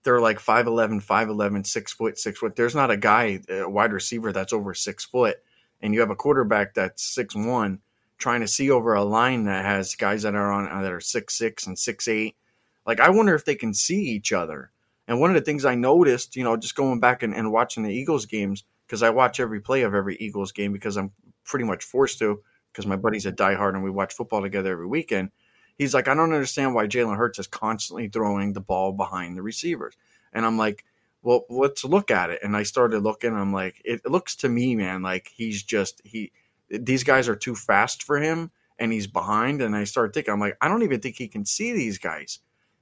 They're 0.04 0.20
like 0.20 0.38
5'11", 0.38 1.04
5'11", 1.04 1.66
6 1.66 1.92
foot, 1.92 2.18
6 2.18 2.38
foot. 2.38 2.56
There's 2.56 2.74
not 2.74 2.90
a 2.90 2.96
guy, 2.96 3.40
a 3.48 3.68
wide 3.68 3.92
receiver 3.92 4.32
that's 4.32 4.52
over 4.52 4.74
6 4.74 5.04
foot. 5.04 5.36
And 5.82 5.92
you 5.92 6.00
have 6.00 6.10
a 6.10 6.16
quarterback 6.16 6.74
that's 6.74 7.02
six 7.02 7.34
one, 7.34 7.80
trying 8.16 8.40
to 8.40 8.48
see 8.48 8.70
over 8.70 8.94
a 8.94 9.04
line 9.04 9.44
that 9.44 9.64
has 9.64 9.96
guys 9.96 10.22
that 10.22 10.34
are 10.34 10.52
on 10.52 10.68
uh, 10.70 10.82
that 10.82 10.92
are 10.92 11.00
six 11.00 11.36
six 11.36 11.66
and 11.66 11.78
six 11.78 12.06
eight. 12.06 12.36
Like 12.86 13.00
I 13.00 13.10
wonder 13.10 13.34
if 13.34 13.44
they 13.44 13.56
can 13.56 13.74
see 13.74 14.00
each 14.00 14.32
other. 14.32 14.70
And 15.08 15.20
one 15.20 15.30
of 15.30 15.34
the 15.34 15.42
things 15.42 15.64
I 15.64 15.74
noticed, 15.74 16.36
you 16.36 16.44
know, 16.44 16.56
just 16.56 16.76
going 16.76 17.00
back 17.00 17.24
and, 17.24 17.34
and 17.34 17.50
watching 17.50 17.82
the 17.82 17.92
Eagles 17.92 18.26
games, 18.26 18.62
because 18.86 19.02
I 19.02 19.10
watch 19.10 19.40
every 19.40 19.60
play 19.60 19.82
of 19.82 19.94
every 19.94 20.16
Eagles 20.16 20.52
game 20.52 20.72
because 20.72 20.96
I'm 20.96 21.10
pretty 21.44 21.64
much 21.64 21.82
forced 21.82 22.20
to, 22.20 22.40
because 22.72 22.86
my 22.86 22.96
buddy's 22.96 23.26
a 23.26 23.32
diehard 23.32 23.74
and 23.74 23.82
we 23.82 23.90
watch 23.90 24.14
football 24.14 24.40
together 24.40 24.70
every 24.70 24.86
weekend. 24.86 25.32
He's 25.78 25.94
like, 25.94 26.08
I 26.08 26.14
don't 26.14 26.32
understand 26.32 26.74
why 26.74 26.86
Jalen 26.86 27.16
Hurts 27.16 27.38
is 27.38 27.46
constantly 27.46 28.08
throwing 28.08 28.52
the 28.52 28.60
ball 28.60 28.92
behind 28.92 29.36
the 29.36 29.42
receivers. 29.42 29.96
And 30.32 30.46
I'm 30.46 30.58
like, 30.58 30.84
well, 31.22 31.44
let's 31.48 31.84
look 31.84 32.10
at 32.10 32.30
it. 32.30 32.40
And 32.42 32.56
I 32.56 32.64
started 32.64 33.00
looking. 33.00 33.34
I'm 33.34 33.52
like, 33.52 33.80
it 33.84 34.04
looks 34.06 34.36
to 34.36 34.48
me, 34.48 34.74
man, 34.74 35.02
like 35.02 35.30
he's 35.34 35.62
just 35.62 36.00
he 36.04 36.32
these 36.68 37.04
guys 37.04 37.28
are 37.28 37.36
too 37.36 37.54
fast 37.54 38.02
for 38.02 38.18
him 38.18 38.50
and 38.78 38.92
he's 38.92 39.06
behind. 39.06 39.62
And 39.62 39.76
I 39.76 39.84
start 39.84 40.14
thinking, 40.14 40.32
I'm 40.32 40.40
like, 40.40 40.56
I 40.60 40.68
don't 40.68 40.82
even 40.82 41.00
think 41.00 41.16
he 41.16 41.28
can 41.28 41.44
see 41.44 41.72
these 41.72 41.98
guys. 41.98 42.40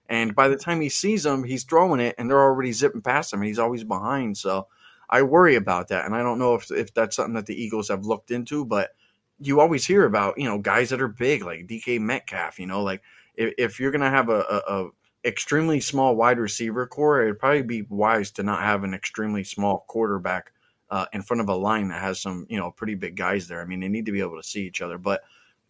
And 0.09 0.35
by 0.35 0.49
the 0.49 0.57
time 0.57 0.81
he 0.81 0.89
sees 0.89 1.23
them, 1.23 1.45
he's 1.45 1.65
throwing 1.65 2.01
it 2.01 2.15
and 2.19 2.29
they're 2.29 2.41
already 2.41 2.73
zipping 2.73 3.03
past 3.03 3.33
him 3.33 3.41
and 3.41 3.49
he's 3.49 3.59
always 3.59 3.85
behind. 3.85 4.37
So 4.39 4.67
I 5.09 5.23
worry 5.23 5.57
about 5.57 5.89
that. 5.89 6.05
And 6.05 6.15
I 6.15 6.23
don't 6.23 6.39
know 6.39 6.55
if, 6.55 6.71
if 6.71 6.95
that's 6.95 7.17
something 7.17 7.35
that 7.35 7.47
the 7.47 7.61
Eagles 7.61 7.89
have 7.89 8.05
looked 8.05 8.31
into, 8.31 8.65
but 8.65 8.91
you 9.41 9.61
always 9.61 9.87
hear 9.87 10.05
about, 10.05 10.39
you 10.39 10.45
know, 10.45 10.59
guys 10.59 10.91
that 10.91 11.01
are 11.01 11.09
big 11.09 11.43
like 11.43 11.67
DK 11.67 11.99
Metcalf, 11.99 12.59
you 12.59 12.67
know, 12.67 12.83
like 12.83 13.03
if, 13.35 13.55
if 13.59 13.81
you're 13.81 13.91
going 13.91 14.03
to 14.03 14.11
have 14.11 14.29
a, 14.29 14.41
a, 14.41 14.63
a 14.69 14.91
extremely 15.25 15.81
small 15.81 16.15
wide 16.15 16.39
receiver 16.39 16.87
corps, 16.87 17.23
it'd 17.23 17.39
probably 17.39 17.63
be 17.63 17.83
wise 17.83 18.31
to 18.33 18.43
not 18.43 18.63
have 18.63 18.85
an 18.85 18.95
extremely 18.95 19.43
small 19.43 19.85
quarterback 19.89 20.53
uh, 20.91 21.07
in 21.13 21.23
front 21.23 21.41
of 21.41 21.49
a 21.49 21.55
line 21.55 21.89
that 21.89 22.01
has 22.01 22.21
some, 22.21 22.47
you 22.49 22.59
know, 22.59 22.71
pretty 22.71 22.95
big 22.95 23.17
guys 23.17 23.49
there. 23.49 23.63
I 23.63 23.65
mean, 23.65 23.81
they 23.81 23.89
need 23.89 24.07
to 24.07 24.13
be 24.13 24.21
able 24.21 24.37
to 24.37 24.47
see 24.47 24.67
each 24.67 24.83
other. 24.83 24.99
But 24.99 25.23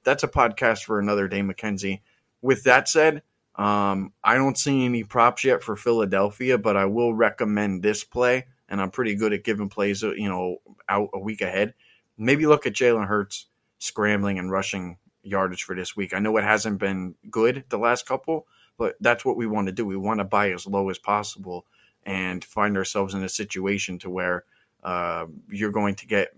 that's 0.02 0.24
a 0.24 0.28
podcast 0.28 0.84
for 0.84 0.98
another 0.98 1.28
day, 1.28 1.42
Mackenzie. 1.42 2.02
With 2.42 2.64
that 2.64 2.88
said, 2.88 3.22
um, 3.56 4.12
I 4.24 4.36
don't 4.36 4.56
see 4.56 4.84
any 4.84 5.04
props 5.04 5.44
yet 5.44 5.62
for 5.62 5.76
Philadelphia, 5.76 6.56
but 6.56 6.76
I 6.76 6.86
will 6.86 7.12
recommend 7.12 7.82
this 7.82 8.02
play, 8.02 8.46
and 8.68 8.80
I'm 8.80 8.90
pretty 8.90 9.14
good 9.14 9.34
at 9.34 9.44
giving 9.44 9.68
plays, 9.68 10.02
uh, 10.02 10.12
you 10.12 10.28
know, 10.28 10.56
out 10.88 11.10
a 11.12 11.18
week 11.18 11.42
ahead. 11.42 11.74
Maybe 12.16 12.46
look 12.46 12.66
at 12.66 12.72
Jalen 12.72 13.06
Hurts 13.06 13.46
scrambling 13.80 14.38
and 14.38 14.50
rushing 14.50 14.98
yardage 15.22 15.64
for 15.64 15.74
this 15.74 15.96
week. 15.96 16.14
I 16.14 16.20
know 16.20 16.36
it 16.36 16.44
hasn't 16.44 16.78
been 16.78 17.16
good 17.30 17.64
the 17.68 17.78
last 17.78 18.06
couple, 18.06 18.46
but 18.78 18.94
that's 19.00 19.24
what 19.24 19.36
we 19.36 19.46
want 19.46 19.66
to 19.66 19.72
do. 19.72 19.84
We 19.84 19.96
want 19.96 20.20
to 20.20 20.24
buy 20.24 20.52
as 20.52 20.66
low 20.66 20.88
as 20.90 20.98
possible 20.98 21.66
and 22.04 22.44
find 22.44 22.76
ourselves 22.76 23.14
in 23.14 23.24
a 23.24 23.28
situation 23.28 23.98
to 23.98 24.10
where 24.10 24.44
uh, 24.84 25.26
you're 25.50 25.72
going 25.72 25.96
to 25.96 26.06
get 26.06 26.34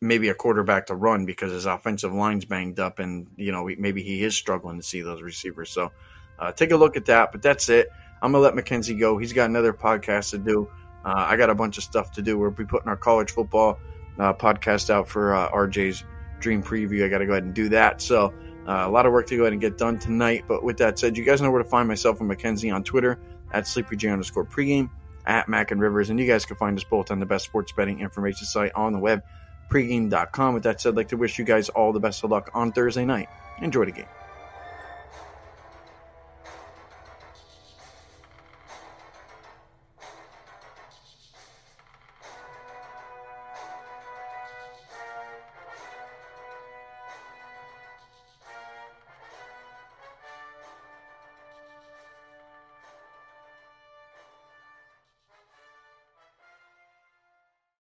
maybe 0.00 0.30
a 0.30 0.34
quarterback 0.34 0.86
to 0.86 0.94
run 0.94 1.26
because 1.26 1.52
his 1.52 1.66
offensive 1.66 2.12
line's 2.12 2.46
banged 2.46 2.80
up 2.80 2.98
and 2.98 3.28
you 3.36 3.52
know 3.52 3.68
maybe 3.78 4.02
he 4.02 4.22
is 4.24 4.34
struggling 4.34 4.78
to 4.78 4.82
see 4.82 5.02
those 5.02 5.22
receivers. 5.22 5.70
So 5.70 5.92
uh, 6.38 6.52
take 6.52 6.70
a 6.70 6.76
look 6.76 6.96
at 6.96 7.06
that. 7.06 7.32
But 7.32 7.42
that's 7.42 7.68
it. 7.68 7.88
I'm 8.22 8.32
gonna 8.32 8.42
let 8.42 8.54
Mackenzie 8.54 8.94
go. 8.94 9.18
He's 9.18 9.32
got 9.32 9.48
another 9.48 9.72
podcast 9.72 10.30
to 10.30 10.38
do. 10.38 10.68
Uh, 11.04 11.14
I 11.16 11.36
got 11.36 11.48
a 11.48 11.54
bunch 11.54 11.78
of 11.78 11.84
stuff 11.84 12.12
to 12.12 12.22
do. 12.22 12.38
We'll 12.38 12.50
be 12.50 12.66
putting 12.66 12.88
our 12.88 12.96
college 12.96 13.30
football 13.30 13.78
uh, 14.18 14.34
podcast 14.34 14.90
out 14.90 15.08
for 15.08 15.34
uh, 15.34 15.50
RJ's 15.50 16.04
dream 16.40 16.62
preview. 16.62 17.04
I 17.04 17.08
got 17.08 17.18
to 17.18 17.26
go 17.26 17.32
ahead 17.32 17.44
and 17.44 17.54
do 17.54 17.68
that. 17.70 18.00
So 18.02 18.34
uh, 18.66 18.84
a 18.86 18.90
lot 18.90 19.06
of 19.06 19.12
work 19.12 19.26
to 19.28 19.36
go 19.36 19.42
ahead 19.42 19.52
and 19.52 19.60
get 19.60 19.78
done 19.78 19.98
tonight. 19.98 20.44
But 20.48 20.62
with 20.62 20.78
that 20.78 20.98
said, 20.98 21.16
you 21.16 21.24
guys 21.24 21.40
know 21.40 21.50
where 21.50 21.62
to 21.62 21.68
find 21.68 21.88
myself 21.88 22.20
and 22.20 22.28
Mackenzie 22.28 22.70
on 22.70 22.84
Twitter 22.84 23.18
at 23.52 23.64
SleepyJ 23.64 24.12
underscore 24.12 24.44
pregame 24.44 24.90
at 25.26 25.48
Mac 25.48 25.70
and 25.70 25.80
Rivers. 25.80 26.10
And 26.10 26.18
you 26.18 26.26
guys 26.26 26.44
can 26.44 26.56
find 26.56 26.76
us 26.76 26.84
both 26.84 27.10
on 27.10 27.20
the 27.20 27.26
best 27.26 27.44
sports 27.44 27.72
betting 27.72 28.00
information 28.00 28.46
site 28.46 28.72
on 28.74 28.92
the 28.92 28.98
web, 28.98 29.22
pregame.com. 29.68 30.54
With 30.54 30.64
that 30.64 30.80
said, 30.80 30.90
I'd 30.90 30.96
like 30.96 31.08
to 31.08 31.16
wish 31.16 31.38
you 31.38 31.44
guys 31.44 31.68
all 31.68 31.92
the 31.92 32.00
best 32.00 32.22
of 32.24 32.30
luck 32.30 32.50
on 32.54 32.72
Thursday 32.72 33.04
night. 33.04 33.28
Enjoy 33.60 33.84
the 33.84 33.92
game. 33.92 34.06